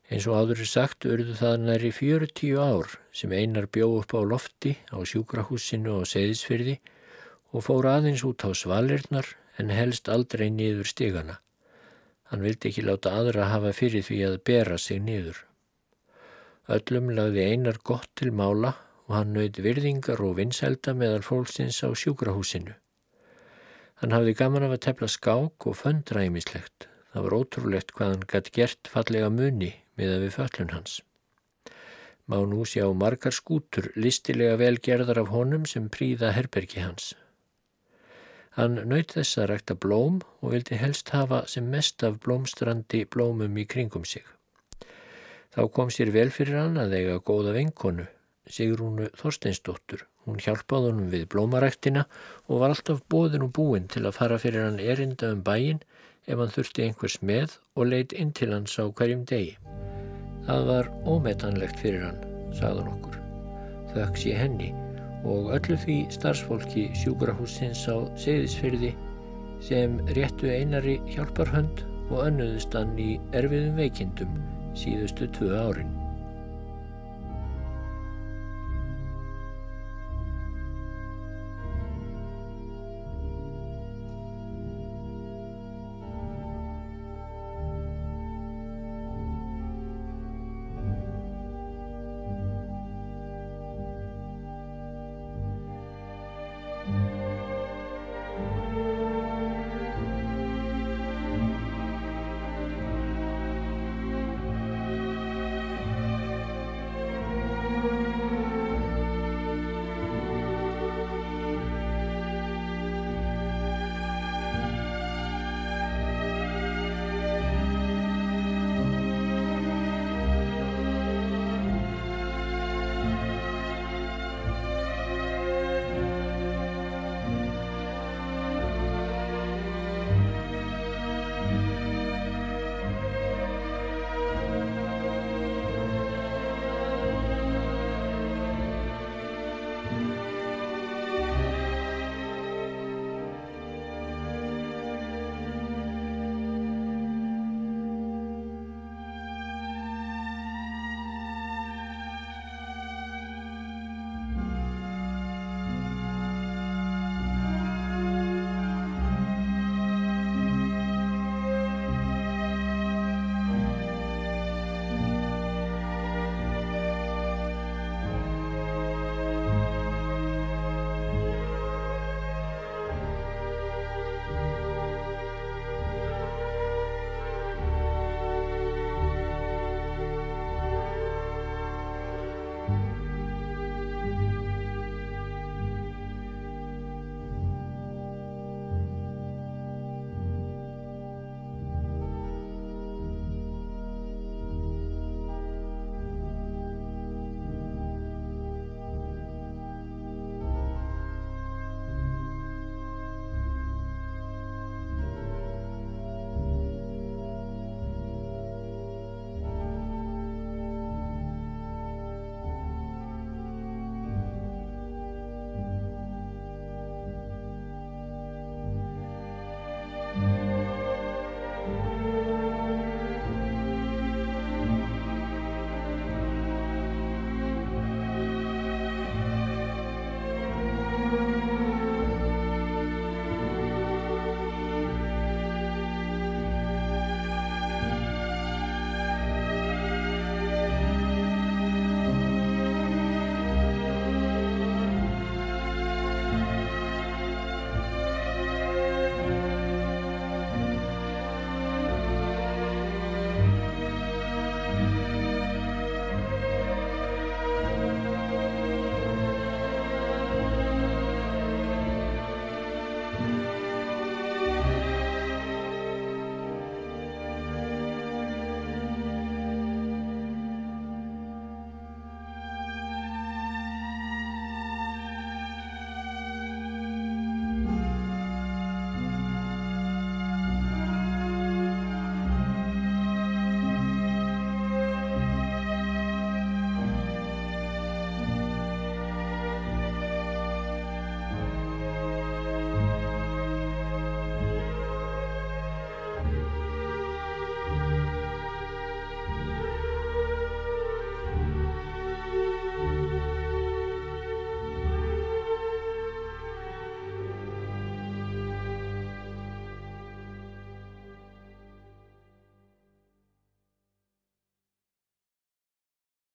Eins 0.06 0.28
og 0.30 0.38
áður 0.38 0.62
sagt 0.70 1.08
urðu 1.10 1.34
það 1.40 1.56
næri 1.64 1.90
40 1.98 2.60
ár 2.62 2.92
sem 3.16 3.32
einar 3.34 3.66
bjó 3.66 3.88
upp 4.02 4.14
á 4.14 4.22
lofti 4.22 4.76
á 4.94 5.02
sjúkrahúsinu 5.02 5.96
og 6.02 6.06
seðisfyrði 6.12 6.76
og 7.56 7.66
fór 7.66 7.88
aðeins 7.90 8.22
út 8.28 8.46
á 8.46 8.54
svalirnar 8.54 9.32
en 9.58 9.74
helst 9.74 10.12
aldrei 10.12 10.52
niður 10.54 10.92
stigana. 10.92 11.40
Hann 12.30 12.46
vildi 12.46 12.70
ekki 12.70 12.86
láta 12.86 13.16
aðra 13.18 13.50
hafa 13.50 13.74
fyrir 13.74 14.06
því 14.06 14.22
að 14.30 14.40
bera 14.46 14.78
sig 14.78 15.02
niður. 15.02 15.42
Öllum 16.70 17.12
lagði 17.18 17.50
einar 17.50 17.82
gott 17.82 18.10
til 18.18 18.32
mála 18.34 18.76
og 19.06 19.14
hann 19.18 19.34
nöyði 19.34 19.66
virðingar 19.66 20.22
og 20.26 20.38
vinsælda 20.40 20.94
meðal 20.98 21.22
fólksins 21.26 21.82
á 21.86 21.90
sjúkrahúsinu. 21.94 22.74
Hann 24.02 24.12
hafði 24.12 24.36
gaman 24.36 24.66
af 24.68 24.76
að 24.76 24.84
tefla 24.86 25.08
skák 25.12 25.68
og 25.70 25.78
föndræmislegt. 25.80 26.88
Það 27.14 27.26
var 27.26 27.36
ótrúlegt 27.40 27.94
hvað 27.96 28.10
hann 28.12 28.26
gætt 28.32 28.50
gert 28.56 28.90
fallega 28.92 29.30
muni 29.32 29.72
með 29.96 30.16
að 30.16 30.24
við 30.26 30.34
föllun 30.36 30.74
hans. 30.76 30.96
Má 32.28 32.42
nú 32.50 32.66
sjá 32.68 32.88
margar 32.92 33.36
skútur 33.36 33.92
listilega 33.96 34.58
velgerðar 34.60 35.22
af 35.22 35.32
honum 35.32 35.68
sem 35.70 35.88
príða 35.94 36.34
herbergi 36.36 36.82
hans. 36.84 37.14
Hann 38.58 38.80
nöyð 38.88 39.18
þess 39.18 39.40
að 39.40 39.50
rækta 39.52 39.76
blóm 39.86 40.22
og 40.42 40.56
vildi 40.56 40.80
helst 40.80 41.12
hafa 41.16 41.44
sem 41.52 41.68
mest 41.72 42.04
af 42.08 42.22
blómstrandi 42.24 43.04
blómum 43.12 43.56
í 43.60 43.66
kringum 43.68 44.04
sig. 44.08 44.24
Þá 45.56 45.72
kom 45.72 45.92
sér 45.92 46.12
vel 46.12 46.32
fyrir 46.36 46.60
hann 46.60 46.80
að 46.80 46.98
eiga 47.00 47.20
góða 47.24 47.56
vinkonu 47.56 48.08
Sigrúnu 48.52 49.08
Þorsteinsdóttur. 49.18 50.06
Hún 50.26 50.40
hjálpaði 50.42 50.90
honum 50.90 51.10
við 51.14 51.28
blómaræktina 51.30 52.06
og 52.50 52.62
var 52.62 52.74
alltaf 52.74 53.04
bóðin 53.14 53.46
og 53.46 53.52
búin 53.58 53.86
til 53.94 54.06
að 54.06 54.18
fara 54.18 54.40
fyrir 54.42 54.66
hann 54.66 54.80
erinda 54.82 55.30
um 55.36 55.44
bæin 55.46 55.84
ef 56.26 56.40
hann 56.40 56.54
þurfti 56.54 56.86
einhvers 56.88 57.20
með 57.22 57.60
og 57.78 57.92
leitt 57.92 58.16
inn 58.18 58.32
til 58.34 58.50
hans 58.54 58.74
á 58.82 58.90
hverjum 58.90 59.26
degi. 59.30 59.54
Það 60.48 60.66
var 60.70 60.90
ómetanlegt 61.06 61.82
fyrir 61.82 62.08
hann, 62.08 62.24
sagðan 62.58 62.90
okkur. 62.96 63.20
Þauks 63.94 64.26
ég 64.30 64.42
henni 64.42 64.72
og 65.26 65.52
öllu 65.58 65.78
því 65.82 65.98
starfsfólki 66.14 66.88
sjúkrahúsins 67.02 67.86
á 67.90 67.98
Seyðisfyrði 68.18 68.94
sem 69.66 70.00
réttu 70.18 70.50
einari 70.54 71.00
hjálparhönd 71.14 71.86
og 72.12 72.26
önnuðist 72.28 72.74
hann 72.78 72.98
í 73.02 73.16
erfiðum 73.38 73.78
veikindum 73.82 74.42
síðustu 74.78 75.30
tvö 75.38 75.54
árin. 75.58 75.94